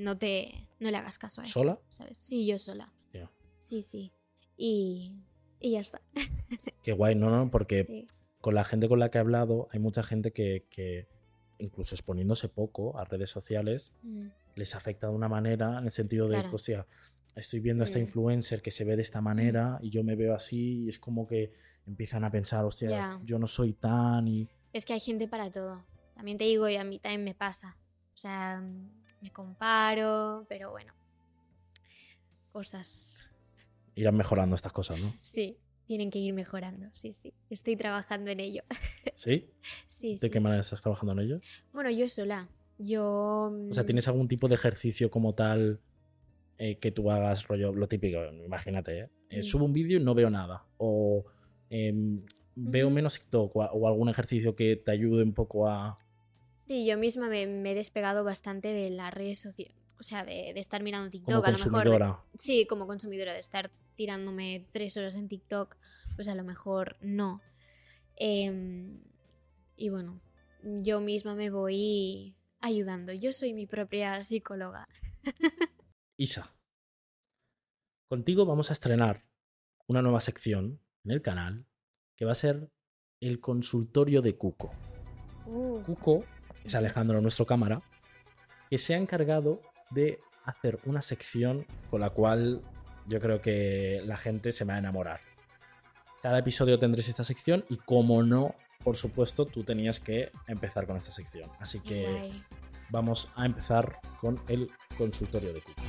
No 0.00 0.16
te 0.18 0.66
no 0.80 0.90
le 0.90 0.96
hagas 0.96 1.18
caso 1.18 1.40
a 1.40 1.44
esto, 1.44 1.60
¿Sola? 1.60 1.78
¿sabes? 1.90 2.18
Sí, 2.18 2.46
yo 2.46 2.58
sola. 2.58 2.92
Hostia, 3.04 3.30
Sí, 3.58 3.82
sí. 3.82 4.12
Y, 4.56 5.14
y 5.60 5.72
ya 5.72 5.80
está. 5.80 6.00
Qué 6.82 6.92
guay, 6.92 7.14
¿no? 7.14 7.30
no 7.30 7.50
porque 7.50 7.84
Sí. 7.86 8.06
con 8.40 8.54
la 8.54 8.64
gente 8.64 8.88
con 8.88 8.98
la 8.98 9.10
que 9.10 9.18
he 9.18 9.20
hablado, 9.20 9.68
hay 9.72 9.78
mucha 9.78 10.02
gente 10.02 10.32
que, 10.32 10.66
que 10.70 11.06
incluso 11.58 11.94
exponiéndose 11.94 12.48
poco 12.48 12.98
a 12.98 13.04
redes 13.04 13.30
sociales, 13.30 13.92
Mm, 14.02 14.28
les 14.56 14.74
afecta 14.74 15.06
de 15.08 15.14
una 15.14 15.28
manera 15.28 15.78
en 15.78 15.84
el 15.84 15.92
sentido 15.92 16.26
de, 16.28 16.40
Claro. 16.40 16.54
hostia, 16.56 16.86
estoy 17.36 17.60
viendo 17.60 17.84
a 17.84 17.86
esta 17.86 17.98
Mm. 17.98 18.02
influencer 18.02 18.62
que 18.62 18.70
se 18.70 18.84
ve 18.84 18.96
de 18.96 19.02
esta 19.02 19.20
manera 19.20 19.78
y 19.82 19.90
yo 19.90 20.02
me 20.02 20.16
veo 20.16 20.34
así 20.34 20.84
y 20.84 20.88
es 20.88 20.98
como 20.98 21.26
que 21.26 21.52
empiezan 21.86 22.24
a 22.24 22.30
pensar, 22.30 22.64
hostia, 22.64 22.88
Ya. 22.88 23.20
yo 23.24 23.38
no 23.38 23.46
soy 23.46 23.74
tan 23.74 24.26
y... 24.26 24.48
Es 24.72 24.84
que 24.86 24.94
hay 24.94 25.00
gente 25.00 25.28
para 25.28 25.50
todo. 25.50 25.84
También 26.14 26.38
te 26.38 26.44
digo, 26.44 26.68
y 26.68 26.76
a 26.76 26.84
mí 26.84 26.98
también 26.98 27.24
me 27.24 27.34
pasa. 27.34 27.76
O 28.14 28.16
sea, 28.16 28.60
mm, 28.60 28.99
me 29.20 29.30
comparo, 29.30 30.44
pero 30.48 30.70
bueno. 30.70 30.92
Cosas. 32.52 33.26
irán 33.94 34.16
mejorando 34.16 34.56
estas 34.56 34.72
cosas, 34.72 34.98
¿no? 35.00 35.12
Sí, 35.20 35.56
tienen 35.86 36.10
que 36.10 36.18
ir 36.18 36.32
mejorando. 36.32 36.88
Sí, 36.92 37.12
sí. 37.12 37.32
Estoy 37.48 37.76
trabajando 37.76 38.30
en 38.30 38.40
ello. 38.40 38.62
¿Sí? 39.14 39.50
Sí, 39.86 40.12
¿De 40.12 40.18
sí. 40.18 40.30
qué 40.30 40.40
manera 40.40 40.60
estás 40.62 40.82
trabajando 40.82 41.12
en 41.12 41.18
ello? 41.20 41.40
Bueno, 41.72 41.90
yo 41.90 42.08
sola. 42.08 42.48
Yo. 42.78 43.52
O 43.70 43.74
sea, 43.74 43.82
mm, 43.82 43.86
¿tienes 43.86 44.08
algún 44.08 44.26
tipo 44.26 44.48
de 44.48 44.54
ejercicio 44.54 45.10
como 45.10 45.34
tal 45.34 45.80
eh, 46.58 46.78
que 46.78 46.90
tú 46.90 47.10
hagas 47.10 47.46
rollo, 47.46 47.72
lo 47.72 47.88
típico, 47.88 48.18
imagínate, 48.44 48.98
¿eh? 49.00 49.08
Eh, 49.30 49.38
Mm. 49.40 49.42
subo 49.42 49.64
un 49.64 49.72
vídeo 49.72 49.98
y 50.00 50.02
no 50.02 50.14
veo 50.14 50.30
nada? 50.30 50.64
O 50.78 51.24
em, 51.70 52.22
veo 52.56 52.90
menos 52.90 53.14
TikTok 53.18 53.54
o 53.56 53.86
algún 53.86 54.08
ejercicio 54.08 54.56
que 54.56 54.76
te 54.76 54.90
ayude 54.90 55.22
un 55.22 55.32
poco 55.34 55.68
a... 55.68 55.98
Sí, 56.70 56.86
yo 56.86 56.96
misma 56.96 57.28
me, 57.28 57.48
me 57.48 57.72
he 57.72 57.74
despegado 57.74 58.22
bastante 58.22 58.68
de 58.68 58.90
las 58.90 59.12
redes 59.12 59.40
sociales. 59.40 59.74
O 59.98 60.04
sea, 60.04 60.24
de, 60.24 60.52
de 60.54 60.60
estar 60.60 60.84
mirando 60.84 61.10
TikTok. 61.10 61.34
como 61.34 61.44
a 61.44 61.50
lo 61.50 61.58
mejor 61.58 61.70
de- 61.70 61.90
consumidora. 61.90 62.24
Sí, 62.38 62.64
como 62.68 62.86
consumidora, 62.86 63.34
de 63.34 63.40
estar 63.40 63.72
tirándome 63.96 64.68
tres 64.70 64.96
horas 64.96 65.16
en 65.16 65.26
TikTok, 65.26 65.76
pues 66.14 66.28
a 66.28 66.36
lo 66.36 66.44
mejor 66.44 66.96
no. 67.00 67.40
Em, 68.14 69.02
y 69.74 69.88
bueno, 69.88 70.20
yo 70.62 71.00
misma 71.00 71.34
me 71.34 71.50
voy 71.50 72.36
ayudando. 72.60 73.12
Yo 73.14 73.32
soy 73.32 73.52
mi 73.52 73.66
propia 73.66 74.22
psicóloga. 74.22 74.88
Isa, 76.16 76.54
contigo 78.08 78.46
vamos 78.46 78.70
a 78.70 78.74
estrenar 78.74 79.24
una 79.88 80.02
nueva 80.02 80.20
sección 80.20 80.80
en 81.02 81.10
el 81.10 81.20
canal 81.20 81.66
que 82.14 82.26
va 82.26 82.30
a 82.30 82.36
ser 82.36 82.70
el 83.18 83.40
consultorio 83.40 84.22
de 84.22 84.36
Cuco. 84.36 84.70
Uh, 85.46 85.82
Cuco 85.82 86.24
es 86.64 86.74
Alejandro, 86.74 87.20
nuestro 87.20 87.46
cámara, 87.46 87.82
que 88.68 88.78
se 88.78 88.94
ha 88.94 88.98
encargado 88.98 89.60
de 89.90 90.20
hacer 90.44 90.78
una 90.84 91.02
sección 91.02 91.66
con 91.90 92.00
la 92.00 92.10
cual 92.10 92.62
yo 93.06 93.20
creo 93.20 93.40
que 93.40 94.02
la 94.04 94.16
gente 94.16 94.52
se 94.52 94.64
va 94.64 94.74
a 94.74 94.78
enamorar. 94.78 95.20
Cada 96.22 96.38
episodio 96.38 96.78
tendréis 96.78 97.08
esta 97.08 97.24
sección 97.24 97.64
y 97.68 97.76
como 97.78 98.22
no, 98.22 98.54
por 98.84 98.96
supuesto, 98.96 99.46
tú 99.46 99.64
tenías 99.64 100.00
que 100.00 100.30
empezar 100.46 100.86
con 100.86 100.96
esta 100.96 101.10
sección. 101.10 101.50
Así 101.58 101.80
que 101.80 102.02
guay. 102.02 102.44
vamos 102.90 103.30
a 103.34 103.46
empezar 103.46 103.98
con 104.20 104.38
el 104.48 104.70
consultorio 104.96 105.52
de 105.52 105.62
Cuco. 105.62 105.82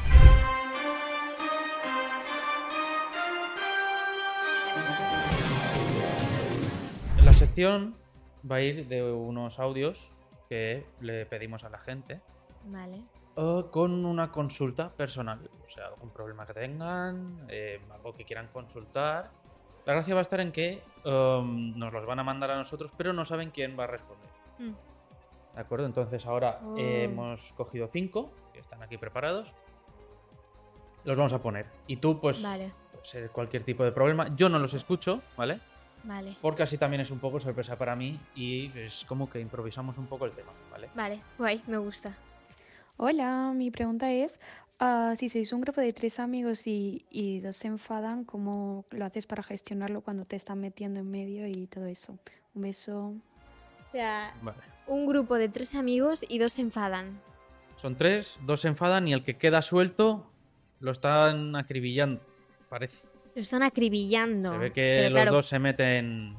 La 7.23 7.33
sección 7.33 7.95
va 8.49 8.55
a 8.55 8.61
ir 8.61 8.87
de 8.87 9.03
unos 9.03 9.59
audios 9.59 10.11
que 10.51 10.85
le 10.99 11.25
pedimos 11.25 11.63
a 11.63 11.69
la 11.69 11.77
gente 11.77 12.19
Vale. 12.65 13.05
eh, 13.37 13.63
con 13.71 14.03
una 14.05 14.29
consulta 14.33 14.89
personal. 14.89 15.49
O 15.65 15.69
sea, 15.69 15.85
algún 15.87 16.09
problema 16.09 16.45
que 16.45 16.53
tengan, 16.53 17.45
eh, 17.47 17.79
algo 17.89 18.13
que 18.13 18.25
quieran 18.25 18.49
consultar. 18.51 19.31
La 19.85 19.93
gracia 19.93 20.13
va 20.13 20.19
a 20.19 20.23
estar 20.23 20.41
en 20.41 20.51
que 20.51 20.83
um, 21.05 21.77
nos 21.79 21.93
los 21.93 22.05
van 22.05 22.19
a 22.19 22.23
mandar 22.25 22.51
a 22.51 22.57
nosotros, 22.57 22.91
pero 22.97 23.13
no 23.13 23.23
saben 23.23 23.49
quién 23.51 23.79
va 23.79 23.85
a 23.85 23.87
responder. 23.87 24.29
Mm, 24.59 25.55
¿De 25.55 25.61
acuerdo? 25.61 25.85
Entonces 25.85 26.25
ahora 26.25 26.59
Oh. 26.65 26.75
eh, 26.77 27.05
hemos 27.05 27.53
cogido 27.53 27.87
cinco 27.87 28.29
que 28.51 28.59
están 28.59 28.83
aquí 28.83 28.97
preparados. 28.97 29.53
Los 31.05 31.15
vamos 31.15 31.31
a 31.31 31.41
poner. 31.41 31.65
Y 31.87 31.95
tú, 31.95 32.19
pues, 32.19 32.43
Vale, 32.43 32.73
puede 32.91 33.05
ser 33.05 33.29
cualquier 33.31 33.63
tipo 33.63 33.85
de 33.85 33.93
problema. 33.93 34.35
Yo 34.35 34.49
no 34.49 34.59
los 34.59 34.73
escucho, 34.73 35.21
¿vale? 35.37 35.61
Vale. 36.03 36.37
Porque 36.41 36.63
así 36.63 36.77
también 36.77 37.01
es 37.01 37.11
un 37.11 37.19
poco 37.19 37.39
sorpresa 37.39 37.77
para 37.77 37.95
mí 37.95 38.19
y 38.35 38.71
es 38.77 39.05
como 39.05 39.29
que 39.29 39.39
improvisamos 39.39 39.97
un 39.97 40.07
poco 40.07 40.25
el 40.25 40.31
tema, 40.31 40.51
¿vale? 40.71 40.89
Vale, 40.95 41.21
guay, 41.37 41.61
me 41.67 41.77
gusta. 41.77 42.15
Hola, 42.97 43.51
mi 43.55 43.71
pregunta 43.71 44.11
es, 44.11 44.39
ah, 44.79 45.13
si 45.17 45.29
sois 45.29 45.51
un 45.53 45.61
grupo 45.61 45.81
de 45.81 45.91
tres 45.93 46.19
amigos 46.19 46.67
y, 46.67 47.05
y 47.09 47.39
dos 47.39 47.55
se 47.55 47.67
enfadan, 47.67 48.25
¿cómo 48.25 48.85
lo 48.91 49.05
haces 49.05 49.25
para 49.25 49.41
gestionarlo 49.43 50.01
cuando 50.01 50.25
te 50.25 50.35
están 50.35 50.59
metiendo 50.59 50.99
en 50.99 51.09
medio 51.09 51.47
y 51.47 51.67
todo 51.67 51.85
eso? 51.85 52.17
Un 52.53 52.61
beso. 52.61 53.13
O 53.87 53.91
sea, 53.91 54.33
Vale. 54.41 54.59
un 54.87 55.05
grupo 55.05 55.35
de 55.35 55.49
tres 55.49 55.73
amigos 55.75 56.25
y 56.29 56.37
dos 56.37 56.53
se 56.53 56.61
enfadan. 56.61 57.19
Son 57.77 57.95
tres, 57.95 58.37
dos 58.45 58.61
se 58.61 58.67
enfadan 58.67 59.07
y 59.07 59.13
el 59.13 59.23
que 59.23 59.37
queda 59.37 59.61
suelto 59.63 60.27
lo 60.79 60.91
están 60.91 61.55
acribillando, 61.55 62.21
parece. 62.69 63.07
Lo 63.35 63.41
están 63.41 63.63
acribillando. 63.63 64.51
Se 64.53 64.57
ve 64.57 64.73
que 64.73 64.95
Pero 64.97 65.09
los 65.09 65.21
claro, 65.21 65.31
dos 65.33 65.47
se 65.47 65.59
meten... 65.59 66.35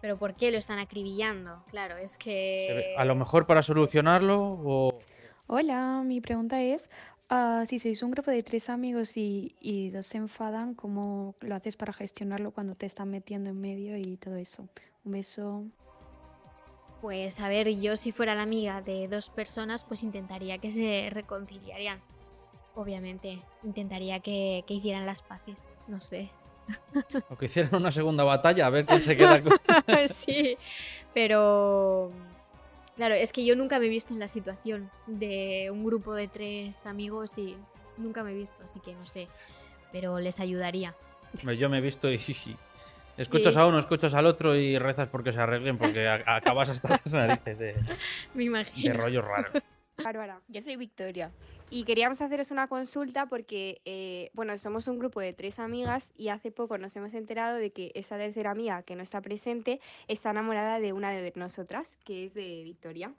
Pero 0.00 0.18
¿por 0.18 0.34
qué 0.34 0.50
lo 0.50 0.58
están 0.58 0.78
acribillando? 0.78 1.62
Claro, 1.68 1.96
es 1.98 2.16
que... 2.16 2.94
a 2.96 3.04
lo 3.04 3.14
mejor 3.14 3.46
para 3.46 3.62
solucionarlo 3.62 4.40
o... 4.40 4.98
Hola, 5.46 6.02
mi 6.04 6.20
pregunta 6.20 6.62
es, 6.62 6.88
ah, 7.28 7.64
si 7.68 7.78
sois 7.78 8.02
un 8.02 8.12
grupo 8.12 8.30
de 8.30 8.42
tres 8.42 8.70
amigos 8.70 9.16
y, 9.16 9.56
y 9.60 9.90
dos 9.90 10.06
se 10.06 10.16
enfadan, 10.16 10.74
¿cómo 10.74 11.34
lo 11.40 11.54
haces 11.54 11.76
para 11.76 11.92
gestionarlo 11.92 12.52
cuando 12.52 12.76
te 12.76 12.86
están 12.86 13.10
metiendo 13.10 13.50
en 13.50 13.60
medio 13.60 13.98
y 13.98 14.16
todo 14.16 14.36
eso? 14.36 14.68
Un 15.04 15.12
beso. 15.12 15.64
Pues 17.02 17.40
a 17.40 17.48
ver, 17.48 17.68
yo 17.80 17.96
si 17.96 18.12
fuera 18.12 18.34
la 18.34 18.42
amiga 18.42 18.80
de 18.80 19.08
dos 19.08 19.28
personas, 19.28 19.84
pues 19.84 20.02
intentaría 20.02 20.58
que 20.58 20.70
se 20.70 21.10
reconciliarían. 21.10 22.00
Obviamente, 22.74 23.42
intentaría 23.64 24.20
que, 24.20 24.64
que 24.66 24.74
hicieran 24.74 25.06
las 25.06 25.22
paces. 25.22 25.68
No 25.88 26.00
sé. 26.00 26.30
o 27.30 27.36
que 27.36 27.46
hicieran 27.46 27.74
una 27.74 27.90
segunda 27.90 28.22
batalla 28.24 28.66
a 28.66 28.70
ver 28.70 28.86
quién 28.86 29.02
se 29.02 29.16
queda 29.16 29.42
con... 29.42 29.52
sí, 30.08 30.56
pero... 31.12 32.12
Claro, 32.96 33.14
es 33.14 33.32
que 33.32 33.44
yo 33.46 33.56
nunca 33.56 33.78
me 33.78 33.86
he 33.86 33.88
visto 33.88 34.12
en 34.12 34.20
la 34.20 34.28
situación 34.28 34.90
de 35.06 35.70
un 35.72 35.84
grupo 35.84 36.14
de 36.14 36.28
tres 36.28 36.84
amigos 36.86 37.38
y 37.38 37.56
nunca 37.96 38.22
me 38.22 38.32
he 38.32 38.34
visto, 38.34 38.62
así 38.62 38.78
que 38.80 38.94
no 38.94 39.06
sé. 39.06 39.26
Pero 39.90 40.18
les 40.20 40.38
ayudaría. 40.38 40.94
Yo 41.58 41.70
me 41.70 41.78
he 41.78 41.80
visto 41.80 42.10
y 42.10 42.18
sí, 42.18 42.34
sí. 42.34 42.56
Escuchas 43.16 43.54
Sí. 43.54 43.60
a 43.60 43.66
uno, 43.66 43.78
escuchas 43.78 44.14
al 44.14 44.26
otro 44.26 44.54
y 44.54 44.78
rezas 44.78 45.08
porque 45.08 45.32
se 45.32 45.40
arreglen 45.40 45.78
porque 45.78 46.08
acabas 46.08 46.68
hasta 46.70 46.88
las 46.90 47.12
narices 47.12 47.58
de, 47.58 47.74
Me 48.34 48.40
de 48.40 48.44
imagino. 48.44 48.94
rollo 48.94 49.22
raro. 49.22 49.50
Bárbara, 50.02 50.40
yo 50.48 50.60
soy 50.62 50.76
Victoria. 50.76 51.30
Y 51.72 51.84
queríamos 51.84 52.20
haceros 52.20 52.50
una 52.50 52.66
consulta 52.66 53.26
porque, 53.26 53.80
eh, 53.84 54.30
bueno, 54.32 54.58
somos 54.58 54.88
un 54.88 54.98
grupo 54.98 55.20
de 55.20 55.32
tres 55.32 55.60
amigas 55.60 56.08
y 56.16 56.28
hace 56.28 56.50
poco 56.50 56.78
nos 56.78 56.96
hemos 56.96 57.14
enterado 57.14 57.56
de 57.56 57.70
que 57.70 57.92
esa 57.94 58.18
tercera 58.18 58.50
amiga 58.50 58.82
que 58.82 58.96
no 58.96 59.02
está 59.02 59.20
presente 59.20 59.80
está 60.08 60.30
enamorada 60.30 60.80
de 60.80 60.92
una 60.92 61.12
de 61.12 61.32
nosotras, 61.36 61.96
que 62.04 62.24
es 62.24 62.34
de 62.34 62.62
Victoria. 62.64 63.14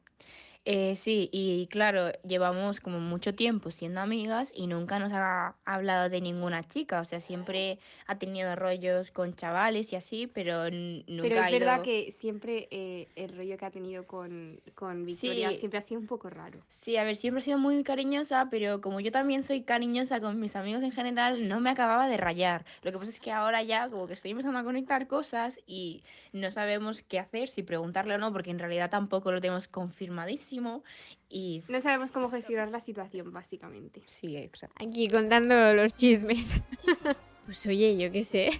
Eh, 0.65 0.95
sí, 0.95 1.27
y 1.33 1.67
claro, 1.71 2.11
llevamos 2.23 2.79
como 2.81 2.99
mucho 2.99 3.33
tiempo 3.33 3.71
siendo 3.71 3.99
amigas 4.01 4.51
y 4.55 4.67
nunca 4.67 4.99
nos 4.99 5.11
ha 5.11 5.59
hablado 5.65 6.07
de 6.09 6.21
ninguna 6.21 6.63
chica, 6.63 7.01
o 7.01 7.05
sea, 7.05 7.19
siempre 7.19 7.79
ha 8.05 8.19
tenido 8.19 8.55
rollos 8.55 9.09
con 9.09 9.33
chavales 9.33 9.91
y 9.91 9.95
así, 9.95 10.27
pero 10.27 10.69
nunca 10.69 11.19
Pero 11.19 11.35
ha 11.45 11.47
es 11.47 11.49
verdad 11.49 11.81
que 11.81 12.11
siempre 12.11 12.67
eh, 12.71 13.11
el 13.15 13.35
rollo 13.35 13.57
que 13.57 13.65
ha 13.65 13.71
tenido 13.71 14.05
con, 14.07 14.61
con 14.75 15.05
Victoria 15.05 15.53
Sí. 15.53 15.55
siempre 15.55 15.79
ha 15.79 15.81
sido 15.81 15.99
un 16.01 16.07
poco 16.07 16.29
raro. 16.29 16.67
Sí, 16.69 16.95
a 16.97 17.03
ver, 17.03 17.15
siempre 17.17 17.41
he 17.41 17.43
sido 17.43 17.57
muy 17.59 17.83
cariñosa, 17.83 18.49
pero 18.49 18.79
como 18.81 18.99
yo 19.01 19.11
también 19.11 19.43
soy 19.43 19.63
cariñosa 19.63 20.19
con 20.21 20.39
mis 20.39 20.55
amigos 20.55 20.81
en 20.83 20.91
general, 20.91 21.47
no 21.47 21.59
me 21.59 21.69
acababa 21.69 22.07
de 22.07 22.17
rayar. 22.17 22.65
Lo 22.81 22.91
que 22.91 22.97
pasa 22.97 23.11
es 23.11 23.19
que 23.19 23.31
ahora 23.31 23.61
ya 23.61 23.89
como 23.89 24.07
que 24.07 24.13
estoy 24.13 24.31
empezando 24.31 24.57
a 24.59 24.63
conectar 24.63 25.05
cosas 25.07 25.59
y 25.67 26.03
no 26.31 26.49
sabemos 26.49 27.03
qué 27.03 27.19
hacer, 27.19 27.49
si 27.49 27.61
preguntarle 27.63 28.15
o 28.15 28.17
no, 28.17 28.31
porque 28.31 28.49
en 28.51 28.57
realidad 28.59 28.89
tampoco 28.89 29.31
lo 29.31 29.41
tenemos 29.41 29.67
confirmadísimo. 29.67 30.50
Muchísimo 30.59 30.83
y 31.29 31.63
No 31.69 31.79
sabemos 31.81 32.11
cómo 32.11 32.29
gestionar 32.29 32.69
la 32.69 32.81
situación, 32.81 33.31
básicamente. 33.31 34.01
sí, 34.05 34.35
exacto. 34.37 34.75
Aquí 34.83 35.07
contando 35.09 35.73
los 35.73 35.93
chismes. 35.95 36.55
pues 37.45 37.65
oye, 37.65 37.97
yo 37.97 38.11
qué 38.11 38.23
sé. 38.23 38.59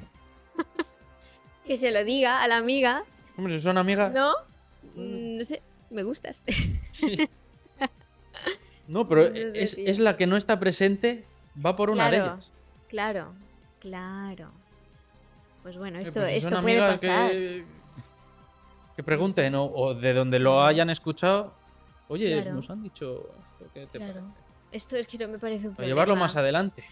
que 1.66 1.76
se 1.76 1.92
lo 1.92 2.04
diga 2.04 2.42
a 2.44 2.48
la 2.48 2.58
amiga, 2.58 3.04
Hombre, 3.38 3.56
si 3.58 3.62
son 3.62 3.78
amigas. 3.78 4.14
¿no? 4.14 4.32
Mm, 4.96 5.38
No 5.38 5.44
sé, 5.46 5.62
me 5.90 6.04
gustas. 6.04 6.44
Sí. 6.92 7.18
No, 8.88 9.08
pero 9.08 9.30
No 9.30 9.36
sé, 9.36 9.52
es, 9.64 9.78
es 9.78 10.00
la 10.00 10.18
que 10.18 10.28
no 10.28 10.36
está 10.36 10.60
presente, 10.60 11.24
va 11.64 11.78
por 11.78 11.90
una 11.90 12.10
de 12.10 12.18
Claro. 12.18 12.34
ellas. 12.34 12.52
claro, 12.90 13.34
claro. 13.80 14.52
Pues 15.64 15.78
bueno, 15.78 16.00
Eh, 16.00 16.02
esto, 16.02 16.20
pues 16.20 16.32
si 16.32 16.38
esto 16.40 16.62
puede 16.62 16.80
pasar. 16.80 17.32
Que, 17.32 17.64
que 18.98 19.04
pregunten, 19.04 19.56
o, 19.56 19.64
o 19.66 19.94
de 19.94 20.14
donde 20.14 20.40
lo 20.40 20.62
hayan 20.66 20.90
escuchado. 20.90 21.54
Oye, 22.12 22.34
Claro. 22.42 22.56
nos 22.56 22.70
han 22.70 22.84
dicho 22.84 23.30
esto, 23.54 23.72
¿qué 23.74 23.88
te 23.88 23.98
Claro. 23.98 24.14
parece? 24.16 24.28
Esto 24.74 24.96
es 24.98 25.08
que 25.08 25.18
no 25.18 25.30
me 25.30 25.40
parece 25.40 25.70
un 25.70 25.76
problema. 25.76 25.94
llevarlo 25.96 26.16
más 26.18 26.36
adelante. 26.36 26.84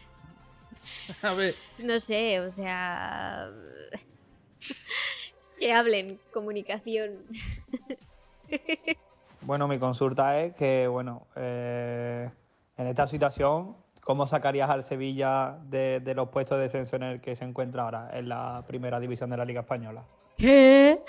A 1.24 1.34
ver, 1.34 1.54
No 1.80 2.00
sé, 2.00 2.40
o 2.40 2.50
sea... 2.54 3.50
que 5.60 5.74
hablen, 5.74 6.20
comunicación. 6.34 7.26
Bueno, 9.42 9.68
mi 9.70 9.80
consulta 9.80 10.40
es 10.42 10.54
que, 10.56 10.86
bueno, 10.88 11.26
eh, 11.38 12.30
en 12.78 12.88
esta 12.88 13.08
situación, 13.08 13.78
¿cómo 14.02 14.28
sacarías 14.28 14.70
al 14.70 14.84
Sevilla 14.84 15.58
de, 15.64 16.02
de 16.02 16.14
los 16.14 16.28
puestos 16.30 16.58
de 16.58 16.64
descenso 16.64 16.98
en 16.98 17.04
el 17.04 17.22
que 17.22 17.36
se 17.38 17.46
encuentra 17.46 17.84
ahora, 17.84 18.10
en 18.14 18.28
la 18.28 18.64
primera 18.68 19.00
división 19.00 19.30
de 19.30 19.38
la 19.38 19.46
Liga 19.46 19.62
Española? 19.62 20.04
¿Qué? 20.38 21.02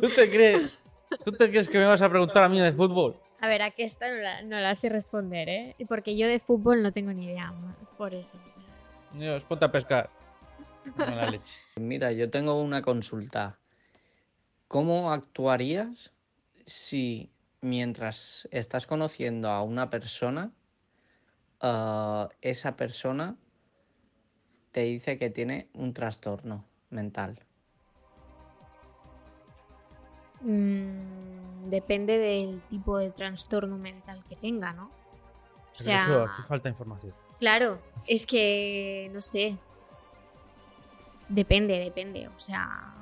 ¿tú 0.00 0.08
te 0.08 0.30
crees? 0.30 0.78
¿Tú 1.24 1.32
te 1.32 1.48
crees 1.50 1.68
que 1.68 1.78
me 1.78 1.86
vas 1.86 2.02
a 2.02 2.08
preguntar 2.08 2.42
a 2.42 2.48
mí 2.48 2.60
de 2.60 2.72
fútbol? 2.72 3.16
A 3.40 3.48
ver, 3.48 3.62
a 3.62 3.70
que 3.70 3.84
esta 3.84 4.08
no 4.08 4.16
la, 4.16 4.42
no 4.42 4.60
la 4.60 4.74
sé 4.74 4.88
responder, 4.88 5.48
¿eh? 5.48 5.76
Porque 5.88 6.16
yo 6.16 6.26
de 6.28 6.38
fútbol 6.38 6.82
no 6.82 6.92
tengo 6.92 7.12
ni 7.12 7.26
idea, 7.26 7.52
por 7.98 8.14
eso. 8.14 8.38
Dios, 9.12 9.42
ponte 9.44 9.64
a 9.64 9.72
pescar. 9.72 10.10
Leche. 11.30 11.60
Mira, 11.76 12.12
yo 12.12 12.30
tengo 12.30 12.60
una 12.60 12.82
consulta. 12.82 13.58
¿Cómo 14.68 15.12
actuarías 15.12 16.12
si 16.66 17.30
mientras 17.60 18.48
estás 18.50 18.86
conociendo 18.86 19.50
a 19.50 19.62
una 19.62 19.90
persona, 19.90 20.52
ah, 21.60 22.28
esa 22.40 22.76
persona 22.76 23.36
te 24.70 24.82
dice 24.82 25.18
que 25.18 25.30
tiene 25.30 25.68
un 25.74 25.92
trastorno 25.92 26.64
mental? 26.90 27.38
Mm, 30.42 31.70
depende 31.70 32.18
del 32.18 32.60
tipo 32.68 32.98
de 32.98 33.10
trastorno 33.10 33.78
mental 33.78 34.22
que 34.28 34.36
tenga, 34.36 34.72
¿no? 34.72 34.86
O 34.86 34.90
Pero 35.78 35.84
sea, 35.84 36.04
eso, 36.04 36.22
aquí 36.24 36.42
falta 36.48 36.68
información. 36.68 37.12
claro, 37.38 37.78
es 38.06 38.26
que 38.26 39.10
no 39.12 39.20
sé. 39.22 39.56
Depende, 41.28 41.78
depende. 41.78 42.28
O 42.28 42.38
sea, 42.38 42.92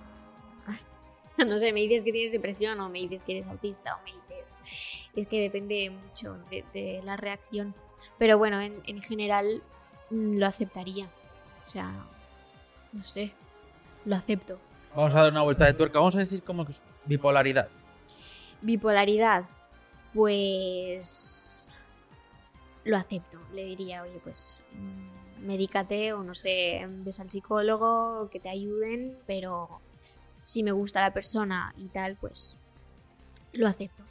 no 1.38 1.58
sé, 1.58 1.72
me 1.72 1.80
dices 1.80 2.04
que 2.04 2.12
tienes 2.12 2.32
depresión 2.32 2.78
o 2.80 2.88
me 2.88 3.00
dices 3.00 3.22
que 3.22 3.38
eres 3.38 3.48
autista 3.48 3.96
o 3.96 4.04
me 4.04 4.12
dices. 4.12 4.54
Es 5.16 5.26
que 5.26 5.40
depende 5.40 5.90
mucho 5.90 6.38
de, 6.50 6.64
de 6.72 7.00
la 7.02 7.16
reacción. 7.16 7.74
Pero 8.18 8.38
bueno, 8.38 8.60
en, 8.60 8.80
en 8.86 9.00
general 9.02 9.62
mm, 10.10 10.36
lo 10.36 10.46
aceptaría. 10.46 11.08
O 11.66 11.70
sea, 11.70 11.90
no 12.92 13.02
sé, 13.04 13.32
lo 14.04 14.16
acepto. 14.16 14.58
Vamos 14.94 15.14
a 15.14 15.22
dar 15.22 15.32
una 15.32 15.42
vuelta 15.42 15.66
de 15.66 15.74
tuerca. 15.74 15.98
Vamos 15.98 16.14
a 16.14 16.18
decir 16.18 16.42
es 16.70 16.82
bipolaridad. 17.06 17.68
Bipolaridad, 18.62 19.44
pues 20.14 21.72
lo 22.84 22.96
acepto. 22.96 23.38
Le 23.52 23.64
diría, 23.64 24.02
oye, 24.02 24.20
pues 24.22 24.64
mm, 24.72 25.46
medícate 25.46 26.12
o 26.12 26.22
no 26.22 26.34
sé, 26.34 26.86
ves 26.88 27.20
al 27.20 27.30
psicólogo, 27.30 28.28
que 28.30 28.40
te 28.40 28.48
ayuden, 28.48 29.18
pero 29.26 29.80
si 30.44 30.62
me 30.62 30.72
gusta 30.72 31.00
la 31.00 31.12
persona 31.12 31.74
y 31.76 31.88
tal, 31.88 32.16
pues 32.16 32.56
lo 33.52 33.66
acepto. 33.66 34.04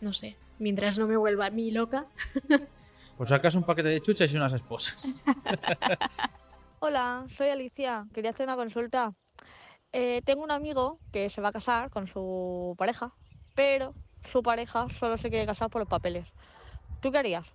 No 0.00 0.12
sé, 0.12 0.36
mientras 0.58 0.98
no 0.98 1.06
me 1.06 1.16
vuelva 1.16 1.46
a 1.46 1.50
mí 1.50 1.70
loca. 1.70 2.06
Pues 3.16 3.28
sacas 3.28 3.54
un 3.54 3.62
paquete 3.62 3.90
de 3.90 4.00
chuchas 4.00 4.32
y 4.32 4.36
unas 4.36 4.52
esposas. 4.52 5.14
Hola, 6.80 7.24
soy 7.36 7.48
Alicia. 7.48 8.06
Quería 8.12 8.30
hacer 8.32 8.46
una 8.46 8.56
consulta. 8.56 9.14
Eh, 9.96 10.22
tengo 10.24 10.42
un 10.42 10.50
amigo 10.50 10.98
que 11.12 11.30
se 11.30 11.40
va 11.40 11.50
a 11.50 11.52
casar 11.52 11.88
con 11.88 12.08
su 12.08 12.74
pareja, 12.76 13.12
pero 13.54 13.94
su 14.24 14.42
pareja 14.42 14.88
solo 14.98 15.16
se 15.16 15.30
quiere 15.30 15.46
casar 15.46 15.70
por 15.70 15.82
los 15.82 15.88
papeles. 15.88 16.26
¿Tú 17.00 17.12
qué 17.12 17.18
harías? 17.18 17.46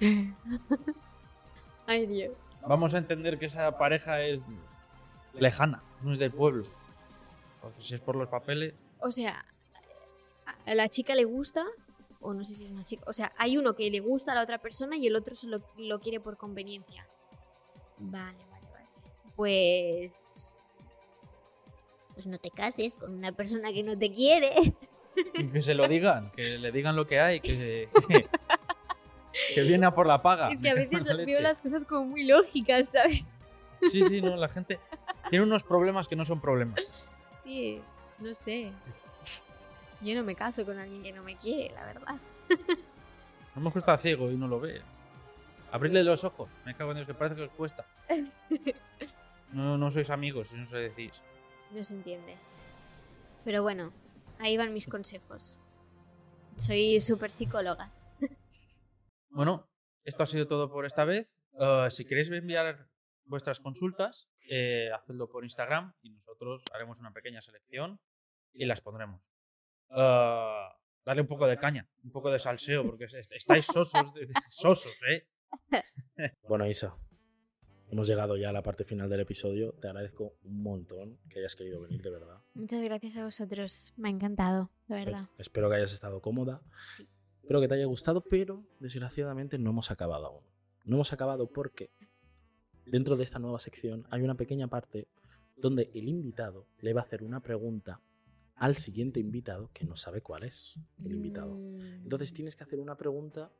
Ay, 1.86 2.06
Dios. 2.06 2.32
Vamos 2.66 2.94
a 2.94 2.98
entender 2.98 3.38
que 3.38 3.46
esa 3.46 3.76
pareja 3.76 4.22
es 4.22 4.40
lejana, 5.34 5.82
no 6.00 6.14
es 6.14 6.18
del 6.18 6.30
pueblo. 6.30 6.64
Porque 7.60 7.82
si 7.82 7.94
es 7.94 8.00
por 8.00 8.16
los 8.16 8.28
papeles. 8.30 8.72
O 9.00 9.10
sea, 9.10 9.44
a 10.64 10.74
la 10.74 10.88
chica 10.88 11.14
le 11.14 11.24
gusta, 11.24 11.66
o 12.22 12.32
no 12.32 12.44
sé 12.44 12.54
si 12.54 12.64
es 12.64 12.70
una 12.70 12.86
chica, 12.86 13.04
o 13.06 13.12
sea, 13.12 13.30
hay 13.36 13.58
uno 13.58 13.74
que 13.74 13.90
le 13.90 14.00
gusta 14.00 14.32
a 14.32 14.36
la 14.36 14.42
otra 14.42 14.56
persona 14.56 14.96
y 14.96 15.06
el 15.06 15.16
otro 15.16 15.34
solo 15.34 15.60
lo 15.76 16.00
quiere 16.00 16.18
por 16.18 16.38
conveniencia. 16.38 17.06
Vale, 17.98 18.42
vale, 18.46 18.66
vale. 18.72 18.88
Pues... 19.36 20.56
Pues 22.14 22.26
no 22.26 22.38
te 22.38 22.50
cases 22.50 22.98
con 22.98 23.14
una 23.14 23.32
persona 23.32 23.72
que 23.72 23.82
no 23.82 23.96
te 23.98 24.12
quiere. 24.12 24.52
Que 25.52 25.60
se 25.60 25.74
lo 25.74 25.86
digan, 25.88 26.32
que 26.32 26.56
le 26.56 26.72
digan 26.72 26.96
lo 26.96 27.06
que 27.06 27.20
hay, 27.20 27.40
que, 27.40 27.86
que, 28.08 28.26
que 29.54 29.62
viene 29.62 29.84
a 29.84 29.90
por 29.94 30.06
la 30.06 30.22
paga. 30.22 30.48
es 30.48 30.58
que 30.58 30.70
a 30.70 30.74
me 30.74 30.86
veces 30.86 31.04
la 31.04 31.16
veo 31.22 31.38
las 31.42 31.60
cosas 31.60 31.84
como 31.84 32.06
muy 32.06 32.24
lógicas, 32.24 32.88
¿sabes? 32.88 33.22
Sí, 33.90 34.02
sí, 34.04 34.22
no, 34.22 34.36
la 34.36 34.48
gente 34.48 34.80
tiene 35.28 35.44
unos 35.44 35.64
problemas 35.64 36.08
que 36.08 36.16
no 36.16 36.24
son 36.24 36.40
problemas. 36.40 36.80
Sí, 37.44 37.82
no 38.20 38.32
sé. 38.32 38.72
Yo 40.00 40.14
no 40.14 40.22
me 40.24 40.34
caso 40.34 40.64
con 40.64 40.78
alguien 40.78 41.02
que 41.02 41.12
no 41.12 41.22
me 41.22 41.36
quiere, 41.36 41.74
la 41.74 41.84
verdad. 41.84 42.16
A 43.54 43.56
lo 43.56 43.60
mejor 43.60 43.80
está 43.80 43.98
ciego 43.98 44.30
y 44.30 44.36
no 44.36 44.48
lo 44.48 44.60
ve. 44.60 44.80
Abrirle 45.72 46.02
los 46.04 46.24
ojos. 46.24 46.48
Me 46.64 46.74
cago 46.74 46.92
en 46.92 46.96
Dios, 46.96 47.06
que 47.06 47.12
parece 47.14 47.36
que 47.36 47.42
os 47.42 47.50
cuesta. 47.50 47.84
No, 49.52 49.76
no 49.76 49.90
sois 49.90 50.08
amigos, 50.08 50.48
si 50.48 50.56
no 50.56 50.64
se 50.64 50.78
decís. 50.78 51.12
No 51.74 51.84
se 51.84 51.94
entiende. 51.94 52.36
Pero 53.44 53.62
bueno, 53.62 53.92
ahí 54.38 54.56
van 54.56 54.72
mis 54.74 54.86
consejos. 54.86 55.58
Soy 56.58 57.00
súper 57.00 57.30
psicóloga. 57.30 57.92
Bueno, 59.34 59.66
esto 60.04 60.24
ha 60.24 60.26
sido 60.26 60.46
todo 60.46 60.70
por 60.70 60.84
esta 60.84 61.06
vez. 61.06 61.40
Eh, 61.58 61.86
si 61.90 62.04
queréis 62.04 62.30
enviar 62.30 62.86
vuestras 63.24 63.60
consultas, 63.60 64.28
eh, 64.50 64.90
hacedlo 64.94 65.26
por 65.30 65.42
Instagram 65.44 65.94
y 66.02 66.10
nosotros 66.10 66.62
haremos 66.74 67.00
una 67.00 67.12
pequeña 67.14 67.40
selección 67.40 67.98
y 68.52 68.66
las 68.66 68.82
pondremos. 68.82 69.32
Eh, 69.88 70.68
dale 71.06 71.20
un 71.22 71.26
poco 71.28 71.46
de 71.46 71.56
caña, 71.56 71.88
un 72.04 72.10
poco 72.12 72.30
de 72.30 72.38
salseo, 72.38 72.84
porque 72.84 73.04
es- 73.04 73.30
estáis 73.30 73.64
sosos, 73.64 74.12
sosos, 74.50 74.92
¿eh? 75.08 75.26
Bueno, 76.42 76.66
Isa, 76.68 76.94
hemos 77.92 78.08
llegado 78.08 78.38
ya 78.38 78.48
a 78.48 78.52
la 78.52 78.62
parte 78.62 78.84
final 78.84 79.08
del 79.10 79.20
episodio. 79.20 79.74
Te 79.74 79.86
agradezco 79.86 80.34
un 80.44 80.62
montón 80.62 81.18
que 81.28 81.40
hayas 81.40 81.54
querido 81.54 81.82
venir, 81.82 82.00
de 82.02 82.10
verdad. 82.10 82.38
Muchas 82.54 82.82
gracias 82.82 83.18
a 83.18 83.24
vosotros. 83.24 83.92
Me 83.98 84.08
ha 84.08 84.10
encantado, 84.10 84.70
de 84.88 84.96
verdad. 84.96 85.28
Espero 85.36 85.68
que 85.68 85.76
hayas 85.76 85.92
estado 85.92 86.22
cómoda. 86.22 86.62
Sí. 86.96 87.06
Espero 87.42 87.60
que 87.60 87.68
te 87.68 87.74
haya 87.74 87.84
gustado, 87.84 88.22
pero 88.22 88.64
desgraciadamente 88.80 89.58
no 89.58 89.70
hemos 89.70 89.90
acabado 89.90 90.26
aún. 90.26 90.44
No 90.84 90.96
hemos 90.96 91.12
acabado 91.12 91.52
porque 91.52 91.90
dentro 92.86 93.16
de 93.16 93.24
esta 93.24 93.38
nueva 93.38 93.60
sección 93.60 94.06
hay 94.10 94.22
una 94.22 94.36
pequeña 94.36 94.68
parte 94.68 95.06
donde 95.56 95.90
el 95.94 96.08
invitado 96.08 96.66
le 96.80 96.94
va 96.94 97.02
a 97.02 97.04
hacer 97.04 97.22
una 97.22 97.40
pregunta 97.40 98.00
al 98.56 98.76
siguiente 98.76 99.20
invitado 99.20 99.70
que 99.74 99.84
no 99.84 99.96
sabe 99.96 100.22
cuál 100.22 100.44
es 100.44 100.80
el 101.04 101.12
invitado. 101.12 101.56
Mm, 101.56 102.04
Entonces 102.04 102.32
tienes 102.32 102.56
que 102.56 102.64
hacer 102.64 102.80
una 102.80 102.96
pregunta 102.96 103.52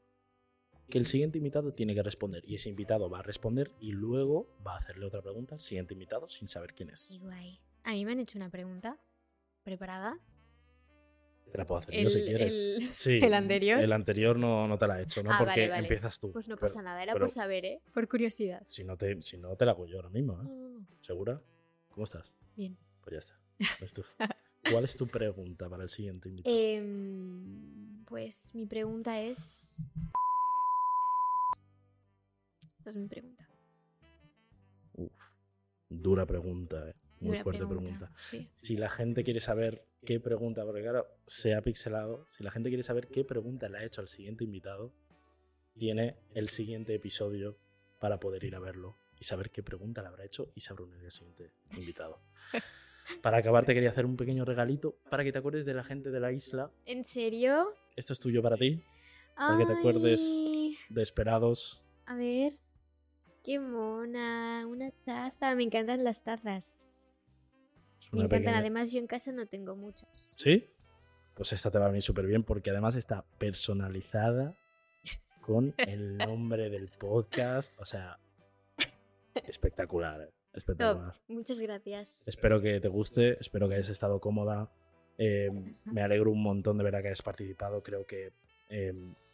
que 0.89 0.99
el 0.99 1.07
siguiente 1.07 1.39
invitado 1.39 1.73
tiene 1.73 1.95
que 1.95 2.03
responder 2.03 2.43
y 2.47 2.55
ese 2.57 2.69
invitado 2.69 3.09
va 3.09 3.21
a 3.21 3.23
responder 3.23 3.71
y 3.81 3.93
luego 3.93 4.47
va 4.67 4.75
a 4.75 4.79
hacerle 4.79 5.07
otra 5.07 5.23
pregunta 5.23 5.55
al 5.55 5.61
siguiente 5.61 5.95
invitado 5.95 6.29
sin 6.29 6.49
saber 6.49 6.75
quién 6.75 6.91
es. 6.91 7.19
guay. 7.21 7.61
A 7.85 7.93
mí 7.93 8.05
me 8.05 8.13
han 8.13 8.21
hecho 8.21 8.39
una 8.39 8.51
pregunta 8.51 8.99
preparada. 9.65 10.19
Te 11.51 11.59
la 11.59 11.67
puedo 11.67 11.81
hacer 11.81 11.95
yo 12.03 12.09
si 12.11 12.23
quieres. 12.23 12.55
el- 12.79 12.91
Sí, 12.95 13.21
el 13.23 13.35
anterior. 13.35 13.79
El 13.81 13.93
anterior 13.93 14.39
no, 14.39 14.67
no 14.69 14.79
te 14.79 14.87
la 14.87 15.01
he 15.01 15.03
hecho, 15.05 15.23
¿no? 15.23 15.31
Ah, 15.33 15.37
Porque 15.39 15.51
vale, 15.63 15.69
vale. 15.69 15.83
empiezas 15.83 16.19
tú. 16.19 16.33
Pues 16.33 16.49
no 16.49 16.57
Pero- 16.57 16.67
pasa 16.69 16.83
nada, 16.83 17.03
era 17.03 17.15
por 17.15 17.29
saber, 17.29 17.65
¿eh? 17.65 17.83
Por 17.93 18.09
curiosidad. 18.09 18.63
Si 18.67 18.85
no, 18.85 18.97
te, 18.97 19.21
si 19.23 19.37
no, 19.39 19.55
te 19.57 19.65
la 19.67 19.73
hago 19.73 19.87
yo 19.87 19.97
ahora 19.97 20.09
mismo, 20.11 20.41
¿eh? 20.43 20.85
¿Segura? 21.03 21.43
¿Cómo 21.91 22.05
estás? 22.05 22.33
Bien. 22.57 22.77
Pues 23.03 23.13
ya 23.15 23.19
está. 23.19 23.39
Tú. 23.95 24.05
¿Cuál 24.71 24.85
es 24.85 24.97
tu 24.97 25.07
pregunta 25.09 25.69
para 25.69 25.83
el 25.83 25.89
siguiente 25.89 26.29
invitado? 26.29 26.55
Em, 26.57 28.05
pues 28.07 28.55
mi 28.55 28.65
pregunta 28.67 29.21
es. 29.21 29.77
Esa 32.83 32.91
es 32.91 32.97
mi 32.97 33.07
pregunta. 33.07 33.49
Uf, 34.95 35.13
dura 35.89 36.27
pregunta, 36.27 36.91
¿eh? 36.91 36.95
Muy 37.21 37.39
fuerte 37.39 37.65
pregunta. 37.65 38.11
Sí. 38.17 38.51
Si 38.61 38.77
la 38.77 38.91
gente 38.91 39.23
quiere 39.23 39.39
saber 39.39 39.87
qué 40.05 40.19
pregunta, 40.19 40.65
porque 40.65 40.83
claro, 40.83 41.07
se 41.25 41.55
ha 41.55 41.63
pixelado, 41.63 42.27
si 42.27 42.43
la 42.43 42.51
gente 42.51 42.69
quiere 42.69 42.83
saber 42.83 43.07
qué 43.07 43.25
pregunta 43.25 43.69
le 43.69 43.79
ha 43.79 43.85
hecho 43.85 44.01
al 44.01 44.09
siguiente 44.09 44.43
invitado, 44.43 44.93
tiene 45.79 46.17
el 46.35 46.49
siguiente 46.49 46.97
episodio 46.97 47.57
para 48.01 48.19
poder 48.19 48.43
ir 48.43 48.57
a 48.57 48.59
verlo 48.59 48.99
y 49.21 49.25
saber 49.25 49.53
qué 49.53 49.63
pregunta 49.63 50.03
le 50.03 50.09
habrá 50.09 50.25
hecho 50.25 50.51
Isa 50.57 50.75
Brunner, 50.75 51.05
el 51.05 51.13
siguiente 51.13 51.53
invitado. 51.77 52.21
Para 53.23 53.39
acabar, 53.39 53.65
te 53.65 53.75
quería 53.75 53.91
hacer 53.91 54.07
un 54.07 54.17
pequeño 54.17 54.45
regalito 54.45 54.97
para 55.11 55.25
que 55.25 55.33
te 55.33 55.39
acuerdes 55.39 55.65
de 55.65 55.75
la 55.75 55.85
gente 55.85 56.11
de 56.11 56.21
la 56.21 56.33
isla. 56.33 56.71
¿En 56.87 57.05
serio? 57.05 57.75
Esto 57.97 58.13
es 58.13 58.21
tuyo 58.21 58.43
para 58.43 58.57
ti, 58.57 58.81
para 59.37 59.59
que 59.59 59.67
te 59.67 59.73
acuerdes 59.73 60.35
de 60.89 61.03
esperados. 61.03 61.85
A 62.07 62.17
ver. 62.17 62.55
Qué 63.45 63.59
mona. 63.59 64.67
Una 64.67 64.91
taza. 65.05 65.55
Me 65.55 65.65
encantan 65.65 66.05
las 66.05 66.23
tazas. 66.23 66.91
Me 68.13 68.21
encantan. 68.21 68.41
pequeña- 68.41 68.59
Además, 68.59 68.93
yo 68.93 68.99
en 68.99 69.07
casa 69.07 69.33
no 69.33 69.47
tengo 69.47 69.75
muchas. 69.77 70.33
¿Sí? 70.37 70.69
Pues 71.35 71.53
esta 71.53 71.71
te 71.71 71.79
va 71.79 71.87
a 71.87 71.89
venir 71.89 72.03
súper 72.03 72.27
bien 72.27 72.45
porque 72.45 72.71
además 72.71 72.95
está 72.97 73.25
personalizada 73.39 74.57
con 75.41 75.75
el 75.79 76.19
nombre 76.19 76.71
del 76.71 76.89
podcast. 76.89 77.79
O 77.81 77.85
sea, 77.87 78.19
espectacular, 79.47 80.21
¿eh? 80.23 80.31
espectacular. 80.53 81.13
Top. 81.15 81.23
Muchas 81.29 81.61
gracias. 81.61 82.27
Espero 82.29 82.61
que 82.61 82.81
te 82.81 82.89
guste, 82.89 83.39
espero 83.41 83.69
que 83.69 83.75
hayas 83.77 83.89
estado 83.89 84.21
cómoda. 84.21 84.71
Eh, 85.19 85.51
me 85.85 86.03
alegro 86.03 86.31
un 86.31 86.43
montón 86.43 86.79
de 86.79 86.85
verdad 86.85 87.01
que 87.03 87.09
hayas 87.09 87.23
participado. 87.23 87.83
Creo 87.83 88.07
que 88.07 88.33
eh, 88.69 88.93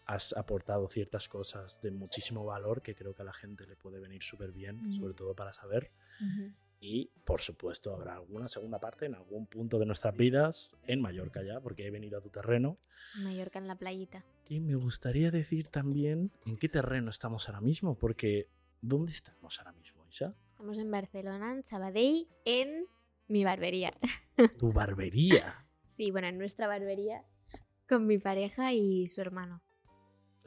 has 0.09 0.32
aportado 0.32 0.88
ciertas 0.88 1.28
cosas 1.28 1.80
de 1.82 1.90
muchísimo 1.90 2.44
valor 2.44 2.80
que 2.80 2.94
creo 2.94 3.14
que 3.14 3.20
a 3.22 3.26
la 3.26 3.32
gente 3.32 3.66
le 3.66 3.76
puede 3.76 4.00
venir 4.00 4.22
súper 4.22 4.52
bien, 4.52 4.80
Ujú. 4.80 4.92
sobre 4.94 5.14
todo 5.14 5.34
para 5.36 5.52
saber. 5.52 5.92
Ujú. 6.20 6.50
Y 6.80 7.11
por 7.24 7.42
supuesto 7.42 7.92
habrá 7.94 8.14
alguna 8.14 8.48
segunda 8.48 8.80
parte 8.80 9.04
en 9.04 9.14
algún 9.14 9.46
punto 9.46 9.78
de 9.78 9.84
nuestras 9.84 10.16
vidas, 10.16 10.74
en 10.86 11.02
Mallorca 11.02 11.42
ya, 11.42 11.61
porque 11.61 11.86
he 11.86 11.90
venido 11.90 12.18
a 12.18 12.22
tu 12.22 12.30
terreno. 12.30 12.78
Mallorca 13.22 13.59
en 13.59 13.68
la 13.68 13.76
playita. 13.76 14.24
Y 14.48 14.61
me 14.61 14.76
gustaría 14.76 15.30
decir 15.30 15.68
también 15.68 16.32
en 16.46 16.56
qué 16.56 16.70
terreno 16.70 17.11
estamos 17.11 17.46
ahora 17.48 17.61
mismo, 17.61 17.98
porque 17.98 18.48
¿dónde 18.80 19.12
estamos 19.12 19.59
ahora 19.59 19.72
mismo, 19.72 20.06
Isa? 20.09 20.34
Estamos 20.46 20.78
en 20.78 20.90
Barcelona, 20.90 21.52
en 21.52 21.64
Sabadell, 21.64 22.28
en 22.46 22.86
mi 23.26 23.44
barbería. 23.44 23.92
Tu 24.59 24.72
barbería. 24.72 25.64
Sí, 25.90 26.11
bueno, 26.12 26.28
en 26.28 26.38
nuestra 26.38 26.66
barbería 26.68 27.24
con 27.88 28.06
mi 28.06 28.18
pareja 28.18 28.72
y 28.72 29.09
su 29.09 29.20
hermano. 29.22 29.62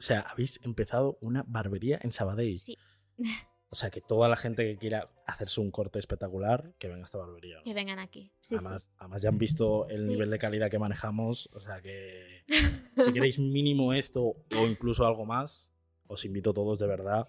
O 0.02 0.04
sea, 0.04 0.18
habéis 0.22 0.58
empezado 0.64 1.16
una 1.20 1.44
barbería 1.46 2.00
en 2.02 2.10
Sabadell. 2.10 2.58
Sí. 2.58 2.76
O 3.70 3.74
sea, 3.74 3.88
que 3.88 4.02
toda 4.02 4.28
la 4.28 4.36
gente 4.36 4.64
que 4.66 4.76
quiera 4.76 5.08
hacerse 5.26 5.58
un 5.58 5.70
corte 5.70 5.98
espectacular, 5.98 6.74
que 6.78 6.88
venga 6.88 7.00
a 7.00 7.04
esta 7.06 7.16
barbería. 7.16 7.56
¿no? 7.56 7.64
Que 7.64 7.72
vengan 7.72 7.98
aquí. 8.00 8.30
Sí, 8.42 8.56
además, 8.58 8.92
además 8.98 9.22
ya 9.22 9.30
han 9.30 9.38
visto 9.38 9.88
el 9.88 10.02
Sí. 10.04 10.08
nivel 10.08 10.28
de 10.28 10.38
calidad 10.38 10.70
que 10.70 10.78
manejamos. 10.78 11.46
O 11.54 11.58
sea 11.58 11.80
que 11.80 12.44
si 12.98 13.12
queréis 13.14 13.38
mínimo 13.38 13.94
esto 13.94 14.22
o 14.24 14.66
incluso 14.66 15.06
algo 15.06 15.24
más, 15.24 15.72
os 16.06 16.22
invito 16.26 16.52
todos 16.52 16.80
de 16.80 16.86
verdad. 16.86 17.24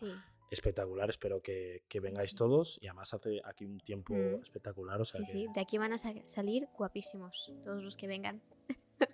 Espectacular, 0.52 1.10
espero 1.10 1.42
que, 1.42 1.86
que 1.88 2.02
vengáis 2.02 2.36
todos. 2.36 2.78
Y 2.82 2.88
además 2.88 3.14
hace 3.14 3.40
aquí 3.46 3.64
un 3.64 3.80
tiempo 3.80 4.14
Mm. 4.14 4.42
espectacular. 4.44 5.00
O 5.00 5.06
sea 5.06 5.22
Sí, 5.22 5.26
que 5.26 5.32
sí. 5.32 5.48
De 5.56 5.62
aquí 5.62 5.78
van 5.78 5.94
a 5.94 5.98
sa- 5.98 6.12
salir 6.26 6.68
guapísimos 6.78 7.54
todos 7.64 7.82
los 7.82 7.96
que 7.96 8.08
vengan. 8.08 8.42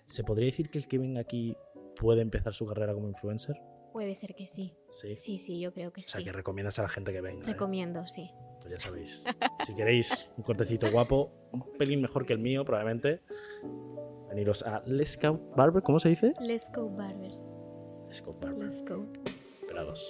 ¿Se 0.05 0.23
podría 0.23 0.47
decir 0.47 0.71
que 0.71 0.79
el 0.79 0.87
que 0.87 0.97
venga 0.97 1.21
aquí 1.21 1.55
puede 1.99 2.21
empezar 2.21 2.53
su 2.53 2.65
carrera 2.65 2.93
como 2.93 3.07
influencer? 3.07 3.55
Puede 3.91 4.15
ser 4.15 4.35
que 4.35 4.45
sí. 4.47 4.75
Sí. 4.89 5.15
Sí, 5.15 5.37
sí, 5.37 5.59
yo 5.59 5.73
creo 5.73 5.91
que 5.91 6.01
O 6.01 6.03
sea, 6.03 6.19
sí. 6.19 6.25
que 6.25 6.31
recomiendas 6.31 6.79
a 6.79 6.83
la 6.83 6.89
gente 6.89 7.11
que 7.11 7.21
venga. 7.21 7.43
¿eh? 7.43 7.47
Recomiendo, 7.51 8.07
sí. 8.07 8.31
Pues 8.61 8.71
ya 8.73 8.79
sabéis. 8.79 9.25
Si 9.65 9.75
queréis 9.75 10.31
un 10.37 10.43
cortecito 10.43 10.89
guapo, 10.91 11.31
un 11.51 11.63
pelín 11.77 12.01
mejor 12.01 12.25
que 12.25 12.33
el 12.33 12.39
mío, 12.39 12.63
probablemente, 12.65 13.21
veniros 14.29 14.63
a 14.63 14.81
Let's 14.85 15.19
Go 15.21 15.37
Barber. 15.55 15.83
¿Cómo 15.83 15.99
se 15.99 16.09
dice? 16.09 16.33
Let's 16.39 16.71
go, 16.73 16.89
Barber. 16.89 17.31
Let's 18.07 18.21
Go 18.23 18.33
Barber. 18.33 18.65
Let's 18.65 18.83
go. 18.85 19.05
Esperados. 19.61 20.07